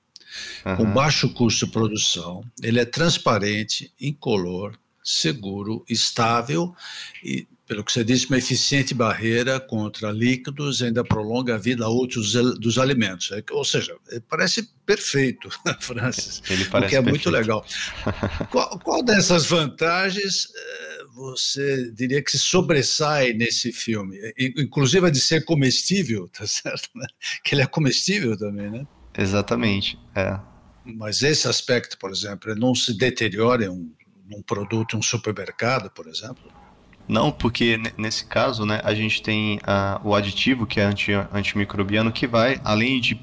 uhum. 0.64 0.76
com 0.76 0.84
baixo 0.86 1.28
custo 1.34 1.66
de 1.66 1.72
produção, 1.72 2.42
ele 2.62 2.80
é 2.80 2.84
transparente, 2.86 3.92
incolor, 4.00 4.78
seguro, 5.02 5.84
estável 5.88 6.74
e, 7.22 7.46
pelo 7.68 7.84
que 7.84 7.92
você 7.92 8.02
disse, 8.02 8.26
uma 8.26 8.38
eficiente 8.38 8.94
barreira 8.94 9.60
contra 9.60 10.10
líquidos 10.10 10.80
ainda 10.80 11.04
prolonga 11.04 11.54
a 11.54 11.58
vida 11.58 11.86
útil 11.86 12.22
dos, 12.22 12.58
dos 12.58 12.78
alimentos. 12.78 13.30
É 13.30 13.44
ou 13.50 13.62
seja, 13.62 13.94
parece 14.26 14.70
perfeito, 14.86 15.50
Francis, 15.78 16.42
ele 16.48 16.64
parece 16.64 16.86
o 16.86 16.88
que 16.88 16.96
é 16.96 17.02
perfeito. 17.02 17.08
muito 17.10 17.30
legal. 17.30 17.64
qual, 18.50 18.78
qual 18.78 19.02
dessas 19.04 19.44
vantagens 19.44 20.48
eh, 20.56 21.04
você 21.14 21.92
diria 21.92 22.22
que 22.22 22.30
se 22.30 22.38
sobressai 22.38 23.34
nesse 23.34 23.70
filme? 23.70 24.16
Inclusive 24.56 25.06
a 25.06 25.10
de 25.10 25.20
ser 25.20 25.44
comestível, 25.44 26.26
tá 26.28 26.46
certo? 26.48 26.88
Né? 26.94 27.06
Que 27.44 27.54
ele 27.54 27.62
é 27.62 27.66
comestível 27.66 28.34
também, 28.36 28.70
né? 28.70 28.86
Exatamente, 29.16 29.98
é. 30.14 30.40
Mas 30.86 31.20
esse 31.20 31.46
aspecto, 31.46 31.98
por 31.98 32.10
exemplo, 32.10 32.54
não 32.54 32.74
se 32.74 32.96
deteriora 32.96 33.66
em 33.66 33.68
um, 33.68 33.92
um 34.32 34.40
produto 34.40 34.96
em 34.96 35.00
um 35.00 35.02
supermercado, 35.02 35.90
por 35.90 36.08
exemplo? 36.08 36.50
Não, 37.08 37.32
porque 37.32 37.80
nesse 37.96 38.26
caso, 38.26 38.66
né, 38.66 38.80
a 38.84 38.92
gente 38.94 39.22
tem 39.22 39.56
uh, 39.58 40.06
o 40.06 40.14
aditivo, 40.14 40.66
que 40.66 40.78
é 40.78 40.84
anti, 40.84 41.12
antimicrobiano, 41.32 42.12
que 42.12 42.26
vai, 42.26 42.60
além 42.62 43.00
de 43.00 43.18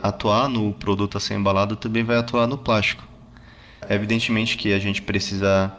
atuar 0.00 0.48
no 0.48 0.72
produto 0.72 1.18
a 1.18 1.20
ser 1.20 1.34
embalado, 1.34 1.74
também 1.74 2.04
vai 2.04 2.16
atuar 2.16 2.46
no 2.46 2.56
plástico. 2.56 3.02
Evidentemente 3.88 4.56
que 4.56 4.72
a 4.72 4.78
gente 4.78 5.02
precisa 5.02 5.74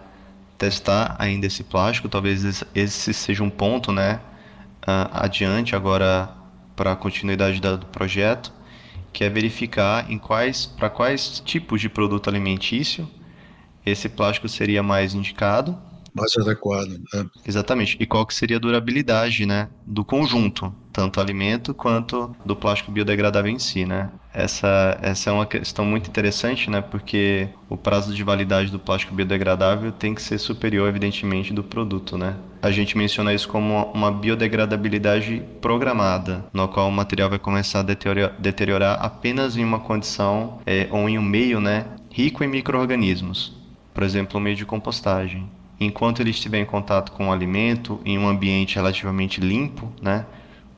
testar 0.57 1.15
ainda 1.17 1.47
esse 1.47 1.63
plástico, 1.63 2.09
talvez 2.09 2.63
esse 2.75 3.13
seja 3.13 3.43
um 3.43 3.49
ponto, 3.49 3.91
né, 3.93 4.19
uh, 4.81 5.09
adiante 5.13 5.75
agora 5.75 6.29
para 6.75 6.91
a 6.91 6.95
continuidade 6.95 7.61
do 7.61 7.85
projeto, 7.87 8.51
que 9.13 9.23
é 9.23 9.29
verificar 9.29 10.09
em 10.11 10.17
quais, 10.17 10.65
para 10.65 10.89
quais 10.89 11.41
tipos 11.45 11.79
de 11.79 11.87
produto 11.87 12.29
alimentício 12.29 13.09
esse 13.85 14.07
plástico 14.09 14.47
seria 14.47 14.83
mais 14.83 15.13
indicado. 15.13 15.77
Mais 16.13 16.35
adequado. 16.37 17.01
É. 17.13 17.25
Exatamente. 17.47 17.97
E 17.99 18.05
qual 18.05 18.25
que 18.25 18.33
seria 18.33 18.57
a 18.57 18.59
durabilidade, 18.59 19.45
né, 19.45 19.69
do 19.85 20.03
conjunto, 20.03 20.73
tanto 20.91 21.21
alimento 21.21 21.73
quanto 21.73 22.35
do 22.45 22.55
plástico 22.55 22.91
biodegradável 22.91 23.51
em 23.51 23.59
si, 23.59 23.85
né? 23.85 24.09
Essa, 24.33 24.97
essa 25.01 25.29
é 25.29 25.33
uma 25.33 25.45
questão 25.45 25.85
muito 25.85 26.09
interessante, 26.09 26.69
né? 26.69 26.81
Porque 26.81 27.49
o 27.69 27.77
prazo 27.77 28.13
de 28.13 28.23
validade 28.23 28.71
do 28.71 28.79
plástico 28.79 29.13
biodegradável 29.13 29.91
tem 29.91 30.13
que 30.13 30.21
ser 30.21 30.37
superior, 30.37 30.87
evidentemente, 30.87 31.53
do 31.53 31.63
produto, 31.63 32.17
né? 32.17 32.35
A 32.61 32.71
gente 32.71 32.97
menciona 32.97 33.33
isso 33.33 33.47
como 33.47 33.91
uma 33.93 34.11
biodegradabilidade 34.11 35.43
programada, 35.61 36.45
no 36.53 36.67
qual 36.67 36.87
o 36.87 36.91
material 36.91 37.29
vai 37.29 37.39
começar 37.39 37.79
a 37.79 37.83
deteriorar, 37.83 38.35
deteriorar 38.39 38.99
apenas 39.01 39.57
em 39.57 39.63
uma 39.63 39.79
condição 39.79 40.59
é, 40.65 40.87
ou 40.91 41.09
em 41.09 41.17
um 41.17 41.23
meio, 41.23 41.59
né? 41.59 41.85
Rico 42.09 42.43
em 42.43 42.47
micro-organismos. 42.47 43.53
Por 43.93 44.03
exemplo, 44.03 44.37
o 44.39 44.41
meio 44.41 44.55
de 44.55 44.65
compostagem. 44.65 45.49
Enquanto 45.81 46.21
ele 46.21 46.29
estiver 46.29 46.59
em 46.59 46.65
contato 46.65 47.11
com 47.11 47.29
o 47.29 47.31
alimento, 47.31 47.99
em 48.05 48.17
um 48.17 48.29
ambiente 48.29 48.75
relativamente 48.75 49.41
limpo, 49.41 49.91
né? 49.99 50.27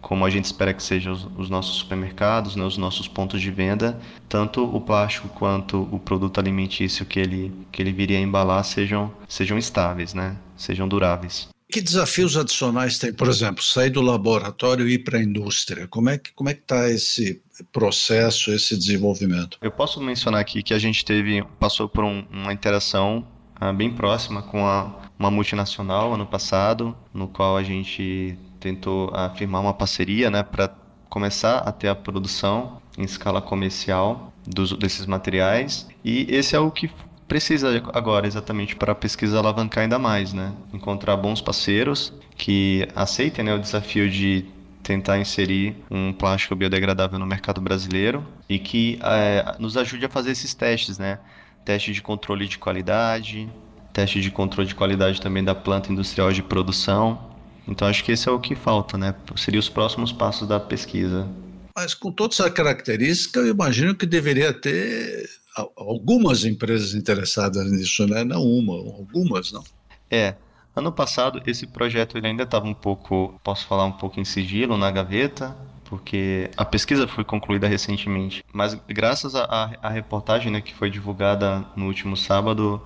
como 0.02 0.26
a 0.26 0.30
gente 0.30 0.46
espera 0.46 0.74
que 0.74 0.82
sejam 0.82 1.14
os, 1.14 1.28
os, 1.38 1.50
nossos 1.50 1.78
supermercados, 1.78 2.56
né, 2.56 2.64
os 2.64 2.78
nossos 2.78 3.08
pontos 3.08 3.42
de 3.42 3.50
venda, 3.50 4.00
tanto 4.28 4.64
o 4.64 4.80
plástico 4.80 5.30
quanto 5.30 5.88
o 5.92 5.98
produto 5.98 6.40
alimentício 6.40 7.06
que 7.06 7.20
ele, 7.20 7.54
que 7.72 7.82
ele 7.82 7.92
viria 7.92 8.18
a 8.18 8.22
embalar 8.22 8.64
sejam, 8.66 9.14
sejam 9.28 9.58
estáveis, 9.58 10.14
né, 10.14 10.38
sejam 10.58 10.88
duráveis. 10.88 11.48
Que 11.72 11.82
desafios 11.82 12.38
adicionais 12.38 13.00
tem, 13.00 13.12
por 13.12 13.28
exemplo, 13.28 13.64
sair 13.64 13.90
do 13.90 14.02
laboratório 14.02 14.88
e 14.88 14.94
ir 14.94 15.00
para 15.00 15.18
a 15.18 15.24
indústria? 15.24 15.88
Como 15.88 16.10
é 16.10 16.20
que 16.20 16.32
como 16.34 16.50
é 16.50 16.54
que 16.54 16.62
está 16.62 16.88
esse 16.88 17.42
processo, 17.72 18.52
esse 18.52 18.78
desenvolvimento? 18.78 19.58
Eu 19.60 19.72
posso 19.72 20.00
mencionar 20.00 20.40
aqui 20.40 20.62
que 20.62 20.74
a 20.74 20.78
gente 20.78 21.04
teve 21.04 21.44
passou 21.60 21.90
por 21.90 22.04
um, 22.04 22.26
uma 22.32 22.54
interação 22.54 23.26
bem 23.72 23.92
próxima 23.92 24.42
com 24.42 24.66
a, 24.66 24.92
uma 25.18 25.32
multinacional 25.32 26.14
ano 26.14 26.26
passado, 26.26 26.96
no 27.14 27.28
qual 27.28 27.56
a 27.56 27.64
gente 27.64 28.38
tentou 28.60 29.10
afirmar 29.14 29.62
uma 29.62 29.74
parceria 29.74 30.30
né, 30.30 30.44
para 30.44 30.74
começar 31.10 31.60
a 31.60 31.72
ter 31.72 31.88
a 31.88 31.96
produção 31.96 32.82
em 32.98 33.04
escala 33.04 33.42
comercial 33.42 34.34
dos, 34.46 34.74
desses 34.78 35.06
materiais. 35.06 35.88
E 36.04 36.26
esse 36.30 36.56
é 36.56 36.60
o 36.60 36.72
que 36.72 36.90
precisa 37.28 37.82
agora 37.94 38.28
exatamente 38.28 38.76
para 38.76 38.92
a 38.92 38.96
pesquisa 38.96 39.40
alavancar 39.40 39.84
ainda 39.84 39.98
mais, 39.98 40.34
né? 40.34 40.54
Encontrar 40.74 41.16
bons 41.18 41.42
parceiros 41.42 42.14
que 42.36 42.88
aceitem 42.96 43.46
né, 43.46 43.54
o 43.54 43.60
desafio 43.60 44.10
de 44.10 44.46
tentar 44.82 45.18
inserir 45.18 45.76
um 45.90 46.12
plástico 46.12 46.56
biodegradável 46.56 47.18
no 47.18 47.26
mercado 47.26 47.62
brasileiro 47.62 48.26
e 48.50 48.60
que 48.60 49.00
é, 49.02 49.56
nos 49.58 49.78
ajude 49.78 50.06
a 50.06 50.10
fazer 50.10 50.32
esses 50.32 50.54
testes, 50.54 50.98
né? 50.98 51.20
Teste 51.66 51.94
de 51.94 52.02
controle 52.02 52.48
de 52.48 52.58
qualidade, 52.58 53.50
teste 53.94 54.20
de 54.20 54.30
controle 54.30 54.68
de 54.68 54.76
qualidade 54.76 55.22
também 55.22 55.44
da 55.44 55.56
planta 55.56 55.92
industrial 55.92 56.32
de 56.32 56.44
produção, 56.44 57.34
então 57.68 57.88
acho 57.88 58.04
que 58.04 58.12
esse 58.12 58.28
é 58.28 58.32
o 58.32 58.40
que 58.40 58.56
falta, 58.56 58.98
né? 58.98 59.16
Seria 59.38 59.60
os 59.60 59.70
próximos 59.70 60.12
passos 60.12 60.48
da 60.48 60.60
pesquisa. 60.60 61.28
Mas 61.76 61.94
com 61.94 62.12
toda 62.12 62.34
essa 62.34 62.50
característica, 62.50 63.40
eu 63.40 63.48
imagino 63.48 63.96
que 63.96 64.06
deveria 64.06 64.54
ter 64.54 65.30
algumas 65.76 66.44
empresas 66.46 66.94
interessadas 66.94 67.72
nisso, 67.72 68.06
né? 68.08 68.24
Não 68.24 68.44
uma, 68.44 68.74
algumas, 68.74 69.52
não? 69.52 69.64
É. 70.10 70.36
Ano 70.76 70.92
passado, 70.92 71.42
esse 71.46 71.68
projeto 71.68 72.18
ele 72.18 72.28
ainda 72.28 72.44
estava 72.44 72.66
um 72.66 72.74
pouco, 72.74 73.40
posso 73.44 73.66
falar 73.68 73.86
um 73.86 73.92
pouco 73.92 74.20
em 74.20 74.26
sigilo, 74.26 74.76
na 74.76 74.90
gaveta, 74.90 75.56
porque 75.94 76.50
a 76.58 76.66
pesquisa 76.66 77.08
foi 77.08 77.24
concluída 77.24 77.68
recentemente. 77.68 78.44
Mas 78.52 78.74
graças 78.88 79.36
à 79.36 79.90
reportagem 79.90 80.52
né, 80.52 80.60
que 80.60 80.74
foi 80.74 80.90
divulgada 80.90 81.64
no 81.76 81.86
último 81.86 82.18
sábado, 82.18 82.82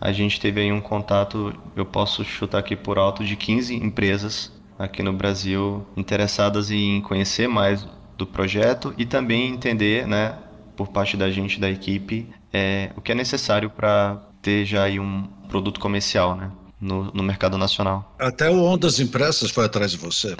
a 0.00 0.10
gente 0.10 0.40
teve 0.40 0.60
aí 0.60 0.72
um 0.72 0.80
contato, 0.80 1.54
eu 1.76 1.86
posso 1.86 2.24
chutar 2.24 2.58
aqui 2.58 2.74
por 2.74 2.98
alto, 2.98 3.22
de 3.24 3.36
15 3.36 3.76
empresas 3.76 4.52
aqui 4.76 5.04
no 5.04 5.12
Brasil 5.12 5.86
interessadas 5.96 6.72
em 6.72 7.00
conhecer 7.00 7.46
mais 7.46 7.86
do 8.16 8.26
projeto 8.26 8.92
e 8.98 9.06
também 9.06 9.52
entender, 9.52 10.04
né, 10.04 10.36
por 10.76 10.88
parte 10.88 11.16
da 11.16 11.30
gente 11.30 11.60
da 11.60 11.70
equipe, 11.70 12.28
é, 12.52 12.90
o 12.96 13.00
que 13.00 13.12
é 13.12 13.14
necessário 13.14 13.70
para 13.70 14.20
ter 14.42 14.64
já 14.64 14.82
aí 14.82 14.98
um 14.98 15.28
produto 15.48 15.78
comercial, 15.78 16.34
né? 16.34 16.50
No, 16.80 17.10
no 17.12 17.22
mercado 17.22 17.58
nacional. 17.58 18.14
Até 18.18 18.48
o 18.50 18.62
Ondas 18.62 19.00
Impressas 19.00 19.50
foi 19.50 19.64
atrás 19.64 19.90
de 19.90 19.96
você. 19.96 20.36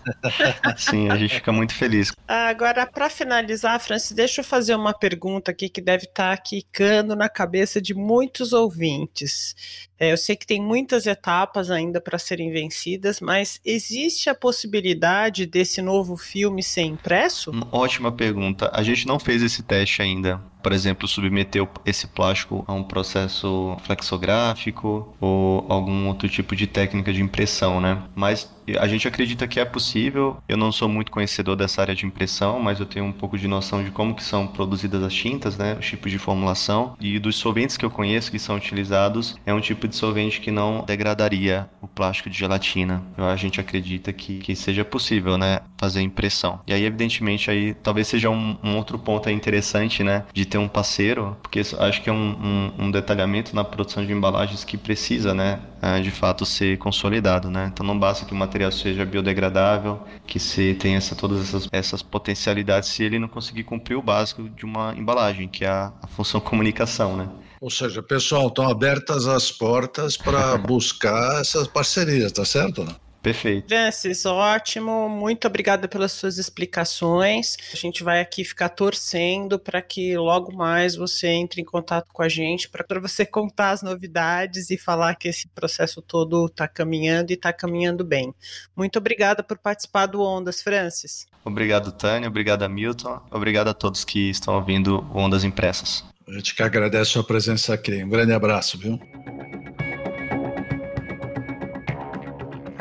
Sim, 0.76 1.10
a 1.10 1.16
gente 1.16 1.36
fica 1.36 1.52
muito 1.52 1.74
feliz. 1.74 2.12
Agora, 2.26 2.86
para 2.86 3.10
finalizar, 3.10 3.78
Francis, 3.80 4.12
deixa 4.12 4.40
eu 4.40 4.44
fazer 4.44 4.74
uma 4.74 4.92
pergunta 4.92 5.50
aqui 5.50 5.68
que 5.68 5.80
deve 5.80 6.04
estar 6.04 6.36
tá 6.36 6.42
quicando 6.42 7.14
na 7.14 7.28
cabeça 7.28 7.80
de 7.80 7.94
muitos 7.94 8.52
ouvintes. 8.52 9.54
É, 9.98 10.12
eu 10.12 10.16
sei 10.16 10.36
que 10.36 10.46
tem 10.46 10.62
muitas 10.62 11.06
etapas 11.06 11.70
ainda 11.70 12.00
para 12.00 12.18
serem 12.18 12.52
vencidas, 12.52 13.20
mas 13.20 13.60
existe 13.64 14.30
a 14.30 14.34
possibilidade 14.34 15.44
desse 15.44 15.82
novo 15.82 16.16
filme 16.16 16.62
ser 16.62 16.82
impresso? 16.82 17.50
Ótima 17.72 18.12
pergunta. 18.12 18.70
A 18.72 18.82
gente 18.82 19.06
não 19.06 19.18
fez 19.18 19.42
esse 19.42 19.62
teste 19.62 20.00
ainda 20.00 20.40
por 20.68 20.74
exemplo, 20.74 21.08
submeter 21.08 21.66
esse 21.86 22.06
plástico 22.06 22.62
a 22.68 22.74
um 22.74 22.82
processo 22.84 23.74
flexográfico 23.84 25.16
ou 25.18 25.64
algum 25.66 26.06
outro 26.08 26.28
tipo 26.28 26.54
de 26.54 26.66
técnica 26.66 27.10
de 27.10 27.22
impressão, 27.22 27.80
né? 27.80 28.02
Mas 28.14 28.54
a 28.76 28.86
gente 28.86 29.06
acredita 29.06 29.46
que 29.46 29.60
é 29.60 29.64
possível. 29.64 30.38
Eu 30.48 30.56
não 30.56 30.72
sou 30.72 30.88
muito 30.88 31.12
conhecedor 31.12 31.56
dessa 31.56 31.80
área 31.80 31.94
de 31.94 32.06
impressão, 32.06 32.58
mas 32.60 32.80
eu 32.80 32.86
tenho 32.86 33.04
um 33.04 33.12
pouco 33.12 33.38
de 33.38 33.46
noção 33.46 33.82
de 33.82 33.90
como 33.90 34.14
que 34.14 34.24
são 34.24 34.46
produzidas 34.46 35.02
as 35.02 35.14
tintas, 35.14 35.56
né, 35.56 35.76
os 35.78 35.86
tipos 35.86 36.10
de 36.10 36.18
formulação 36.18 36.96
e 37.00 37.18
dos 37.18 37.36
solventes 37.36 37.76
que 37.76 37.84
eu 37.84 37.90
conheço 37.90 38.30
que 38.30 38.38
são 38.38 38.56
utilizados, 38.56 39.36
é 39.46 39.54
um 39.54 39.60
tipo 39.60 39.86
de 39.86 39.96
solvente 39.96 40.40
que 40.40 40.50
não 40.50 40.84
degradaria 40.84 41.68
o 41.80 41.86
plástico 41.86 42.28
de 42.28 42.38
gelatina. 42.38 43.02
A 43.16 43.36
gente 43.36 43.60
acredita 43.60 44.12
que, 44.12 44.38
que 44.38 44.54
seja 44.56 44.84
possível, 44.84 45.38
né, 45.38 45.60
fazer 45.78 46.00
impressão. 46.00 46.60
E 46.66 46.72
aí, 46.72 46.84
evidentemente, 46.84 47.50
aí 47.50 47.74
talvez 47.74 48.08
seja 48.08 48.28
um, 48.28 48.56
um 48.62 48.76
outro 48.76 48.98
ponto 48.98 49.30
interessante, 49.30 50.02
né, 50.02 50.24
de 50.32 50.44
ter 50.44 50.58
um 50.58 50.68
parceiro, 50.68 51.36
porque 51.42 51.60
acho 51.60 52.02
que 52.02 52.10
é 52.10 52.12
um, 52.12 52.72
um, 52.78 52.86
um 52.86 52.90
detalhamento 52.90 53.54
na 53.54 53.64
produção 53.64 54.04
de 54.04 54.12
embalagens 54.12 54.64
que 54.64 54.76
precisa, 54.76 55.34
né, 55.34 55.60
de 56.02 56.10
fato 56.10 56.44
ser 56.44 56.78
consolidado, 56.78 57.50
né. 57.50 57.70
Então 57.72 57.84
não 57.86 57.98
basta 57.98 58.24
que 58.24 58.32
o 58.32 58.36
material 58.36 58.70
seja 58.72 59.04
biodegradável, 59.04 60.02
que 60.26 60.38
se 60.38 60.74
tenha 60.74 60.98
essa, 60.98 61.14
todas 61.14 61.40
essas, 61.40 61.68
essas 61.72 62.02
potencialidades 62.02 62.88
se 62.88 63.02
ele 63.02 63.18
não 63.18 63.28
conseguir 63.28 63.64
cumprir 63.64 63.96
o 63.96 64.02
básico 64.02 64.48
de 64.48 64.64
uma 64.64 64.94
embalagem, 64.96 65.48
que 65.48 65.64
é 65.64 65.68
a, 65.68 65.92
a 66.02 66.06
função 66.06 66.40
comunicação, 66.42 67.16
né. 67.16 67.28
Ou 67.60 67.70
seja, 67.70 68.02
pessoal, 68.02 68.48
estão 68.48 68.68
abertas 68.68 69.26
as 69.26 69.50
portas 69.50 70.16
para 70.16 70.56
buscar 70.58 71.40
essas 71.40 71.66
parcerias, 71.66 72.30
tá 72.30 72.44
certo? 72.44 72.84
Né? 72.84 72.94
Perfeito. 73.22 73.68
Francis, 73.68 74.24
ótimo. 74.24 75.08
Muito 75.08 75.46
obrigada 75.46 75.88
pelas 75.88 76.12
suas 76.12 76.38
explicações. 76.38 77.56
A 77.72 77.76
gente 77.76 78.04
vai 78.04 78.20
aqui 78.20 78.44
ficar 78.44 78.68
torcendo 78.68 79.58
para 79.58 79.82
que 79.82 80.16
logo 80.16 80.54
mais 80.54 80.94
você 80.94 81.28
entre 81.28 81.60
em 81.60 81.64
contato 81.64 82.08
com 82.12 82.22
a 82.22 82.28
gente 82.28 82.68
para 82.68 83.00
você 83.00 83.26
contar 83.26 83.70
as 83.70 83.82
novidades 83.82 84.70
e 84.70 84.78
falar 84.78 85.14
que 85.16 85.28
esse 85.28 85.48
processo 85.48 86.00
todo 86.00 86.46
está 86.46 86.68
caminhando 86.68 87.30
e 87.30 87.34
está 87.34 87.52
caminhando 87.52 88.04
bem. 88.04 88.32
Muito 88.76 88.98
obrigada 88.98 89.42
por 89.42 89.58
participar 89.58 90.06
do 90.06 90.22
Ondas, 90.22 90.62
Francis. 90.62 91.26
Obrigado, 91.44 91.92
Tânia. 91.92 92.28
Obrigado, 92.28 92.68
Milton. 92.68 93.20
Obrigado 93.30 93.68
a 93.68 93.74
todos 93.74 94.04
que 94.04 94.30
estão 94.30 94.54
ouvindo 94.54 95.04
Ondas 95.14 95.44
Impressas. 95.44 96.04
A 96.26 96.32
gente 96.32 96.54
que 96.54 96.62
agradece 96.62 97.02
a 97.02 97.12
sua 97.12 97.24
presença 97.24 97.72
aqui. 97.72 98.04
Um 98.04 98.08
grande 98.08 98.32
abraço, 98.32 98.78
viu? 98.78 99.00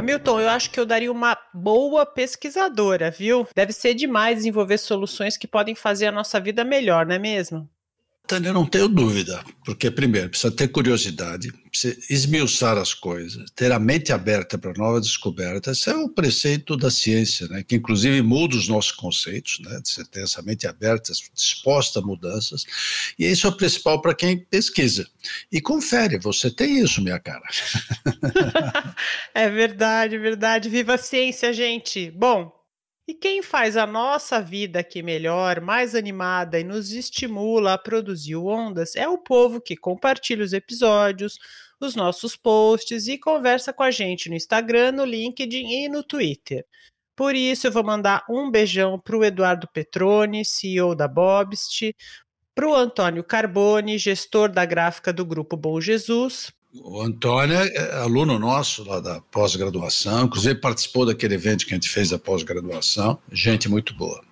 Hamilton, 0.08 0.39
eu 0.39 0.49
acho 0.49 0.72
que 0.72 0.80
eu 0.80 0.86
daria 0.86 1.12
uma 1.12 1.38
boa 1.53 2.05
pesquisadora, 2.05 3.12
viu? 3.12 3.45
Deve 3.53 3.74
ser 3.74 3.93
demais 3.93 4.38
desenvolver 4.38 4.78
soluções 4.78 5.36
que 5.36 5.45
podem 5.45 5.76
fazer 5.76 6.05
a 6.08 6.14
nossa 6.14 6.39
vida 6.39 6.64
melhor, 6.64 7.05
não 7.05 7.16
é 7.16 7.20
mesmo? 7.20 7.70
Tânia, 8.28 8.51
não 8.51 8.65
tenho 8.65 8.89
dúvida, 8.89 9.41
porque, 9.63 9.89
primeiro, 9.89 10.30
precisa 10.30 10.51
ter 10.51 10.67
curiosidade, 10.67 11.51
precisa 11.69 11.97
esmiuçar 12.09 12.78
as 12.78 12.93
coisas, 12.93 13.49
ter 13.51 13.71
a 13.71 13.80
mente 13.80 14.11
aberta 14.11 14.57
para 14.57 14.73
novas 14.73 15.03
descobertas. 15.03 15.78
Esse 15.78 15.89
é 15.89 15.95
o 15.95 16.09
preceito 16.09 16.75
da 16.75 16.91
ciência, 16.91 17.47
né? 17.47 17.63
que 17.63 17.78
inclusive 17.78 18.21
muda 18.21 18.57
os 18.57 18.67
nossos 18.67 18.91
conceitos, 18.91 19.59
né? 19.59 19.80
você 19.82 20.03
ter 20.03 20.23
essa 20.23 20.41
mente 20.41 20.67
aberta, 20.67 21.13
disposta 21.34 21.99
a 21.99 22.01
mudanças. 22.01 22.65
E 23.17 23.25
isso 23.25 23.47
é 23.47 23.49
o 23.49 23.55
principal 23.55 24.01
para 24.01 24.13
quem 24.13 24.38
pesquisa. 24.38 25.07
E 25.49 25.61
confere, 25.61 26.19
você 26.19 26.51
tem 26.51 26.80
isso, 26.80 27.01
minha 27.01 27.19
cara. 27.19 27.47
é 29.34 29.49
verdade, 29.49 30.17
verdade. 30.17 30.67
Viva 30.67 30.95
a 30.95 30.97
ciência, 30.97 31.53
gente! 31.53 32.11
Bom, 32.11 32.57
e 33.08 33.14
quem 33.14 33.41
faz 33.41 33.78
a 33.78 33.88
nossa 33.88 34.41
vida 34.41 34.80
aqui 34.80 35.01
melhor, 35.01 35.62
mais 35.62 35.95
animada 35.95 36.60
e 36.60 36.64
nos 36.64 36.91
estimula 36.91 37.74
a 37.74 37.78
produzir 37.78 38.36
ondas 38.36 38.95
é 38.97 39.08
o 39.08 39.18
povo 39.18 39.62
que 39.62 39.78
compartilha 39.78 40.43
os 40.43 40.51
episódios, 40.51 41.39
os 41.80 41.95
nossos 41.95 42.36
posts 42.36 43.08
e 43.08 43.18
conversa 43.18 43.72
com 43.72 43.84
a 43.84 43.91
gente 43.91 44.30
no 44.30 44.36
Instagram, 44.36 44.91
no 44.91 45.05
LinkedIn 45.05 45.86
e 45.86 45.89
no 45.89 46.03
Twitter. 46.03 46.66
Por 47.16 47.34
isso, 47.34 47.68
eu 47.68 47.72
vou 47.72 47.84
mandar 47.84 48.26
um 48.30 48.51
beijão 48.51 48.99
para 48.99 49.18
o 49.18 49.24
Eduardo 49.24 49.68
Petroni, 49.74 50.43
CEO 50.43 50.93
da 50.93 51.08
Bobst, 51.08 51.93
para 52.53 52.68
o 52.68 52.76
Antônio 52.76 53.24
Carboni, 53.24 53.97
gestor 53.97 54.49
da 54.51 54.66
gráfica 54.66 55.14
do 55.14 55.26
Grupo 55.26 55.55
Bom 55.55 55.80
Jesus, 55.80 56.51
o 56.84 57.01
Antônio 57.01 57.55
é 57.55 57.95
aluno 58.01 58.38
nosso 58.39 58.84
lá 58.84 58.99
da 58.99 59.21
pós-graduação, 59.21 60.25
inclusive 60.25 60.55
participou 60.55 61.05
daquele 61.05 61.36
evento 61.36 61.65
que 61.65 61.73
a 61.73 61.75
gente 61.75 61.89
fez 61.89 62.09
da 62.09 62.19
pós-graduação. 62.19 63.19
Gente 63.32 63.69
muito 63.69 63.93
boa. 63.93 64.23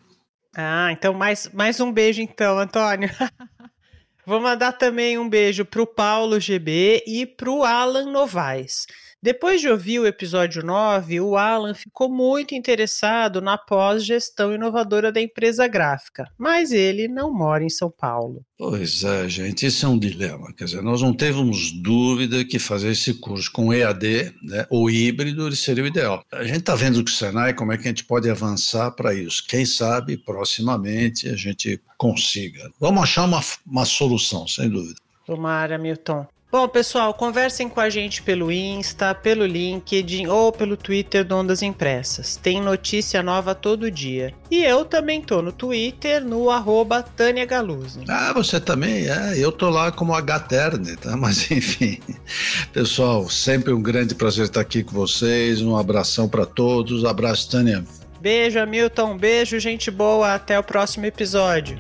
Ah, 0.56 0.92
então 0.92 1.14
mais, 1.14 1.50
mais 1.54 1.80
um 1.80 1.92
beijo 1.92 2.22
então, 2.22 2.58
Antônio. 2.58 3.10
Vou 4.26 4.42
mandar 4.42 4.72
também 4.74 5.20
um 5.20 5.30
beijo 5.30 5.64
para 5.64 5.82
o 5.82 5.88
Paulo 5.88 6.40
GB 6.40 7.04
e 7.06 7.26
para 7.26 7.50
o 7.50 7.64
Alan 7.64 8.12
Novaes. 8.12 8.88
Depois 9.26 9.60
de 9.60 9.68
ouvir 9.68 9.98
o 9.98 10.06
episódio 10.06 10.64
9, 10.64 11.20
o 11.20 11.36
Alan 11.36 11.74
ficou 11.74 12.08
muito 12.08 12.54
interessado 12.54 13.42
na 13.42 13.58
pós-gestão 13.58 14.54
inovadora 14.54 15.12
da 15.12 15.20
empresa 15.20 15.68
gráfica, 15.68 16.30
mas 16.38 16.72
ele 16.72 17.08
não 17.08 17.34
mora 17.34 17.64
em 17.64 17.70
São 17.70 17.90
Paulo. 17.90 18.46
Pois 18.56 19.04
é, 19.04 19.28
gente, 19.28 19.66
isso 19.66 19.84
é 19.84 19.90
um 19.90 19.98
dilema. 19.98 20.54
Quer 20.54 20.66
dizer, 20.66 20.84
nós 20.84 21.02
não 21.02 21.12
temos 21.12 21.72
dúvida 21.72 22.46
que 22.46 22.60
fazer 22.60 22.92
esse 22.92 23.16
curso 23.16 23.52
com 23.52 23.74
EAD 23.74 24.32
né, 24.44 24.68
ou 24.70 24.92
híbrido 24.92 25.56
seria 25.56 25.84
o 25.84 25.88
ideal. 25.88 26.24
A 26.32 26.44
gente 26.44 26.60
está 26.60 26.76
vendo 26.76 27.04
com 27.04 27.10
o 27.10 27.12
Senai 27.12 27.56
como 27.56 27.74
é 27.74 27.80
que 27.80 27.86
a 27.86 27.88
gente 27.88 28.06
pode 28.06 28.30
avançar 28.30 28.92
para 28.92 29.12
isso. 29.16 29.44
Quem 29.48 29.66
sabe, 29.66 30.18
proximamente, 30.18 31.28
a 31.28 31.36
gente 31.36 31.82
consiga. 31.98 32.70
Vamos 32.80 33.02
achar 33.02 33.24
uma, 33.24 33.42
uma 33.66 33.86
solução, 33.86 34.48
sem 34.48 34.70
dúvida. 34.70 35.00
Tomara, 35.26 35.80
Milton. 35.80 36.28
Bom, 36.56 36.70
pessoal, 36.70 37.14
conversem 37.14 37.68
com 37.68 37.82
a 37.82 37.90
gente 37.90 38.22
pelo 38.22 38.50
Insta, 38.50 39.14
pelo 39.14 39.46
LinkedIn 39.46 40.28
ou 40.28 40.54
pelo 40.54 40.78
Twitter 40.78 41.26
do 41.26 41.36
Ondas 41.36 41.62
Impressas. 41.62 42.38
Tem 42.38 42.62
notícia 42.62 43.22
nova 43.22 43.54
todo 43.54 43.92
dia. 43.92 44.34
E 44.50 44.64
eu 44.64 44.86
também 44.86 45.22
tô 45.22 45.42
no 45.42 45.52
Twitter, 45.52 46.24
no 46.24 46.50
arroba 46.50 47.04
Tânia 47.04 47.46
Galuzzi. 47.46 48.06
Ah, 48.08 48.32
você 48.32 48.58
também? 48.58 49.06
É, 49.06 49.38
eu 49.38 49.52
tô 49.52 49.70
lá 49.70 49.92
como 49.92 50.14
Hterne, 50.14 50.96
tá? 50.96 51.18
Mas 51.20 51.52
enfim. 51.52 52.00
Pessoal, 52.72 53.30
sempre 53.30 53.74
um 53.74 53.82
grande 53.82 54.16
prazer 54.16 54.46
estar 54.46 54.62
aqui 54.62 54.82
com 54.82 54.94
vocês. 54.94 55.62
Um 55.62 55.76
abração 55.76 56.30
para 56.30 56.46
todos. 56.46 57.04
Abraço, 57.04 57.52
Tânia. 57.52 57.84
Beijo, 58.22 58.58
Hamilton. 58.60 59.18
Beijo, 59.18 59.60
gente 59.60 59.92
boa. 59.92 60.34
Até 60.34 60.58
o 60.58 60.64
próximo 60.64 61.06
episódio. 61.06 61.78